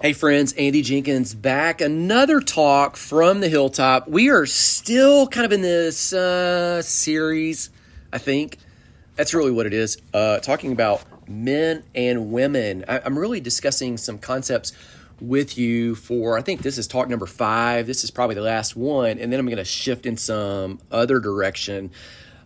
Hey, 0.00 0.12
friends, 0.12 0.52
Andy 0.52 0.80
Jenkins 0.80 1.34
back. 1.34 1.80
Another 1.80 2.40
talk 2.40 2.96
from 2.96 3.40
the 3.40 3.48
hilltop. 3.48 4.06
We 4.06 4.30
are 4.30 4.46
still 4.46 5.26
kind 5.26 5.44
of 5.44 5.50
in 5.50 5.60
this 5.60 6.12
uh, 6.12 6.82
series, 6.82 7.70
I 8.12 8.18
think. 8.18 8.58
That's 9.16 9.34
really 9.34 9.50
what 9.50 9.66
it 9.66 9.74
is. 9.74 10.00
Uh, 10.14 10.38
talking 10.38 10.70
about 10.70 11.02
men 11.28 11.82
and 11.96 12.30
women. 12.30 12.84
I, 12.86 13.00
I'm 13.00 13.18
really 13.18 13.40
discussing 13.40 13.96
some 13.96 14.20
concepts 14.20 14.72
with 15.20 15.58
you 15.58 15.96
for, 15.96 16.38
I 16.38 16.42
think 16.42 16.62
this 16.62 16.78
is 16.78 16.86
talk 16.86 17.08
number 17.08 17.26
five. 17.26 17.88
This 17.88 18.04
is 18.04 18.12
probably 18.12 18.36
the 18.36 18.42
last 18.42 18.76
one. 18.76 19.18
And 19.18 19.32
then 19.32 19.40
I'm 19.40 19.46
going 19.46 19.56
to 19.58 19.64
shift 19.64 20.06
in 20.06 20.16
some 20.16 20.78
other 20.92 21.18
direction 21.18 21.90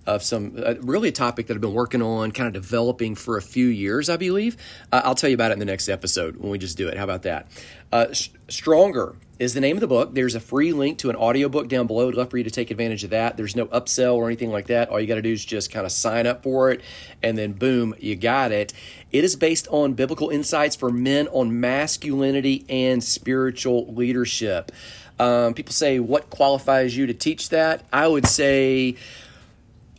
of 0.07 0.23
some 0.23 0.55
uh, 0.57 0.75
really 0.81 1.09
a 1.11 1.13
topic 1.13 1.47
that 1.47 1.55
I've 1.55 1.61
been 1.61 1.75
working 1.75 2.03
on, 2.03 2.33
kind 2.33 2.47
of 2.47 2.53
developing 2.53 3.15
for 3.15 3.37
a 3.37 3.43
few 3.43 3.67
years, 3.67 4.09
I 4.09 4.17
believe. 4.17 4.57
Uh, 4.91 5.03
I'll 5.05 5.15
tell 5.15 5.31
you 5.31 5.35
about 5.35 5.51
it 5.51 5.55
in 5.55 5.59
the 5.59 5.65
next 5.65 5.89
episode 5.89 6.37
when 6.37 6.51
we 6.51 6.59
just 6.59 6.77
do 6.77 6.89
it. 6.89 6.97
How 6.97 7.05
about 7.05 7.23
that? 7.23 7.47
Uh, 7.93 8.07
Stronger 8.49 9.17
is 9.39 9.55
the 9.55 9.61
name 9.61 9.77
of 9.77 9.81
the 9.81 9.87
book. 9.87 10.15
There's 10.15 10.35
a 10.35 10.41
free 10.41 10.73
link 10.73 10.99
to 10.99 11.11
an 11.11 11.17
audiobook 11.17 11.69
down 11.69 11.87
below. 11.87 12.09
I'd 12.09 12.15
love 12.15 12.31
for 12.31 12.39
you 12.39 12.45
to 12.45 12.51
take 12.51 12.71
advantage 12.71 13.05
of 13.05 13.11
that. 13.11 13.37
There's 13.37 13.57
no 13.57 13.67
upsell 13.67 14.15
or 14.15 14.27
anything 14.27 14.51
like 14.51 14.69
that. 14.69 14.89
All 14.89 15.01
you 15.01 15.07
got 15.07 15.17
to 15.17 15.23
do 15.23 15.33
is 15.33 15.45
just 15.45 15.71
kind 15.71 15.85
of 15.85 15.93
sign 15.93 16.27
up 16.27 16.43
for 16.43 16.71
it, 16.71 16.81
and 17.23 17.37
then 17.37 17.53
boom, 17.53 17.95
you 17.99 18.17
got 18.17 18.53
it. 18.53 18.73
It 19.11 19.25
is 19.25 19.37
based 19.37 19.69
on 19.69 19.95
biblical 19.95 20.31
insights 20.31 20.75
for 20.75 20.91
men 20.91 21.29
on 21.29 21.61
masculinity 21.61 22.65
and 22.69 23.03
spiritual 23.03 23.93
leadership. 23.93 24.73
Um, 25.19 25.55
people 25.55 25.73
say, 25.73 25.99
What 25.99 26.31
qualifies 26.31 26.97
you 26.97 27.07
to 27.07 27.15
teach 27.15 27.51
that? 27.51 27.85
I 27.93 28.09
would 28.09 28.27
say, 28.27 28.97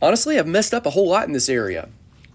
honestly, 0.00 0.38
I've 0.38 0.46
messed 0.46 0.74
up 0.74 0.86
a 0.86 0.90
whole 0.90 1.08
lot 1.08 1.26
in 1.26 1.32
this 1.32 1.48
area. 1.48 1.88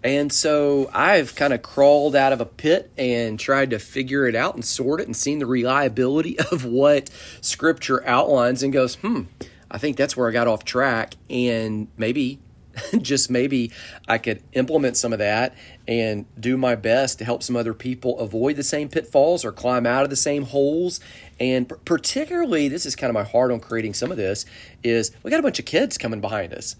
And 0.03 0.31
so 0.31 0.89
I've 0.93 1.35
kind 1.35 1.53
of 1.53 1.61
crawled 1.61 2.15
out 2.15 2.31
of 2.31 2.39
a 2.39 2.45
pit 2.45 2.89
and 2.97 3.39
tried 3.39 3.71
to 3.71 3.79
figure 3.79 4.27
it 4.27 4.35
out 4.35 4.55
and 4.55 4.63
sort 4.63 5.01
it 5.01 5.07
and 5.07 5.15
seen 5.15 5.39
the 5.39 5.45
reliability 5.45 6.39
of 6.51 6.65
what 6.65 7.09
scripture 7.41 8.05
outlines 8.07 8.63
and 8.63 8.71
goes, 8.71 8.95
hmm, 8.95 9.23
I 9.69 9.77
think 9.77 9.97
that's 9.97 10.15
where 10.15 10.29
I 10.29 10.31
got 10.31 10.47
off 10.47 10.63
track. 10.63 11.15
And 11.29 11.89
maybe, 11.97 12.39
just 13.01 13.29
maybe, 13.29 13.73
I 14.07 14.19
could 14.19 14.41
implement 14.53 14.95
some 14.95 15.11
of 15.11 15.19
that 15.19 15.53
and 15.85 16.25
do 16.39 16.55
my 16.55 16.75
best 16.75 17.19
to 17.19 17.25
help 17.25 17.43
some 17.43 17.57
other 17.57 17.73
people 17.73 18.19
avoid 18.19 18.55
the 18.55 18.63
same 18.63 18.87
pitfalls 18.87 19.43
or 19.43 19.51
climb 19.51 19.85
out 19.85 20.03
of 20.03 20.09
the 20.09 20.15
same 20.15 20.43
holes. 20.43 21.01
And 21.41 21.67
particularly, 21.83 22.69
this 22.69 22.85
is 22.85 22.95
kind 22.95 23.09
of 23.09 23.15
my 23.15 23.23
heart 23.23 23.51
on 23.51 23.59
creating 23.59 23.95
some 23.95 24.11
of 24.11 24.17
this, 24.17 24.45
is 24.81 25.11
we 25.23 25.31
got 25.31 25.41
a 25.41 25.43
bunch 25.43 25.59
of 25.59 25.65
kids 25.65 25.97
coming 25.97 26.21
behind 26.21 26.53
us 26.53 26.77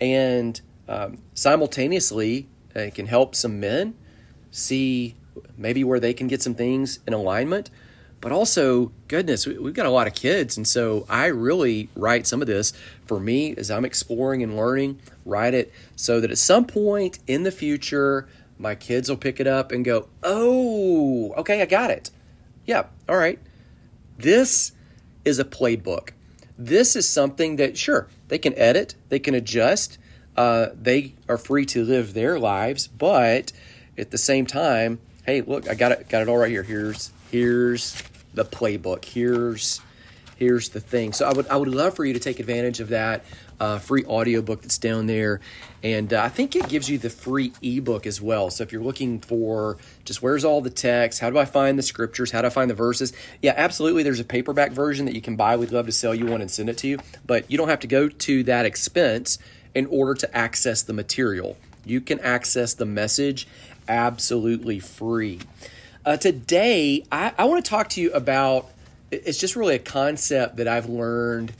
and 0.00 0.60
um, 0.88 1.18
simultaneously 1.34 2.48
it 2.74 2.94
can 2.94 3.06
help 3.06 3.34
some 3.34 3.60
men 3.60 3.94
see 4.50 5.16
maybe 5.56 5.84
where 5.84 6.00
they 6.00 6.14
can 6.14 6.26
get 6.28 6.42
some 6.42 6.54
things 6.54 7.00
in 7.06 7.12
alignment. 7.12 7.70
But 8.20 8.32
also 8.32 8.90
goodness 9.06 9.46
we've 9.46 9.74
got 9.74 9.86
a 9.86 9.90
lot 9.90 10.06
of 10.06 10.14
kids. 10.14 10.56
And 10.56 10.66
so 10.66 11.06
i 11.08 11.26
really 11.26 11.88
write 11.94 12.26
some 12.26 12.40
of 12.40 12.48
this 12.48 12.72
for 13.04 13.20
me 13.20 13.54
as 13.56 13.70
i'm 13.70 13.84
exploring 13.84 14.42
and 14.42 14.56
learning 14.56 15.00
write 15.24 15.54
it 15.54 15.72
so 15.94 16.20
that 16.20 16.30
at 16.30 16.38
some 16.38 16.64
point 16.64 17.18
in 17.26 17.44
the 17.44 17.52
future 17.52 18.28
my 18.58 18.74
kids 18.74 19.08
will 19.08 19.16
pick 19.16 19.38
it 19.38 19.46
up 19.46 19.70
and 19.70 19.84
go 19.84 20.08
oh 20.22 21.32
okay 21.36 21.62
i 21.62 21.66
got 21.66 21.90
it. 21.90 22.10
Yeah 22.66 22.86
all 23.08 23.16
right. 23.16 23.38
This 24.16 24.72
is 25.24 25.38
a 25.38 25.44
playbook 25.44 26.10
this 26.58 26.96
is 26.96 27.08
something 27.08 27.56
that 27.56 27.78
sure 27.78 28.08
they 28.26 28.38
can 28.38 28.52
edit, 28.58 28.96
they 29.08 29.20
can 29.20 29.34
adjust, 29.34 29.96
uh, 30.36 30.68
they 30.74 31.14
are 31.28 31.38
free 31.38 31.64
to 31.66 31.84
live 31.84 32.14
their 32.14 32.38
lives, 32.38 32.88
but 32.88 33.52
at 33.96 34.10
the 34.10 34.18
same 34.18 34.46
time, 34.46 35.00
hey, 35.24 35.40
look, 35.40 35.68
I 35.68 35.74
got 35.74 35.92
it, 35.92 36.08
got 36.08 36.22
it 36.22 36.28
all 36.28 36.36
right 36.36 36.50
here. 36.50 36.62
Here's 36.62 37.12
here's 37.30 38.02
the 38.34 38.44
playbook. 38.44 39.04
Here's 39.04 39.80
here's 40.36 40.68
the 40.70 40.80
thing. 40.80 41.12
So 41.12 41.28
I 41.28 41.32
would 41.32 41.48
I 41.48 41.56
would 41.56 41.68
love 41.68 41.94
for 41.94 42.04
you 42.04 42.12
to 42.12 42.20
take 42.20 42.40
advantage 42.40 42.80
of 42.80 42.88
that 42.88 43.24
uh, 43.60 43.78
free 43.78 44.04
audiobook 44.04 44.62
that's 44.62 44.78
down 44.78 45.06
there, 45.06 45.40
and 45.82 46.12
uh, 46.12 46.22
I 46.22 46.28
think 46.28 46.56
it 46.56 46.68
gives 46.68 46.88
you 46.88 46.98
the 46.98 47.10
free 47.10 47.52
ebook 47.62 48.06
as 48.06 48.20
well. 48.20 48.50
So 48.50 48.62
if 48.62 48.72
you're 48.72 48.82
looking 48.82 49.20
for 49.20 49.78
just 50.04 50.22
where's 50.22 50.44
all 50.44 50.60
the 50.60 50.70
text, 50.70 51.20
how 51.20 51.30
do 51.30 51.38
I 51.38 51.44
find 51.44 51.78
the 51.78 51.82
scriptures, 51.82 52.30
how 52.30 52.42
do 52.42 52.46
I 52.46 52.50
find 52.50 52.70
the 52.70 52.74
verses? 52.74 53.12
Yeah, 53.42 53.54
absolutely. 53.56 54.02
There's 54.02 54.20
a 54.20 54.24
paperback 54.24 54.72
version 54.72 55.06
that 55.06 55.14
you 55.14 55.20
can 55.20 55.36
buy. 55.36 55.56
We'd 55.56 55.72
love 55.72 55.86
to 55.86 55.92
sell 55.92 56.14
you 56.14 56.26
one 56.26 56.40
and 56.40 56.50
send 56.50 56.68
it 56.68 56.78
to 56.78 56.88
you, 56.88 56.98
but 57.26 57.50
you 57.50 57.58
don't 57.58 57.68
have 57.68 57.80
to 57.80 57.86
go 57.86 58.08
to 58.08 58.42
that 58.44 58.66
expense 58.66 59.38
in 59.74 59.86
order 59.86 60.14
to 60.14 60.36
access 60.36 60.82
the 60.82 60.92
material. 60.92 61.56
You 61.84 62.00
can 62.00 62.20
access 62.20 62.74
the 62.74 62.86
message 62.86 63.46
absolutely 63.88 64.78
free. 64.78 65.40
Uh, 66.04 66.16
today, 66.16 67.04
I, 67.10 67.32
I 67.36 67.44
want 67.44 67.64
to 67.64 67.68
talk 67.68 67.88
to 67.90 68.00
you 68.00 68.12
about 68.12 68.70
it's 69.10 69.38
just 69.38 69.56
really 69.56 69.74
a 69.74 69.80
concept 69.80 70.56
that 70.56 70.68
I've 70.68 70.88
learned. 70.88 71.52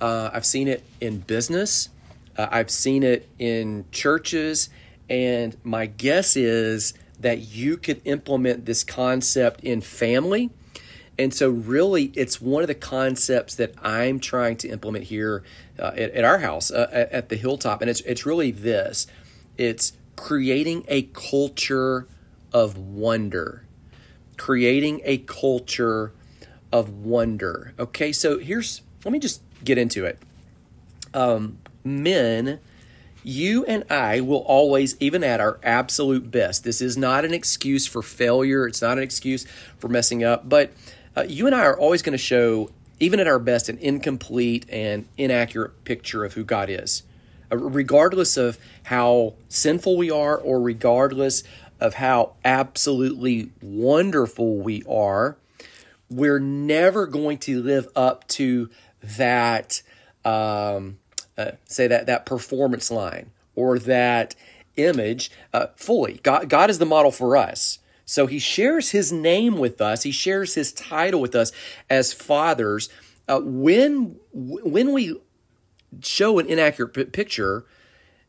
Uh, 0.00 0.30
I've 0.32 0.46
seen 0.46 0.68
it 0.68 0.84
in 1.00 1.18
business, 1.18 1.88
uh, 2.36 2.48
I've 2.50 2.70
seen 2.70 3.02
it 3.02 3.28
in 3.38 3.86
churches, 3.92 4.68
and 5.08 5.56
my 5.64 5.86
guess 5.86 6.36
is 6.36 6.94
that 7.20 7.38
you 7.38 7.76
could 7.76 8.00
implement 8.04 8.66
this 8.66 8.84
concept 8.84 9.60
in 9.60 9.80
family. 9.80 10.50
And 11.18 11.32
so, 11.32 11.48
really, 11.48 12.12
it's 12.14 12.42
one 12.42 12.62
of 12.62 12.68
the 12.68 12.74
concepts 12.74 13.54
that 13.54 13.72
I'm 13.82 14.20
trying 14.20 14.56
to 14.58 14.68
implement 14.68 15.04
here 15.04 15.42
uh, 15.78 15.92
at, 15.96 16.10
at, 16.10 16.24
our 16.24 16.38
house 16.38 16.70
uh, 16.70 16.90
at, 16.92 17.10
at 17.10 17.28
the 17.30 17.36
hilltop. 17.36 17.80
And 17.80 17.88
it's, 17.88 18.02
it's 18.02 18.26
really 18.26 18.50
this 18.50 19.06
it's 19.56 19.94
creating 20.16 20.84
a 20.88 21.02
culture 21.02 22.06
of 22.52 22.76
wonder, 22.76 23.64
creating 24.36 25.00
a 25.04 25.18
culture 25.18 26.12
of 26.72 26.90
wonder. 26.90 27.72
Okay, 27.78 28.12
so 28.12 28.38
here's, 28.38 28.82
let 29.04 29.12
me 29.12 29.18
just 29.18 29.40
get 29.64 29.78
into 29.78 30.04
it. 30.04 30.18
Um, 31.14 31.58
men, 31.84 32.60
you 33.22 33.64
and 33.64 33.84
I 33.90 34.20
will 34.20 34.42
always, 34.42 34.96
even 35.00 35.24
at 35.24 35.40
our 35.40 35.58
absolute 35.62 36.30
best, 36.30 36.62
this 36.64 36.80
is 36.80 36.96
not 36.96 37.24
an 37.24 37.34
excuse 37.34 37.86
for 37.86 38.02
failure, 38.02 38.66
it's 38.66 38.82
not 38.82 38.98
an 38.98 39.04
excuse 39.04 39.46
for 39.78 39.88
messing 39.88 40.22
up, 40.22 40.48
but 40.48 40.72
uh, 41.16 41.24
you 41.26 41.46
and 41.46 41.54
I 41.54 41.64
are 41.64 41.78
always 41.78 42.02
going 42.02 42.12
to 42.12 42.18
show, 42.18 42.70
even 43.00 43.18
at 43.18 43.26
our 43.26 43.38
best, 43.38 43.68
an 43.68 43.78
incomplete 43.78 44.66
and 44.68 45.08
inaccurate 45.16 45.84
picture 45.84 46.24
of 46.24 46.34
who 46.34 46.44
God 46.44 46.68
is. 46.70 47.02
Uh, 47.50 47.56
regardless 47.56 48.36
of 48.36 48.58
how 48.84 49.34
sinful 49.48 49.96
we 49.96 50.10
are, 50.10 50.36
or 50.36 50.60
regardless 50.60 51.42
of 51.80 51.94
how 51.94 52.34
absolutely 52.44 53.50
wonderful 53.60 54.56
we 54.58 54.82
are, 54.88 55.36
we're 56.08 56.38
never 56.38 57.06
going 57.06 57.38
to 57.38 57.60
live 57.62 57.88
up 57.96 58.26
to 58.28 58.70
that 59.16 59.82
um, 60.24 60.98
uh, 61.38 61.52
say 61.64 61.86
that 61.86 62.06
that 62.06 62.26
performance 62.26 62.90
line 62.90 63.30
or 63.54 63.78
that 63.78 64.34
image 64.76 65.30
uh, 65.52 65.68
fully. 65.76 66.20
God, 66.22 66.48
god 66.48 66.70
is 66.70 66.78
the 66.78 66.86
model 66.86 67.10
for 67.10 67.36
us. 67.36 67.78
So 68.04 68.26
he 68.26 68.38
shares 68.38 68.90
his 68.90 69.12
name 69.12 69.58
with 69.58 69.80
us. 69.80 70.04
He 70.04 70.12
shares 70.12 70.54
his 70.54 70.72
title 70.72 71.20
with 71.20 71.34
us 71.34 71.50
as 71.90 72.12
fathers. 72.12 72.88
Uh, 73.28 73.40
when 73.42 74.16
when 74.32 74.92
we 74.92 75.20
show 76.02 76.38
an 76.38 76.46
inaccurate 76.46 76.92
p- 76.94 77.04
picture 77.04 77.64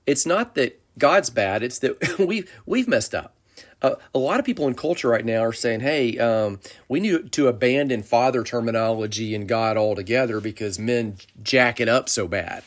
it's 0.07 0.25
not 0.25 0.55
that 0.55 0.81
god's 0.97 1.29
bad. 1.29 1.61
It's 1.61 1.79
that 1.79 2.17
we 2.19 2.45
we've 2.65 2.87
messed 2.87 3.13
up 3.13 3.35
uh, 3.81 3.95
a 4.13 4.19
lot 4.19 4.39
of 4.39 4.45
people 4.45 4.67
in 4.67 4.73
culture 4.73 5.09
right 5.09 5.25
now 5.25 5.39
are 5.39 5.53
saying, 5.53 5.81
hey, 5.81 6.17
um, 6.17 6.59
we 6.87 6.99
need 6.99 7.31
to 7.31 7.47
abandon 7.47 8.01
father 8.01 8.43
terminology 8.43 9.35
and 9.35 9.47
God 9.47 9.77
altogether 9.77 10.39
because 10.39 10.79
men 10.79 11.17
jack 11.43 11.79
it 11.79 11.87
up 11.87 12.09
so 12.09 12.27
bad. 12.27 12.63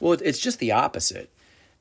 Well, 0.00 0.18
it's 0.22 0.38
just 0.38 0.58
the 0.58 0.72
opposite. 0.72 1.30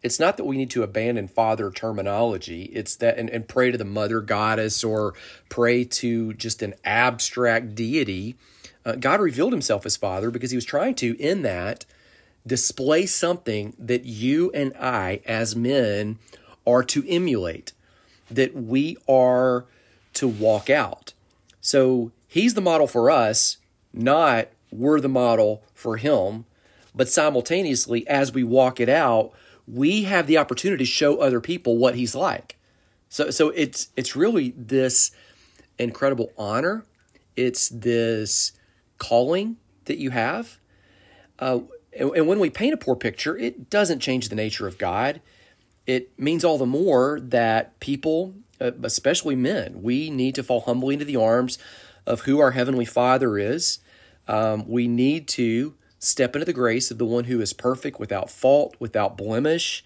It's 0.02 0.20
not 0.20 0.36
that 0.36 0.44
we 0.44 0.58
need 0.58 0.70
to 0.72 0.84
abandon 0.84 1.30
father 1.30 1.72
terminology. 1.72 2.64
It's 2.74 2.98
that, 2.98 3.18
and, 3.18 3.30
and 3.30 3.48
pray 3.48 3.72
to 3.72 3.78
the 3.78 3.86
mother 3.86 4.20
goddess 4.20 4.84
or 4.84 5.14
pray 5.48 5.86
to 5.86 6.34
just 6.34 6.62
an 6.62 6.74
abstract 6.84 7.76
deity. 7.76 8.36
Uh, 8.86 8.96
God 8.96 9.22
revealed 9.22 9.54
himself 9.54 9.86
as 9.86 9.96
father 9.96 10.30
because 10.30 10.52
he 10.52 10.58
was 10.58 10.66
trying 10.66 10.96
to, 10.96 11.18
in 11.22 11.42
that, 11.44 11.86
display 12.46 13.06
something 13.06 13.74
that 13.80 14.04
you 14.04 14.52
and 14.52 14.76
I, 14.76 15.22
as 15.26 15.56
men, 15.56 16.20
are 16.68 16.84
to 16.84 17.08
emulate 17.08 17.72
that 18.36 18.56
we 18.56 18.98
are 19.08 19.66
to 20.14 20.28
walk 20.28 20.70
out. 20.70 21.14
So 21.62 22.12
he's 22.28 22.54
the 22.54 22.62
model 22.62 22.88
for 22.88 23.10
us, 23.10 23.58
not 23.94 24.50
we're 24.72 25.00
the 25.00 25.10
model 25.10 25.64
for 25.74 25.98
him. 25.98 26.46
But 26.96 27.10
simultaneously, 27.10 28.08
as 28.08 28.34
we 28.34 28.44
walk 28.44 28.80
it 28.80 28.90
out, 28.90 29.32
we 29.68 30.04
have 30.04 30.28
the 30.28 30.38
opportunity 30.38 30.84
to 30.84 30.90
show 30.90 31.18
other 31.18 31.40
people 31.40 31.78
what 31.78 31.96
he's 31.96 32.14
like. 32.14 32.58
So, 33.10 33.32
so 33.32 33.50
it's 33.50 33.90
it's 33.96 34.16
really 34.16 34.54
this 34.56 35.12
incredible 35.80 36.32
honor. 36.38 36.86
It's 37.36 37.70
this 37.70 38.52
calling 38.98 39.58
that 39.86 39.98
you 39.98 40.12
have. 40.12 40.60
Uh, 41.40 41.62
and, 41.98 42.12
and 42.16 42.28
when 42.28 42.40
we 42.40 42.50
paint 42.50 42.74
a 42.74 42.78
poor 42.78 42.96
picture, 42.96 43.36
it 43.38 43.70
doesn't 43.70 44.00
change 44.00 44.30
the 44.30 44.36
nature 44.36 44.68
of 44.68 44.78
God 44.78 45.22
it 45.86 46.18
means 46.18 46.44
all 46.44 46.58
the 46.58 46.66
more 46.66 47.20
that 47.20 47.80
people, 47.80 48.36
uh, 48.62 48.72
especially 48.84 49.36
men, 49.36 49.82
we 49.82 50.10
need 50.10 50.36
to 50.36 50.44
fall 50.44 50.62
humbly 50.62 50.94
into 50.94 51.06
the 51.06 51.16
arms 51.16 51.58
of 52.06 52.22
who 52.22 52.40
our 52.40 52.52
Heavenly 52.52 52.86
Father 52.86 53.38
is. 53.38 53.80
Um, 54.28 54.68
we 54.68 54.88
need 54.88 55.28
to 55.30 55.76
step 56.00 56.36
into 56.36 56.46
the 56.46 56.54
grace 56.54 56.92
of 56.92 56.98
the 56.98 57.06
one 57.06 57.26
who 57.26 57.42
is 57.42 57.54
perfect, 57.54 58.00
without 58.00 58.30
fault, 58.30 58.76
without 58.80 59.18
blemish. 59.18 59.84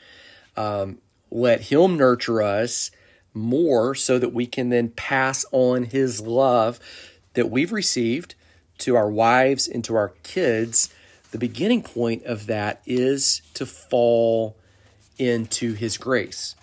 Um, 0.55 0.99
let 1.29 1.61
Him 1.61 1.97
nurture 1.97 2.41
us 2.41 2.91
more 3.33 3.93
so 3.93 4.17
that 4.17 4.33
we 4.33 4.45
can 4.45 4.69
then 4.69 4.89
pass 4.89 5.45
on 5.51 5.83
His 5.83 6.21
love 6.21 6.79
that 7.33 7.49
we've 7.49 7.71
received 7.71 8.35
to 8.79 8.95
our 8.95 9.09
wives 9.09 9.67
and 9.67 9.83
to 9.83 9.95
our 9.95 10.09
kids. 10.23 10.93
The 11.31 11.37
beginning 11.37 11.83
point 11.83 12.23
of 12.23 12.47
that 12.47 12.81
is 12.85 13.41
to 13.53 13.65
fall 13.65 14.57
into 15.17 15.73
His 15.73 15.97
grace, 15.97 16.55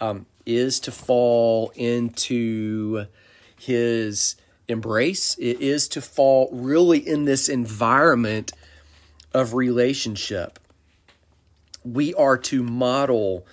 um, 0.00 0.26
is 0.46 0.80
to 0.80 0.92
fall 0.92 1.72
into 1.74 3.06
His 3.58 4.36
embrace. 4.68 5.36
It 5.38 5.60
is 5.60 5.88
to 5.88 6.00
fall 6.00 6.48
really 6.52 6.98
in 6.98 7.24
this 7.24 7.48
environment 7.48 8.52
of 9.32 9.54
relationship. 9.54 10.58
We 11.84 12.14
are 12.14 12.38
to 12.38 12.62
model 12.62 13.46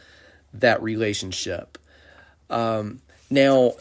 that 0.54 0.82
relationship. 0.82 1.78
Um, 2.50 3.02
now, 3.30 3.74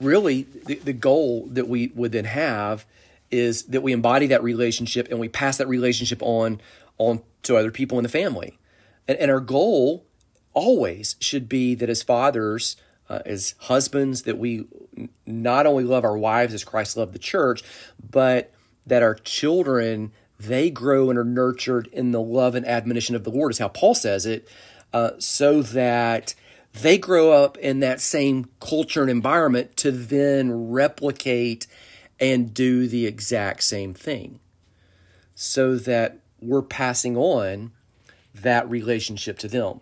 really, 0.00 0.42
the, 0.66 0.76
the 0.76 0.92
goal 0.92 1.46
that 1.52 1.68
we 1.68 1.88
would 1.94 2.12
then 2.12 2.24
have 2.24 2.86
is 3.30 3.64
that 3.64 3.82
we 3.82 3.92
embody 3.92 4.28
that 4.28 4.42
relationship 4.42 5.08
and 5.10 5.18
we 5.18 5.28
pass 5.28 5.58
that 5.58 5.68
relationship 5.68 6.22
on 6.22 6.60
on 6.98 7.20
to 7.42 7.56
other 7.56 7.70
people 7.70 7.98
in 7.98 8.02
the 8.02 8.08
family. 8.08 8.58
And, 9.08 9.18
and 9.18 9.30
our 9.30 9.40
goal 9.40 10.04
always 10.52 11.16
should 11.20 11.48
be 11.48 11.74
that 11.74 11.90
as 11.90 12.02
fathers, 12.02 12.76
uh, 13.08 13.20
as 13.26 13.54
husbands, 13.58 14.22
that 14.22 14.38
we 14.38 14.66
not 15.26 15.66
only 15.66 15.84
love 15.84 16.04
our 16.04 16.16
wives 16.16 16.54
as 16.54 16.64
Christ 16.64 16.96
loved 16.96 17.12
the 17.12 17.18
church, 17.18 17.62
but 18.10 18.52
that 18.86 19.02
our 19.02 19.14
children 19.14 20.12
they 20.38 20.68
grow 20.68 21.10
and 21.10 21.18
are 21.18 21.24
nurtured 21.24 21.86
in 21.88 22.10
the 22.10 22.20
love 22.20 22.54
and 22.54 22.66
admonition 22.66 23.14
of 23.14 23.24
the 23.24 23.30
Lord, 23.30 23.52
is 23.52 23.58
how 23.58 23.68
Paul 23.68 23.94
says 23.94 24.26
it, 24.26 24.48
uh, 24.92 25.12
so 25.18 25.62
that 25.62 26.34
they 26.72 26.98
grow 26.98 27.30
up 27.32 27.56
in 27.58 27.80
that 27.80 28.00
same 28.00 28.48
culture 28.60 29.02
and 29.02 29.10
environment 29.10 29.76
to 29.78 29.90
then 29.92 30.70
replicate 30.70 31.66
and 32.18 32.52
do 32.52 32.88
the 32.88 33.06
exact 33.06 33.62
same 33.62 33.94
thing, 33.94 34.40
so 35.34 35.76
that 35.76 36.18
we're 36.40 36.62
passing 36.62 37.16
on 37.16 37.72
that 38.34 38.68
relationship 38.68 39.38
to 39.38 39.48
them. 39.48 39.80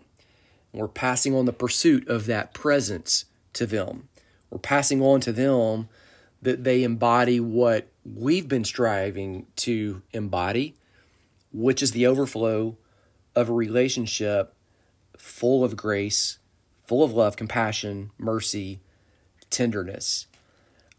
We're 0.71 0.87
passing 0.87 1.35
on 1.35 1.45
the 1.45 1.53
pursuit 1.53 2.07
of 2.07 2.25
that 2.27 2.53
presence 2.53 3.25
to 3.53 3.65
them. 3.65 4.09
We're 4.49 4.59
passing 4.59 5.01
on 5.01 5.19
to 5.21 5.31
them 5.31 5.89
that 6.41 6.63
they 6.63 6.83
embody 6.83 7.39
what 7.39 7.87
we've 8.05 8.47
been 8.47 8.65
striving 8.65 9.47
to 9.57 10.01
embody, 10.11 10.75
which 11.51 11.81
is 11.81 11.91
the 11.91 12.05
overflow 12.05 12.77
of 13.35 13.49
a 13.49 13.53
relationship 13.53 14.53
full 15.17 15.63
of 15.63 15.77
grace, 15.77 16.39
full 16.85 17.03
of 17.03 17.13
love, 17.13 17.35
compassion, 17.35 18.11
mercy, 18.17 18.81
tenderness. 19.49 20.27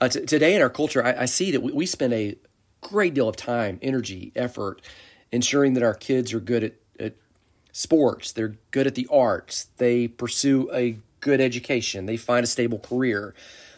Uh, 0.00 0.08
t- 0.08 0.24
today 0.24 0.54
in 0.54 0.62
our 0.62 0.70
culture, 0.70 1.04
I, 1.04 1.22
I 1.22 1.24
see 1.26 1.50
that 1.50 1.62
we, 1.62 1.72
we 1.72 1.86
spend 1.86 2.12
a 2.12 2.36
great 2.80 3.14
deal 3.14 3.28
of 3.28 3.36
time, 3.36 3.78
energy, 3.82 4.32
effort 4.34 4.80
ensuring 5.32 5.74
that 5.74 5.82
our 5.82 5.94
kids 5.94 6.32
are 6.32 6.40
good 6.40 6.62
at, 6.62 6.74
at 6.98 7.14
sports, 7.74 8.30
they're 8.30 8.54
good 8.70 8.86
at 8.86 8.94
the 8.94 9.08
arts, 9.10 9.66
they 9.78 10.06
pursue 10.06 10.70
a 10.72 10.96
good 11.20 11.40
education, 11.40 12.06
they 12.06 12.16
find 12.16 12.44
a 12.44 12.46
stable 12.46 12.78
career. 12.78 13.34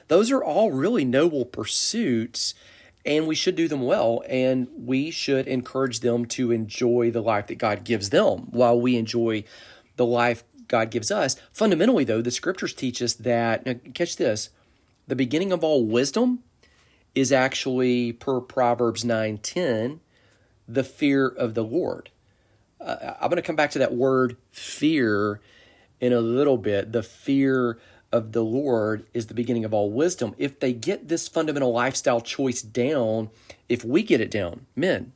Those 0.08 0.30
are 0.30 0.44
all 0.44 0.70
really 0.70 1.04
noble 1.04 1.46
pursuits, 1.46 2.54
and 3.06 3.26
we 3.26 3.34
should 3.34 3.56
do 3.56 3.68
them 3.68 3.82
well, 3.82 4.22
and 4.28 4.68
we 4.76 5.10
should 5.10 5.48
encourage 5.48 6.00
them 6.00 6.26
to 6.26 6.52
enjoy 6.52 7.10
the 7.10 7.22
life 7.22 7.46
that 7.46 7.56
God 7.56 7.84
gives 7.84 8.10
them 8.10 8.50
while 8.50 8.78
we 8.78 8.96
enjoy 8.96 9.44
the 9.96 10.04
life 10.04 10.44
God 10.68 10.90
gives 10.90 11.10
us. 11.10 11.36
Fundamentally, 11.50 12.04
though, 12.04 12.20
the 12.20 12.30
scriptures 12.30 12.74
teach 12.74 13.00
us 13.00 13.14
that, 13.14 13.94
catch 13.94 14.16
this, 14.16 14.50
the 15.06 15.16
beginning 15.16 15.52
of 15.52 15.64
all 15.64 15.86
wisdom 15.86 16.42
is 17.14 17.32
actually, 17.32 18.12
per 18.12 18.42
Proverbs 18.42 19.04
9:10, 19.04 20.00
the 20.68 20.84
fear 20.84 21.26
of 21.26 21.54
the 21.54 21.64
Lord. 21.64 22.10
Uh, 22.80 23.14
I'm 23.20 23.28
going 23.28 23.36
to 23.36 23.42
come 23.42 23.56
back 23.56 23.70
to 23.72 23.78
that 23.80 23.94
word 23.94 24.36
fear 24.50 25.40
in 26.00 26.12
a 26.12 26.20
little 26.20 26.58
bit. 26.58 26.92
The 26.92 27.02
fear 27.02 27.78
of 28.12 28.32
the 28.32 28.44
Lord 28.44 29.06
is 29.12 29.26
the 29.26 29.34
beginning 29.34 29.64
of 29.64 29.74
all 29.74 29.90
wisdom. 29.90 30.34
If 30.38 30.60
they 30.60 30.72
get 30.72 31.08
this 31.08 31.28
fundamental 31.28 31.72
lifestyle 31.72 32.20
choice 32.20 32.62
down, 32.62 33.30
if 33.68 33.84
we 33.84 34.02
get 34.02 34.20
it 34.20 34.30
down, 34.30 34.66
men, 34.74 35.12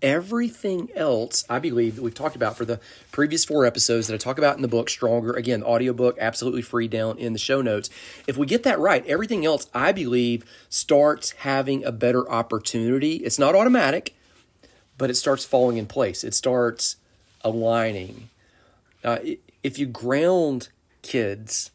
everything 0.00 0.90
else 0.94 1.44
I 1.48 1.58
believe 1.58 1.96
that 1.96 2.02
we've 2.02 2.14
talked 2.14 2.36
about 2.36 2.56
for 2.56 2.64
the 2.64 2.80
previous 3.10 3.44
four 3.44 3.66
episodes 3.66 4.06
that 4.06 4.14
I 4.14 4.18
talk 4.18 4.38
about 4.38 4.56
in 4.56 4.62
the 4.62 4.68
book 4.68 4.88
Stronger, 4.88 5.32
again, 5.32 5.62
audiobook 5.62 6.16
absolutely 6.20 6.62
free 6.62 6.88
down 6.88 7.18
in 7.18 7.32
the 7.32 7.38
show 7.38 7.60
notes. 7.60 7.90
If 8.26 8.36
we 8.36 8.46
get 8.46 8.62
that 8.62 8.78
right, 8.78 9.04
everything 9.06 9.44
else 9.44 9.68
I 9.74 9.92
believe 9.92 10.44
starts 10.68 11.32
having 11.32 11.84
a 11.84 11.92
better 11.92 12.28
opportunity. 12.30 13.16
It's 13.16 13.38
not 13.38 13.54
automatic, 13.54 14.14
but 14.98 15.08
it 15.08 15.14
starts 15.14 15.44
falling 15.44 15.76
in 15.76 15.86
place. 15.86 16.24
It 16.24 16.34
starts 16.34 16.96
aligning. 17.42 18.28
Uh, 19.02 19.18
if 19.62 19.78
you 19.78 19.86
ground 19.86 20.68
kids 21.02 21.70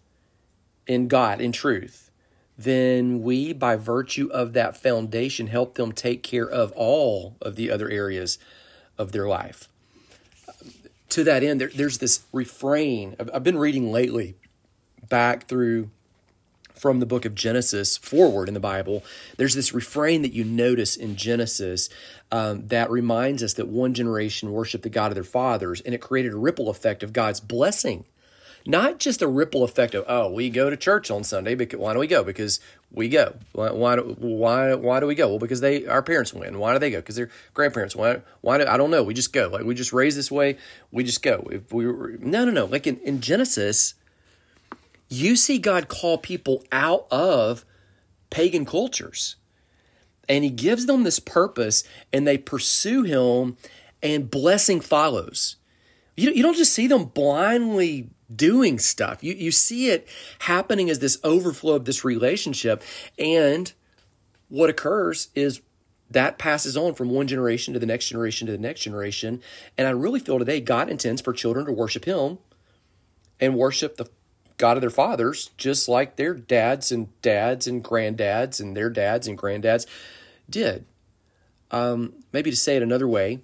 in 0.85 1.07
God, 1.07 1.41
in 1.41 1.51
truth, 1.51 2.11
then 2.57 3.23
we, 3.23 3.53
by 3.53 3.75
virtue 3.75 4.29
of 4.31 4.53
that 4.53 4.77
foundation, 4.77 5.47
help 5.47 5.75
them 5.75 5.91
take 5.91 6.21
care 6.21 6.47
of 6.47 6.71
all 6.73 7.35
of 7.41 7.55
the 7.55 7.71
other 7.71 7.89
areas 7.89 8.37
of 8.97 9.11
their 9.11 9.27
life. 9.27 9.69
To 11.09 11.23
that 11.23 11.43
end, 11.43 11.61
there, 11.61 11.71
there's 11.73 11.99
this 11.99 12.23
refrain 12.31 13.15
I've, 13.19 13.29
I've 13.33 13.43
been 13.43 13.57
reading 13.57 13.91
lately 13.91 14.35
back 15.09 15.47
through 15.47 15.89
from 16.75 16.99
the 16.99 17.05
book 17.05 17.25
of 17.25 17.35
Genesis 17.35 17.97
forward 17.97 18.47
in 18.47 18.53
the 18.53 18.59
Bible, 18.59 19.03
there's 19.37 19.55
this 19.55 19.73
refrain 19.73 20.21
that 20.21 20.33
you 20.33 20.43
notice 20.43 20.95
in 20.95 21.15
Genesis 21.15 21.89
um, 22.31 22.67
that 22.67 22.89
reminds 22.89 23.43
us 23.43 23.53
that 23.53 23.67
one 23.67 23.93
generation 23.93 24.51
worshiped 24.51 24.83
the 24.83 24.89
God 24.89 25.11
of 25.11 25.15
their 25.15 25.23
fathers, 25.23 25.81
and 25.81 25.93
it 25.93 26.01
created 26.01 26.33
a 26.33 26.37
ripple 26.37 26.69
effect 26.69 27.03
of 27.03 27.13
God's 27.13 27.39
blessing. 27.39 28.05
Not 28.65 28.99
just 28.99 29.21
a 29.21 29.27
ripple 29.27 29.63
effect 29.63 29.93
of 29.93 30.05
oh 30.07 30.31
we 30.31 30.49
go 30.49 30.69
to 30.69 30.77
church 30.77 31.11
on 31.11 31.23
Sunday 31.23 31.53
because 31.53 31.79
why 31.79 31.93
do 31.93 31.99
we 31.99 32.07
go? 32.07 32.23
Because 32.23 32.61
we 32.91 33.09
go. 33.09 33.35
Why 33.51 33.71
why 33.71 33.97
why, 33.97 34.73
why 34.75 34.99
do 35.01 35.07
we 35.07 35.15
go? 35.15 35.27
Well 35.27 35.39
because 35.39 35.59
they 35.59 35.85
our 35.85 36.01
parents 36.01 36.33
went 36.33 36.57
why 36.57 36.71
do 36.71 36.79
they 36.79 36.89
go? 36.89 36.99
Because 36.99 37.17
their 37.17 37.29
grandparents 37.53 37.93
went 37.93 38.23
why 38.39 38.57
do 38.57 38.65
I 38.65 38.77
don't 38.77 38.89
know. 38.89 39.03
We 39.03 39.13
just 39.13 39.33
go. 39.33 39.49
Like 39.49 39.65
we 39.65 39.75
just 39.75 39.91
raised 39.91 40.17
this 40.17 40.31
way. 40.31 40.57
We 40.91 41.03
just 41.03 41.21
go. 41.21 41.45
If 41.51 41.73
we 41.73 41.85
were, 41.85 42.13
no 42.19 42.45
no 42.45 42.51
no. 42.51 42.65
Like 42.65 42.87
in, 42.87 42.97
in 42.99 43.19
Genesis 43.19 43.95
you 45.09 45.35
see 45.35 45.57
God 45.57 45.87
call 45.87 46.17
people 46.17 46.63
out 46.71 47.07
of 47.11 47.65
pagan 48.29 48.65
cultures 48.65 49.35
and 50.27 50.43
he 50.43 50.49
gives 50.49 50.85
them 50.85 51.03
this 51.03 51.19
purpose 51.19 51.83
and 52.11 52.27
they 52.27 52.37
pursue 52.37 53.03
him 53.03 53.57
and 54.01 54.31
blessing 54.31 54.79
follows 54.81 55.57
you, 56.15 56.31
you 56.31 56.43
don't 56.43 56.57
just 56.57 56.73
see 56.73 56.87
them 56.87 57.05
blindly 57.05 58.09
doing 58.33 58.79
stuff. 58.79 59.23
You, 59.23 59.33
you 59.33 59.51
see 59.51 59.89
it 59.89 60.07
happening 60.39 60.89
as 60.89 60.99
this 60.99 61.17
overflow 61.23 61.73
of 61.73 61.85
this 61.85 62.03
relationship. 62.03 62.83
And 63.17 63.71
what 64.49 64.69
occurs 64.69 65.29
is 65.35 65.61
that 66.09 66.37
passes 66.37 66.77
on 66.77 66.93
from 66.93 67.09
one 67.09 67.27
generation 67.27 67.73
to 67.73 67.79
the 67.79 67.85
next 67.85 68.09
generation 68.09 68.45
to 68.45 68.51
the 68.51 68.59
next 68.59 68.81
generation. 68.81 69.41
And 69.77 69.87
I 69.87 69.91
really 69.91 70.19
feel 70.19 70.37
today 70.37 70.61
God 70.61 70.89
intends 70.89 71.21
for 71.21 71.33
children 71.33 71.65
to 71.65 71.71
worship 71.71 72.05
Him 72.05 72.37
and 73.39 73.55
worship 73.55 73.97
the 73.97 74.09
God 74.63 74.77
of 74.77 74.81
their 74.81 74.89
fathers, 74.89 75.49
just 75.57 75.89
like 75.89 76.15
their 76.15 76.33
dads 76.33 76.89
and 76.89 77.09
dads 77.21 77.67
and 77.67 77.83
granddads 77.83 78.61
and 78.61 78.77
their 78.77 78.89
dads 78.89 79.27
and 79.27 79.37
granddads 79.37 79.85
did. 80.49 80.85
Um, 81.69 82.13
maybe 82.31 82.49
to 82.49 82.55
say 82.55 82.77
it 82.77 82.81
another 82.81 83.05
way, 83.05 83.41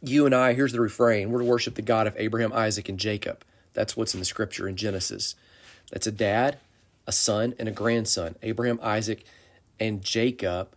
you 0.00 0.24
and 0.24 0.32
I, 0.32 0.52
here's 0.52 0.70
the 0.70 0.80
refrain 0.80 1.32
we're 1.32 1.40
to 1.40 1.44
worship 1.44 1.74
the 1.74 1.82
God 1.82 2.06
of 2.06 2.14
Abraham, 2.18 2.52
Isaac, 2.52 2.88
and 2.88 3.00
Jacob. 3.00 3.42
That's 3.74 3.96
what's 3.96 4.14
in 4.14 4.20
the 4.20 4.26
scripture 4.26 4.68
in 4.68 4.76
Genesis. 4.76 5.34
That's 5.90 6.06
a 6.06 6.12
dad, 6.12 6.58
a 7.08 7.10
son, 7.10 7.54
and 7.58 7.68
a 7.68 7.72
grandson 7.72 8.36
Abraham, 8.44 8.78
Isaac, 8.84 9.24
and 9.80 10.04
Jacob. 10.04 10.68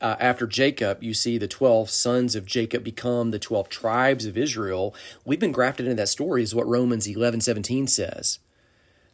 Uh, 0.00 0.16
after 0.18 0.48
Jacob, 0.48 1.04
you 1.04 1.14
see 1.14 1.38
the 1.38 1.46
12 1.46 1.88
sons 1.88 2.34
of 2.34 2.46
Jacob 2.46 2.82
become 2.82 3.30
the 3.30 3.38
12 3.38 3.68
tribes 3.68 4.26
of 4.26 4.36
Israel. 4.36 4.92
We've 5.24 5.38
been 5.38 5.52
grafted 5.52 5.86
into 5.86 6.02
that 6.02 6.08
story, 6.08 6.42
is 6.42 6.52
what 6.52 6.66
Romans 6.66 7.06
11 7.06 7.42
17 7.42 7.86
says. 7.86 8.40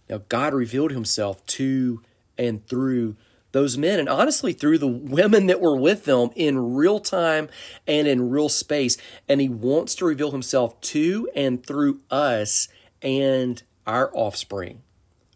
Now, 0.08 0.22
God 0.28 0.54
revealed 0.54 0.92
himself 0.92 1.44
to 1.46 2.02
and 2.36 2.66
through 2.66 3.16
those 3.52 3.78
men, 3.78 3.98
and 3.98 4.08
honestly, 4.08 4.52
through 4.52 4.78
the 4.78 4.86
women 4.86 5.46
that 5.46 5.60
were 5.60 5.76
with 5.76 6.04
them 6.04 6.30
in 6.36 6.74
real 6.74 7.00
time 7.00 7.48
and 7.86 8.06
in 8.06 8.30
real 8.30 8.48
space. 8.48 8.96
And 9.28 9.40
he 9.40 9.48
wants 9.48 9.94
to 9.96 10.04
reveal 10.04 10.32
himself 10.32 10.78
to 10.82 11.28
and 11.34 11.64
through 11.64 12.00
us 12.10 12.68
and 13.00 13.62
our 13.86 14.10
offspring, 14.14 14.82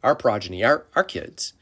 our 0.03 0.15
progeny, 0.15 0.63
our, 0.63 0.85
our 0.95 1.05
kids. 1.05 1.55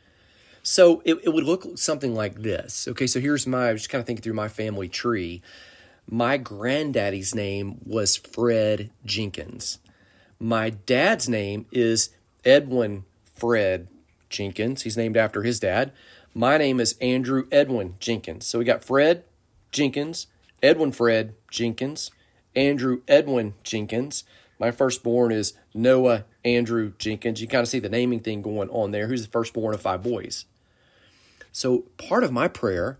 So 0.62 1.02
it, 1.04 1.18
it 1.22 1.32
would 1.32 1.44
look 1.44 1.78
something 1.78 2.14
like 2.14 2.42
this. 2.42 2.88
Okay, 2.88 3.06
so 3.06 3.20
here's 3.20 3.46
my, 3.46 3.68
I 3.68 3.72
was 3.72 3.82
just 3.82 3.90
kind 3.90 4.00
of 4.00 4.06
thinking 4.06 4.22
through 4.22 4.34
my 4.34 4.48
family 4.48 4.88
tree. 4.88 5.42
My 6.08 6.36
granddaddy's 6.36 7.34
name 7.34 7.78
was 7.84 8.16
Fred 8.16 8.90
Jenkins. 9.04 9.78
My 10.40 10.70
dad's 10.70 11.28
name 11.28 11.66
is 11.70 12.10
Edwin 12.44 13.04
Fred 13.34 13.88
Jenkins. 14.28 14.82
He's 14.82 14.96
named 14.96 15.16
after 15.16 15.42
his 15.42 15.60
dad. 15.60 15.92
My 16.34 16.58
name 16.58 16.78
is 16.80 16.96
Andrew 17.00 17.46
Edwin 17.50 17.96
Jenkins. 17.98 18.46
So 18.46 18.58
we 18.58 18.64
got 18.64 18.84
Fred 18.84 19.24
Jenkins, 19.72 20.28
Edwin 20.62 20.92
Fred 20.92 21.34
Jenkins, 21.50 22.10
Andrew 22.54 23.02
Edwin 23.08 23.54
Jenkins. 23.64 24.24
My 24.58 24.70
firstborn 24.70 25.32
is 25.32 25.54
Noah 25.74 26.24
Andrew 26.44 26.92
Jenkins. 26.98 27.40
You 27.40 27.48
kind 27.48 27.62
of 27.62 27.68
see 27.68 27.78
the 27.78 27.88
naming 27.88 28.20
thing 28.20 28.42
going 28.42 28.68
on 28.70 28.90
there. 28.90 29.06
Who's 29.08 29.24
the 29.24 29.30
firstborn 29.30 29.74
of 29.74 29.80
five 29.80 30.02
boys? 30.02 30.44
So 31.52 31.86
part 31.98 32.22
of 32.22 32.32
my 32.32 32.46
prayer 32.46 32.98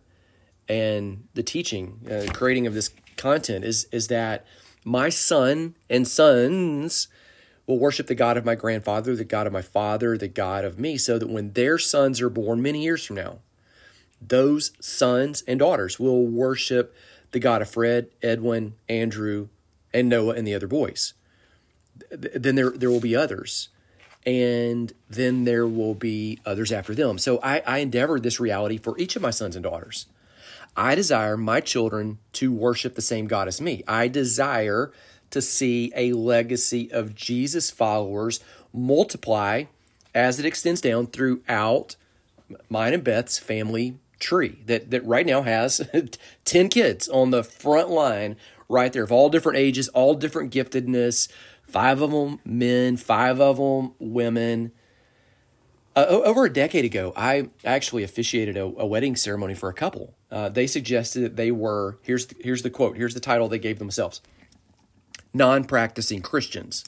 and 0.68 1.28
the 1.34 1.42
teaching, 1.42 2.00
uh, 2.10 2.32
creating 2.32 2.66
of 2.66 2.74
this 2.74 2.90
content 3.16 3.64
is 3.64 3.86
is 3.92 4.08
that 4.08 4.46
my 4.84 5.08
son 5.08 5.74
and 5.90 6.08
sons 6.08 7.08
will 7.70 7.78
worship 7.78 8.08
the 8.08 8.14
God 8.14 8.36
of 8.36 8.44
my 8.44 8.54
grandfather, 8.54 9.16
the 9.16 9.24
God 9.24 9.46
of 9.46 9.52
my 9.52 9.62
father, 9.62 10.18
the 10.18 10.28
God 10.28 10.64
of 10.64 10.78
me, 10.78 10.98
so 10.98 11.18
that 11.18 11.30
when 11.30 11.52
their 11.52 11.78
sons 11.78 12.20
are 12.20 12.28
born 12.28 12.60
many 12.60 12.82
years 12.82 13.04
from 13.04 13.16
now, 13.16 13.38
those 14.20 14.72
sons 14.80 15.42
and 15.46 15.60
daughters 15.60 15.98
will 15.98 16.26
worship 16.26 16.94
the 17.30 17.38
God 17.38 17.62
of 17.62 17.70
Fred, 17.70 18.08
Edwin, 18.22 18.74
Andrew, 18.88 19.48
and 19.94 20.08
Noah 20.08 20.34
and 20.34 20.46
the 20.46 20.54
other 20.54 20.66
boys. 20.66 21.14
Then 22.10 22.56
there 22.56 22.70
there 22.70 22.90
will 22.90 23.00
be 23.00 23.16
others. 23.16 23.68
And 24.26 24.92
then 25.08 25.44
there 25.44 25.66
will 25.66 25.94
be 25.94 26.40
others 26.44 26.72
after 26.72 26.94
them. 26.94 27.16
So 27.16 27.40
I, 27.42 27.60
I 27.60 27.78
endeavor 27.78 28.20
this 28.20 28.38
reality 28.38 28.76
for 28.76 28.98
each 28.98 29.16
of 29.16 29.22
my 29.22 29.30
sons 29.30 29.56
and 29.56 29.62
daughters. 29.62 30.06
I 30.76 30.94
desire 30.94 31.38
my 31.38 31.60
children 31.60 32.18
to 32.34 32.52
worship 32.52 32.94
the 32.94 33.02
same 33.02 33.26
God 33.26 33.48
as 33.48 33.62
me. 33.62 33.82
I 33.88 34.08
desire 34.08 34.92
to 35.30 35.40
see 35.42 35.92
a 35.94 36.12
legacy 36.12 36.90
of 36.92 37.14
Jesus 37.14 37.70
followers 37.70 38.40
multiply 38.72 39.64
as 40.14 40.38
it 40.38 40.46
extends 40.46 40.80
down 40.80 41.06
throughout 41.06 41.96
mine 42.68 42.94
and 42.94 43.04
Beth's 43.04 43.38
family 43.38 43.98
tree 44.18 44.58
that, 44.66 44.90
that 44.90 45.04
right 45.04 45.26
now 45.26 45.42
has 45.42 45.80
10 46.44 46.68
kids 46.68 47.08
on 47.08 47.30
the 47.30 47.42
front 47.42 47.90
line 47.90 48.36
right 48.68 48.92
there 48.92 49.02
of 49.02 49.12
all 49.12 49.28
different 49.28 49.58
ages, 49.58 49.88
all 49.88 50.14
different 50.14 50.52
giftedness, 50.52 51.28
five 51.62 52.00
of 52.00 52.10
them 52.10 52.40
men, 52.44 52.96
five 52.96 53.40
of 53.40 53.56
them 53.56 53.94
women. 53.98 54.72
Uh, 55.96 56.06
over 56.08 56.44
a 56.44 56.52
decade 56.52 56.84
ago, 56.84 57.12
I 57.16 57.48
actually 57.64 58.04
officiated 58.04 58.56
a, 58.56 58.62
a 58.62 58.86
wedding 58.86 59.16
ceremony 59.16 59.54
for 59.54 59.68
a 59.68 59.74
couple. 59.74 60.14
Uh, 60.30 60.48
they 60.48 60.68
suggested 60.68 61.20
that 61.20 61.36
they 61.36 61.50
were 61.50 61.98
here's 62.02 62.26
the, 62.26 62.36
here's 62.40 62.62
the 62.62 62.70
quote, 62.70 62.96
here's 62.96 63.14
the 63.14 63.20
title 63.20 63.48
they 63.48 63.58
gave 63.58 63.80
themselves: 63.80 64.20
non-practicing 65.32 66.22
Christians. 66.22 66.84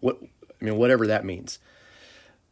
What 0.00 0.18
I 0.60 0.64
mean, 0.64 0.76
whatever 0.76 1.06
that 1.06 1.24
means. 1.24 1.58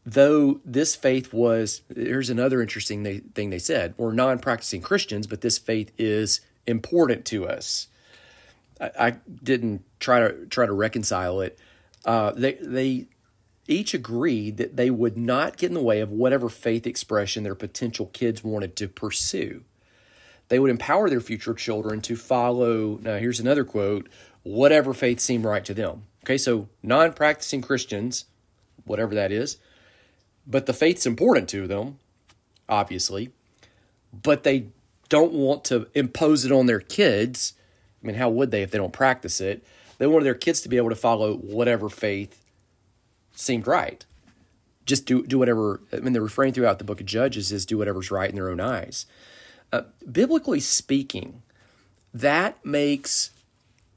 Though 0.07 0.61
this 0.65 0.95
faith 0.95 1.33
was, 1.33 1.81
here's 1.95 2.29
another 2.29 2.61
interesting 2.61 3.23
thing 3.35 3.51
they 3.51 3.59
said: 3.59 3.95
we're 3.97 4.13
non-practicing 4.13 4.83
Christians, 4.83 5.27
but 5.27 5.41
this 5.41 5.57
faith 5.57 5.93
is 5.97 6.41
important 6.67 7.25
to 7.27 7.47
us. 7.47 7.89
I, 8.81 8.91
I 8.99 9.11
didn't 9.43 9.83
try 10.01 10.21
to 10.21 10.47
try 10.47 10.67
to 10.67 10.73
reconcile 10.73 11.41
it. 11.41 11.59
Uh, 12.05 12.33
they 12.33 12.55
they 12.55 13.07
each 13.67 13.95
agreed 13.95 14.59
that 14.59 14.77
they 14.77 14.91
would 14.91 15.17
not 15.17 15.57
get 15.57 15.69
in 15.69 15.75
the 15.75 15.83
way 15.83 16.01
of 16.01 16.11
whatever 16.11 16.51
faith 16.51 16.87
expression 16.87 17.43
their 17.45 17.55
potential 17.55 18.11
kids 18.13 18.45
wanted 18.45 18.77
to 18.77 18.89
pursue. 18.89 19.63
They 20.49 20.59
would 20.59 20.71
empower 20.71 21.09
their 21.09 21.21
future 21.21 21.55
children 21.55 22.01
to 22.03 22.17
follow. 22.17 22.99
Now, 23.03 23.17
here's 23.17 23.41
another 23.41 23.65
quote: 23.65 24.09
"Whatever 24.43 24.93
faith 24.93 25.21
seemed 25.21 25.45
right 25.45 25.65
to 25.65 25.75
them." 25.75 26.05
Okay, 26.25 26.39
so 26.39 26.69
non-practicing 26.83 27.63
Christians, 27.63 28.25
whatever 28.85 29.15
that 29.15 29.31
is, 29.31 29.59
but 30.47 30.67
the 30.67 30.73
faith's 30.73 31.07
important 31.07 31.49
to 31.51 31.67
them, 31.67 31.99
obviously, 32.69 33.33
but 34.13 34.43
they 34.43 34.69
don't 35.11 35.33
want 35.33 35.65
to 35.65 35.89
impose 35.95 36.45
it 36.45 36.53
on 36.53 36.67
their 36.67 36.81
kids 36.81 37.55
I 38.05 38.07
mean, 38.07 38.17
how 38.17 38.29
would 38.29 38.51
they 38.51 38.63
if 38.63 38.71
they 38.71 38.79
don't 38.79 38.93
practice 38.93 39.41
it? 39.41 39.65
They 39.99 40.07
wanted 40.07 40.25
their 40.25 40.35
kids 40.35 40.61
to 40.61 40.69
be 40.69 40.77
able 40.77 40.91
to 40.91 40.97
follow 40.97 41.37
whatever 41.37 41.89
faith 41.89 42.41
seemed 43.35 43.67
right. 43.67 44.05
Just 44.85 45.07
do 45.07 45.27
do 45.27 45.39
whatever. 45.39 45.81
I 45.93 45.97
mean, 46.01 46.13
the 46.13 46.21
refrain 46.21 46.53
throughout 46.53 46.79
the 46.79 46.85
book 46.85 47.01
of 47.01 47.07
Judges 47.07 47.51
is 47.51 47.65
do 47.65 47.79
whatever's 47.79 48.11
right 48.11 48.29
in 48.29 48.37
their 48.37 48.51
own 48.51 48.61
eyes. 48.61 49.07
Uh, 49.75 49.83
biblically 50.11 50.61
speaking, 50.61 51.43
that 52.13 52.65
makes 52.65 53.31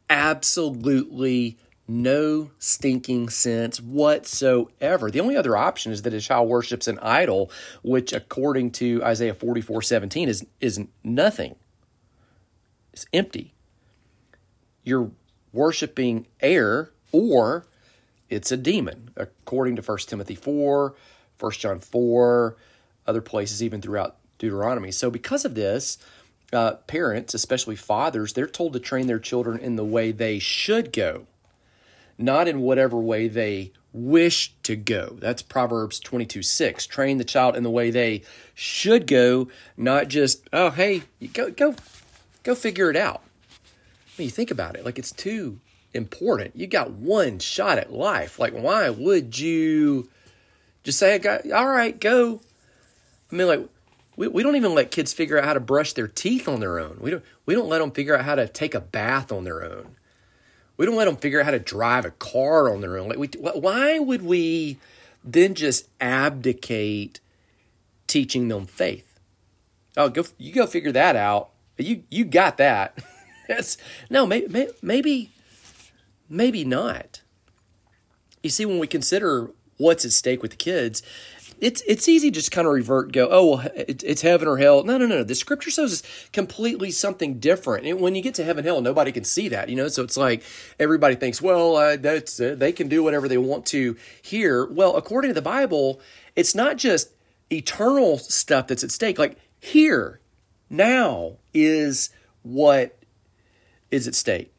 absolutely 0.10 1.58
no 1.88 2.52
stinking 2.58 3.30
sense 3.30 3.80
whatsoever. 3.80 5.12
The 5.12 5.20
only 5.20 5.38
other 5.38 5.56
option 5.56 5.92
is 5.92 6.02
that 6.02 6.14
a 6.14 6.20
child 6.20 6.50
worships 6.50 6.88
an 6.88 6.98
idol, 7.00 7.52
which 7.84 8.12
according 8.12 8.72
to 8.72 9.04
Isaiah 9.04 9.34
44 9.34 9.82
17 9.82 10.28
is, 10.28 10.46
is 10.60 10.80
nothing. 11.04 11.56
It's 12.92 13.06
empty 13.14 13.54
you're 14.88 15.12
worshiping 15.52 16.26
air 16.40 16.92
or 17.12 17.68
it's 18.30 18.54
a 18.54 18.58
demon, 18.58 19.12
according 19.18 19.76
to 19.76 19.82
1 19.82 19.98
Timothy 20.08 20.36
4, 20.36 20.96
1 21.40 21.52
John 21.52 21.80
4, 21.80 22.56
other 23.06 23.22
places, 23.22 23.62
even 23.62 23.82
throughout 23.82 24.16
Deuteronomy. 24.38 24.92
So, 24.92 25.10
because 25.10 25.46
of 25.46 25.56
this, 25.56 25.98
uh, 26.54 26.76
parents, 26.88 27.34
especially 27.34 27.76
fathers, 27.76 28.34
they're 28.34 28.48
told 28.48 28.74
to 28.74 28.80
train 28.80 29.08
their 29.08 29.20
children 29.20 29.60
in 29.60 29.76
the 29.76 29.86
way 29.86 30.12
they 30.12 30.40
should 30.40 30.94
go, 30.94 31.28
not 32.18 32.48
in 32.48 32.62
whatever 32.62 32.98
way 32.98 33.28
they 33.28 33.72
wish 33.94 34.54
to 34.64 34.76
go. 34.76 35.18
That's 35.20 35.42
Proverbs 35.42 36.00
22 36.00 36.42
6. 36.44 36.88
Train 36.88 37.18
the 37.18 37.24
child 37.24 37.56
in 37.56 37.64
the 37.64 37.70
way 37.70 37.90
they 37.90 38.24
should 38.54 39.08
go, 39.08 39.48
not 39.76 40.08
just, 40.08 40.48
oh, 40.54 40.70
hey, 40.70 41.04
go, 41.34 41.52
go, 41.52 41.76
go 42.44 42.56
figure 42.56 42.90
it 42.90 42.96
out 42.96 43.24
I 44.18 44.22
mean, 44.22 44.26
you 44.28 44.32
think 44.32 44.50
about 44.50 44.76
it, 44.76 44.84
like 44.84 44.98
it's 44.98 45.12
too 45.12 45.60
important. 45.94 46.56
You 46.56 46.66
got 46.66 46.90
one 46.90 47.38
shot 47.38 47.78
at 47.78 47.94
life. 47.94 48.40
Like, 48.40 48.54
why 48.54 48.90
would 48.90 49.38
you 49.38 50.10
just 50.84 50.98
say, 50.98 51.20
all 51.54 51.68
right, 51.68 52.00
go? 52.00 52.42
I 53.32 53.36
mean, 53.36 53.48
like, 53.48 53.70
we, 54.18 54.28
we 54.28 54.44
don't 54.44 54.58
even 54.58 54.76
let 54.76 54.92
kids 54.92 55.14
figure 55.14 55.38
out 55.38 55.46
how 55.46 55.54
to 55.54 55.62
brush 55.62 55.94
their 55.94 56.08
teeth 56.08 56.48
on 56.50 56.60
their 56.60 56.80
own. 56.80 56.98
We 57.00 57.12
don't, 57.12 57.24
we 57.46 57.54
don't 57.54 57.70
let 57.70 57.80
them 57.80 57.92
figure 57.92 58.18
out 58.18 58.26
how 58.26 58.36
to 58.36 58.48
take 58.48 58.74
a 58.76 58.82
bath 58.82 59.32
on 59.32 59.46
their 59.46 59.64
own. 59.64 59.96
We 60.76 60.86
don't 60.86 60.96
let 60.96 61.06
them 61.06 61.16
figure 61.16 61.40
out 61.40 61.46
how 61.46 61.52
to 61.52 61.60
drive 61.60 62.04
a 62.04 62.12
car 62.12 62.70
on 62.72 62.82
their 62.82 62.98
own. 62.98 63.08
Like, 63.08 63.18
we, 63.18 63.28
why 63.38 64.00
would 64.00 64.24
we 64.24 64.78
then 65.24 65.54
just 65.54 65.88
abdicate 66.02 67.20
teaching 68.08 68.48
them 68.48 68.66
faith? 68.66 69.20
Oh, 69.96 70.10
go, 70.10 70.26
you 70.38 70.52
go 70.52 70.68
figure 70.68 70.92
that 70.92 71.16
out. 71.16 71.50
You, 71.78 72.04
you 72.10 72.26
got 72.26 72.58
that. 72.58 72.98
Yes. 73.50 73.78
No, 74.10 74.26
maybe, 74.26 74.68
maybe, 74.82 75.32
maybe 76.28 76.66
not. 76.66 77.22
You 78.44 78.50
see, 78.50 78.66
when 78.66 78.78
we 78.78 78.88
consider 78.88 79.52
what's 79.78 80.04
at 80.04 80.12
stake 80.12 80.42
with 80.42 80.52
the 80.52 80.58
kids, 80.58 81.02
it's 81.60 81.82
it's 81.88 82.08
easy 82.08 82.30
to 82.30 82.36
just 82.36 82.52
kind 82.52 82.68
of 82.68 82.74
revert 82.74 83.12
go, 83.12 83.28
oh, 83.32 83.50
well, 83.58 83.72
it's 83.76 84.22
heaven 84.22 84.48
or 84.48 84.58
hell. 84.58 84.84
No, 84.84 84.98
no, 84.98 85.08
no. 85.08 85.24
The 85.24 85.36
scripture 85.36 85.72
says 85.72 85.94
it's 85.94 86.30
completely 86.32 86.92
something 86.92 87.40
different. 87.40 87.86
And 87.86 88.00
when 88.00 88.16
you 88.16 88.22
get 88.22 88.36
to 88.36 88.44
heaven, 88.44 88.64
hell, 88.64 88.82
nobody 88.82 89.12
can 89.12 89.24
see 89.24 89.48
that, 89.50 89.70
you 89.70 89.76
know. 89.76 89.88
So 89.88 90.04
it's 90.04 90.18
like 90.18 90.44
everybody 90.80 91.16
thinks, 91.16 91.42
well, 91.42 91.76
uh, 91.76 91.98
that's 91.98 92.40
uh, 92.40 92.56
they 92.58 92.72
can 92.72 92.88
do 92.88 93.04
whatever 93.04 93.28
they 93.28 93.38
want 93.38 93.66
to 93.68 93.96
here. 94.22 94.66
Well, 94.66 94.96
according 94.96 95.30
to 95.30 95.36
the 95.36 95.42
Bible, 95.42 96.00
it's 96.36 96.54
not 96.54 96.78
just 96.78 97.14
eternal 97.52 98.18
stuff 98.18 98.68
that's 98.68 98.84
at 98.84 98.92
stake. 98.92 99.18
Like 99.18 99.38
here, 99.60 100.20
now 100.70 101.38
is 101.54 102.12
what 102.44 102.98
is 103.90 104.08
at 104.08 104.16
stake. 104.16 104.54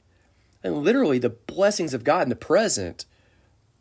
And 0.64 0.78
literally, 0.78 1.19
the 1.19 1.31
blessings 1.31 1.95
of 1.95 2.02
God 2.02 2.23
in 2.23 2.28
the 2.28 2.37
present 2.37 3.05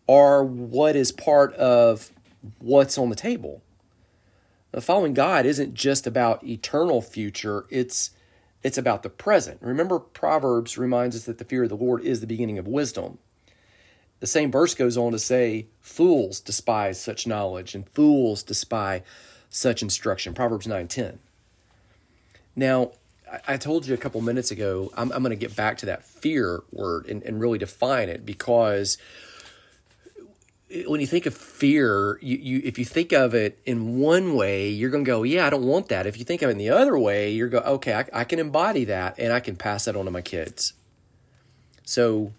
are 0.07 0.43
what 0.43 0.95
is 0.95 1.11
part 1.11 1.53
of 1.55 2.11
what's 2.59 2.97
on 2.97 3.09
the 3.09 3.15
table. 3.15 3.61
The 4.71 4.81
following 4.81 5.13
God 5.13 5.45
isn't 5.45 5.73
just 5.73 6.05
about 6.05 6.43
eternal 6.43 7.01
future, 7.01 7.65
it's 7.69 8.11
it's 8.63 8.77
about 8.77 9.03
the 9.03 9.09
present. 9.09 9.59
Remember 9.61 9.99
Proverbs 9.99 10.77
reminds 10.77 11.15
us 11.15 11.25
that 11.25 11.37
the 11.37 11.45
fear 11.45 11.63
of 11.63 11.69
the 11.69 11.75
Lord 11.75 12.01
is 12.01 12.21
the 12.21 12.27
beginning 12.27 12.57
of 12.57 12.67
wisdom. 12.67 13.19
The 14.19 14.27
same 14.27 14.51
verse 14.51 14.73
goes 14.73 14.97
on 14.97 15.11
to 15.11 15.19
say, 15.19 15.67
fools 15.79 16.39
despise 16.39 16.99
such 16.99 17.27
knowledge 17.27 17.75
and 17.75 17.87
fools 17.87 18.41
despise 18.43 19.03
such 19.49 19.81
instruction. 19.81 20.33
Proverbs 20.33 20.67
9:10. 20.67 21.19
Now, 22.55 22.91
I 23.47 23.57
told 23.57 23.85
you 23.85 23.93
a 23.93 23.97
couple 23.97 24.21
minutes 24.21 24.51
ago, 24.51 24.91
I'm, 24.95 25.11
I'm 25.11 25.21
going 25.21 25.29
to 25.31 25.35
get 25.35 25.55
back 25.55 25.77
to 25.79 25.85
that 25.87 26.03
fear 26.03 26.63
word 26.71 27.07
and, 27.07 27.21
and 27.23 27.39
really 27.39 27.57
define 27.57 28.09
it 28.09 28.25
because 28.25 28.97
when 30.87 30.99
you 30.99 31.07
think 31.07 31.25
of 31.25 31.33
fear, 31.33 32.19
you, 32.21 32.37
you 32.37 32.61
if 32.63 32.77
you 32.77 32.85
think 32.85 33.13
of 33.13 33.33
it 33.33 33.59
in 33.65 33.99
one 33.99 34.35
way, 34.35 34.69
you're 34.69 34.89
going 34.89 35.05
to 35.05 35.07
go, 35.09 35.23
yeah, 35.23 35.47
I 35.47 35.49
don't 35.49 35.63
want 35.63 35.87
that. 35.89 36.05
If 36.05 36.17
you 36.17 36.25
think 36.25 36.41
of 36.41 36.49
it 36.49 36.53
in 36.53 36.57
the 36.57 36.69
other 36.69 36.97
way, 36.97 37.31
you're 37.31 37.47
go, 37.47 37.59
okay, 37.59 37.93
I, 37.93 38.05
I 38.13 38.23
can 38.25 38.39
embody 38.39 38.83
that 38.85 39.17
and 39.17 39.31
I 39.31 39.39
can 39.39 39.55
pass 39.55 39.85
that 39.85 39.95
on 39.95 40.05
to 40.05 40.11
my 40.11 40.21
kids. 40.21 40.73
So 41.83 42.33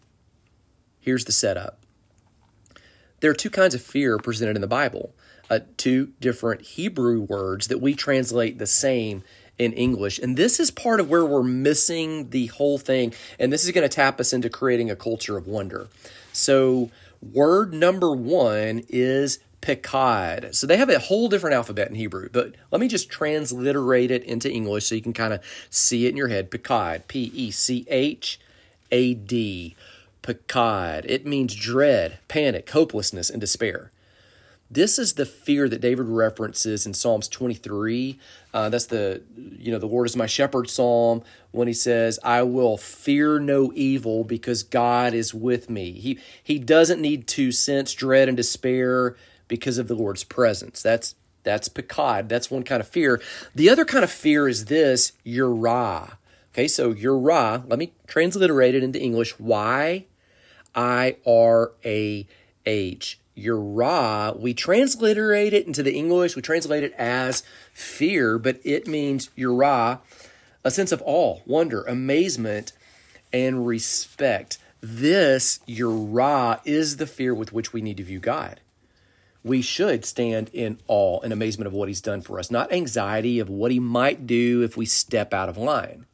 here's 1.00 1.24
the 1.24 1.32
setup. 1.32 1.78
There 3.20 3.30
are 3.30 3.34
two 3.34 3.50
kinds 3.50 3.74
of 3.74 3.82
fear 3.82 4.18
presented 4.18 4.56
in 4.56 4.60
the 4.60 4.68
Bible. 4.68 5.14
Uh, 5.50 5.60
two 5.78 6.12
different 6.20 6.60
Hebrew 6.60 7.20
words 7.20 7.68
that 7.68 7.80
we 7.80 7.94
translate 7.94 8.58
the 8.58 8.66
same 8.66 9.22
in 9.58 9.72
English. 9.72 10.18
And 10.18 10.36
this 10.36 10.60
is 10.60 10.70
part 10.70 11.00
of 11.00 11.08
where 11.08 11.24
we're 11.24 11.42
missing 11.42 12.28
the 12.28 12.46
whole 12.48 12.78
thing. 12.78 13.14
And 13.38 13.50
this 13.50 13.64
is 13.64 13.72
going 13.72 13.88
to 13.88 13.94
tap 13.94 14.20
us 14.20 14.34
into 14.34 14.50
creating 14.50 14.90
a 14.90 14.96
culture 14.96 15.38
of 15.38 15.46
wonder. 15.46 15.88
So, 16.34 16.90
Word 17.20 17.72
number 17.72 18.12
one 18.12 18.82
is 18.88 19.40
Pechad. 19.60 20.54
So 20.54 20.66
they 20.66 20.76
have 20.76 20.88
a 20.88 20.98
whole 20.98 21.28
different 21.28 21.54
alphabet 21.54 21.88
in 21.88 21.96
Hebrew, 21.96 22.28
but 22.32 22.54
let 22.70 22.80
me 22.80 22.88
just 22.88 23.10
transliterate 23.10 24.10
it 24.10 24.22
into 24.24 24.50
English 24.50 24.86
so 24.86 24.94
you 24.94 25.02
can 25.02 25.12
kind 25.12 25.32
of 25.32 25.40
see 25.68 26.06
it 26.06 26.10
in 26.10 26.16
your 26.16 26.28
head. 26.28 26.50
Pechad, 26.50 27.08
P 27.08 27.30
E 27.34 27.50
C 27.50 27.84
H 27.88 28.38
A 28.92 29.14
D. 29.14 29.74
Pechad. 30.22 31.04
It 31.06 31.26
means 31.26 31.54
dread, 31.54 32.18
panic, 32.28 32.68
hopelessness, 32.70 33.30
and 33.30 33.40
despair. 33.40 33.90
This 34.70 34.98
is 34.98 35.14
the 35.14 35.24
fear 35.24 35.66
that 35.68 35.80
David 35.80 36.08
references 36.08 36.84
in 36.84 36.92
Psalms 36.92 37.26
23. 37.28 38.18
Uh, 38.52 38.68
that's 38.68 38.86
the, 38.86 39.22
you 39.58 39.72
know, 39.72 39.78
the 39.78 39.86
Lord 39.86 40.06
is 40.06 40.16
my 40.16 40.26
shepherd 40.26 40.68
psalm 40.68 41.22
when 41.52 41.68
he 41.68 41.74
says, 41.74 42.18
I 42.22 42.42
will 42.42 42.76
fear 42.76 43.38
no 43.38 43.72
evil 43.74 44.24
because 44.24 44.62
God 44.62 45.14
is 45.14 45.32
with 45.32 45.70
me. 45.70 45.92
He, 45.92 46.18
he 46.42 46.58
doesn't 46.58 47.00
need 47.00 47.26
to 47.28 47.50
sense 47.50 47.94
dread 47.94 48.28
and 48.28 48.36
despair 48.36 49.16
because 49.48 49.78
of 49.78 49.88
the 49.88 49.94
Lord's 49.94 50.24
presence. 50.24 50.82
That's, 50.82 51.14
that's 51.44 51.70
pechad. 51.70 52.28
That's 52.28 52.50
one 52.50 52.62
kind 52.62 52.80
of 52.82 52.88
fear. 52.88 53.22
The 53.54 53.70
other 53.70 53.86
kind 53.86 54.04
of 54.04 54.10
fear 54.10 54.48
is 54.48 54.66
this, 54.66 55.12
yirah. 55.24 56.16
Okay, 56.52 56.68
so 56.68 56.92
yirah, 56.92 57.64
let 57.70 57.78
me 57.78 57.92
transliterate 58.06 58.74
it 58.74 58.82
into 58.82 59.00
English. 59.00 59.38
Y 59.38 60.04
I 60.74 61.16
R 61.26 61.72
A 61.86 62.26
H. 62.66 63.18
Yirah, 63.38 64.38
we 64.38 64.54
transliterate 64.54 65.52
it 65.52 65.66
into 65.66 65.82
the 65.82 65.94
English, 65.94 66.36
we 66.36 66.42
translate 66.42 66.82
it 66.82 66.92
as 66.94 67.42
fear, 67.72 68.38
but 68.38 68.58
it 68.64 68.86
means 68.86 69.30
yirah, 69.36 70.00
a 70.64 70.70
sense 70.70 70.92
of 70.92 71.02
awe, 71.04 71.40
wonder, 71.46 71.82
amazement, 71.84 72.72
and 73.32 73.66
respect. 73.66 74.58
This 74.80 75.60
yirah 75.68 76.60
is 76.64 76.96
the 76.96 77.06
fear 77.06 77.34
with 77.34 77.52
which 77.52 77.72
we 77.72 77.80
need 77.80 77.96
to 77.98 78.04
view 78.04 78.18
God. 78.18 78.60
We 79.44 79.62
should 79.62 80.04
stand 80.04 80.50
in 80.52 80.78
awe 80.88 81.20
and 81.20 81.32
amazement 81.32 81.68
of 81.68 81.72
what 81.72 81.88
He's 81.88 82.00
done 82.00 82.22
for 82.22 82.38
us, 82.38 82.50
not 82.50 82.72
anxiety 82.72 83.38
of 83.38 83.48
what 83.48 83.70
He 83.70 83.78
might 83.78 84.26
do 84.26 84.62
if 84.62 84.76
we 84.76 84.84
step 84.84 85.32
out 85.32 85.48
of 85.48 85.56
line 85.56 86.06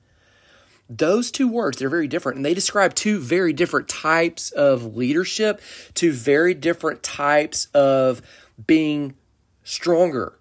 those 0.88 1.30
two 1.30 1.48
words 1.48 1.78
they're 1.78 1.88
very 1.88 2.06
different 2.06 2.36
and 2.36 2.44
they 2.44 2.54
describe 2.54 2.94
two 2.94 3.18
very 3.18 3.52
different 3.52 3.88
types 3.88 4.50
of 4.50 4.96
leadership 4.96 5.60
two 5.94 6.12
very 6.12 6.52
different 6.54 7.02
types 7.02 7.66
of 7.74 8.20
being 8.66 9.14
stronger 9.62 10.38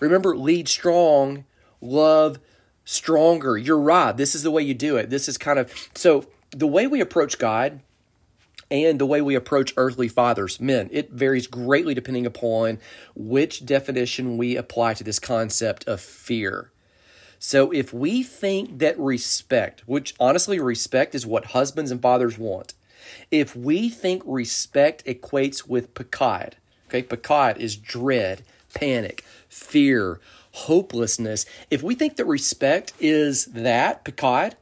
remember 0.00 0.36
lead 0.36 0.68
strong 0.68 1.44
love 1.80 2.38
stronger 2.84 3.56
you're 3.56 3.78
right 3.78 4.16
this 4.16 4.34
is 4.34 4.42
the 4.42 4.50
way 4.50 4.62
you 4.62 4.74
do 4.74 4.96
it 4.96 5.08
this 5.08 5.28
is 5.28 5.38
kind 5.38 5.58
of 5.58 5.72
so 5.94 6.26
the 6.50 6.66
way 6.66 6.86
we 6.86 7.00
approach 7.00 7.38
god 7.38 7.80
and 8.70 8.98
the 8.98 9.06
way 9.06 9.20
we 9.20 9.34
approach 9.34 9.72
earthly 9.76 10.08
fathers, 10.08 10.60
men. 10.60 10.88
It 10.92 11.10
varies 11.10 11.46
greatly 11.46 11.94
depending 11.94 12.26
upon 12.26 12.78
which 13.14 13.64
definition 13.64 14.36
we 14.36 14.56
apply 14.56 14.94
to 14.94 15.04
this 15.04 15.18
concept 15.18 15.86
of 15.86 16.00
fear. 16.00 16.70
So 17.38 17.70
if 17.70 17.92
we 17.92 18.22
think 18.22 18.78
that 18.78 18.98
respect, 18.98 19.82
which 19.86 20.14
honestly, 20.18 20.58
respect 20.58 21.14
is 21.14 21.26
what 21.26 21.46
husbands 21.46 21.90
and 21.90 22.00
fathers 22.00 22.38
want, 22.38 22.74
if 23.30 23.54
we 23.54 23.88
think 23.88 24.22
respect 24.24 25.04
equates 25.04 25.66
with 25.66 25.94
pechad, 25.94 26.54
okay, 26.88 27.02
pechad 27.02 27.58
is 27.58 27.76
dread, 27.76 28.42
panic, 28.74 29.24
fear, 29.48 30.20
hopelessness. 30.52 31.46
If 31.70 31.82
we 31.82 31.94
think 31.94 32.16
that 32.16 32.24
respect 32.24 32.92
is 32.98 33.46
that, 33.46 34.04
pechad, 34.04 34.54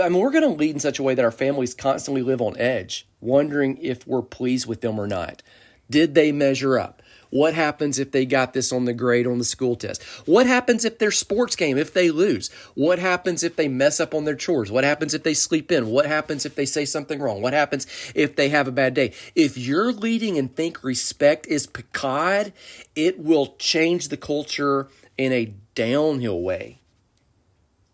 I 0.00 0.08
mean, 0.08 0.20
we're 0.20 0.30
going 0.30 0.44
to 0.44 0.50
lead 0.50 0.74
in 0.74 0.80
such 0.80 0.98
a 0.98 1.02
way 1.02 1.14
that 1.14 1.24
our 1.24 1.30
families 1.30 1.74
constantly 1.74 2.22
live 2.22 2.40
on 2.40 2.56
edge, 2.58 3.06
wondering 3.20 3.78
if 3.78 4.06
we're 4.06 4.22
pleased 4.22 4.66
with 4.66 4.80
them 4.80 4.98
or 4.98 5.06
not. 5.06 5.42
Did 5.90 6.14
they 6.14 6.32
measure 6.32 6.78
up? 6.78 7.02
What 7.30 7.54
happens 7.54 7.98
if 7.98 8.10
they 8.10 8.24
got 8.24 8.54
this 8.54 8.72
on 8.72 8.86
the 8.86 8.94
grade 8.94 9.26
on 9.26 9.38
the 9.38 9.44
school 9.44 9.76
test? 9.76 10.02
What 10.26 10.46
happens 10.46 10.84
if 10.84 10.98
their 10.98 11.10
sports 11.10 11.56
game, 11.56 11.76
if 11.76 11.92
they 11.92 12.10
lose? 12.10 12.48
What 12.74 12.98
happens 12.98 13.42
if 13.42 13.56
they 13.56 13.68
mess 13.68 14.00
up 14.00 14.14
on 14.14 14.24
their 14.24 14.34
chores? 14.34 14.70
What 14.70 14.84
happens 14.84 15.12
if 15.12 15.22
they 15.22 15.34
sleep 15.34 15.70
in? 15.70 15.88
What 15.88 16.06
happens 16.06 16.46
if 16.46 16.54
they 16.54 16.64
say 16.64 16.84
something 16.84 17.20
wrong? 17.20 17.42
What 17.42 17.52
happens 17.52 17.86
if 18.14 18.36
they 18.36 18.48
have 18.48 18.66
a 18.66 18.72
bad 18.72 18.94
day? 18.94 19.12
If 19.34 19.58
you're 19.58 19.92
leading 19.92 20.38
and 20.38 20.54
think 20.54 20.82
respect 20.82 21.46
is 21.46 21.66
pechad, 21.66 22.52
it 22.96 23.18
will 23.18 23.56
change 23.58 24.08
the 24.08 24.16
culture 24.16 24.88
in 25.18 25.32
a 25.32 25.52
downhill 25.74 26.40
way. 26.40 26.80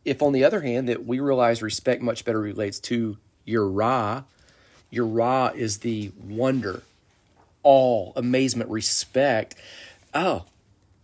If, 0.05 0.23
on 0.23 0.33
the 0.33 0.45
other 0.45 0.61
hand, 0.61 0.89
that 0.89 1.07
we 1.07 1.19
realize 1.19 1.63
respect 1.63 2.03
much 2.03 2.25
better 2.25 2.41
relates 2.41 2.79
to 2.81 3.17
yirah, 3.47 4.25
yirah 4.93 5.55
is 5.57 5.79
the 5.79 6.13
wonder 6.23 6.83
awe, 7.65 8.13
amazement, 8.15 8.71
respect. 8.71 9.57
Oh, 10.15 10.45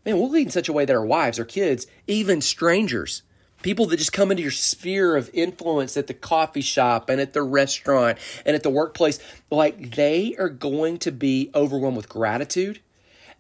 man, 0.07 0.19
we'll 0.19 0.31
lead 0.31 0.47
in 0.47 0.51
such 0.51 0.69
a 0.69 0.73
way 0.73 0.85
that 0.85 0.95
our 0.95 1.05
wives, 1.05 1.39
our 1.39 1.45
kids, 1.45 1.87
even 2.07 2.41
strangers, 2.41 3.23
people 3.63 3.87
that 3.87 3.97
just 3.97 4.13
come 4.13 4.31
into 4.31 4.43
your 4.43 4.53
sphere 4.53 5.17
of 5.17 5.31
influence 5.33 5.97
at 5.97 6.07
the 6.07 6.15
coffee 6.15 6.61
shop 6.61 7.11
and 7.11 7.21
at 7.21 7.33
the 7.33 7.43
restaurant 7.43 8.19
and 8.47 8.55
at 8.55 8.63
the 8.63 8.71
workplace, 8.71 9.19
like 9.51 9.97
they 9.97 10.35
are 10.39 10.49
going 10.49 10.99
to 10.99 11.11
be 11.11 11.51
overwhelmed 11.55 11.97
with 11.97 12.09
gratitude 12.09 12.81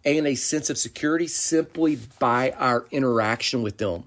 and 0.04 0.26
a 0.26 0.34
sense 0.34 0.70
of 0.70 0.78
security 0.78 1.26
simply 1.26 1.98
by 2.18 2.50
our 2.52 2.86
interaction 2.90 3.62
with 3.62 3.78
them. 3.78 4.04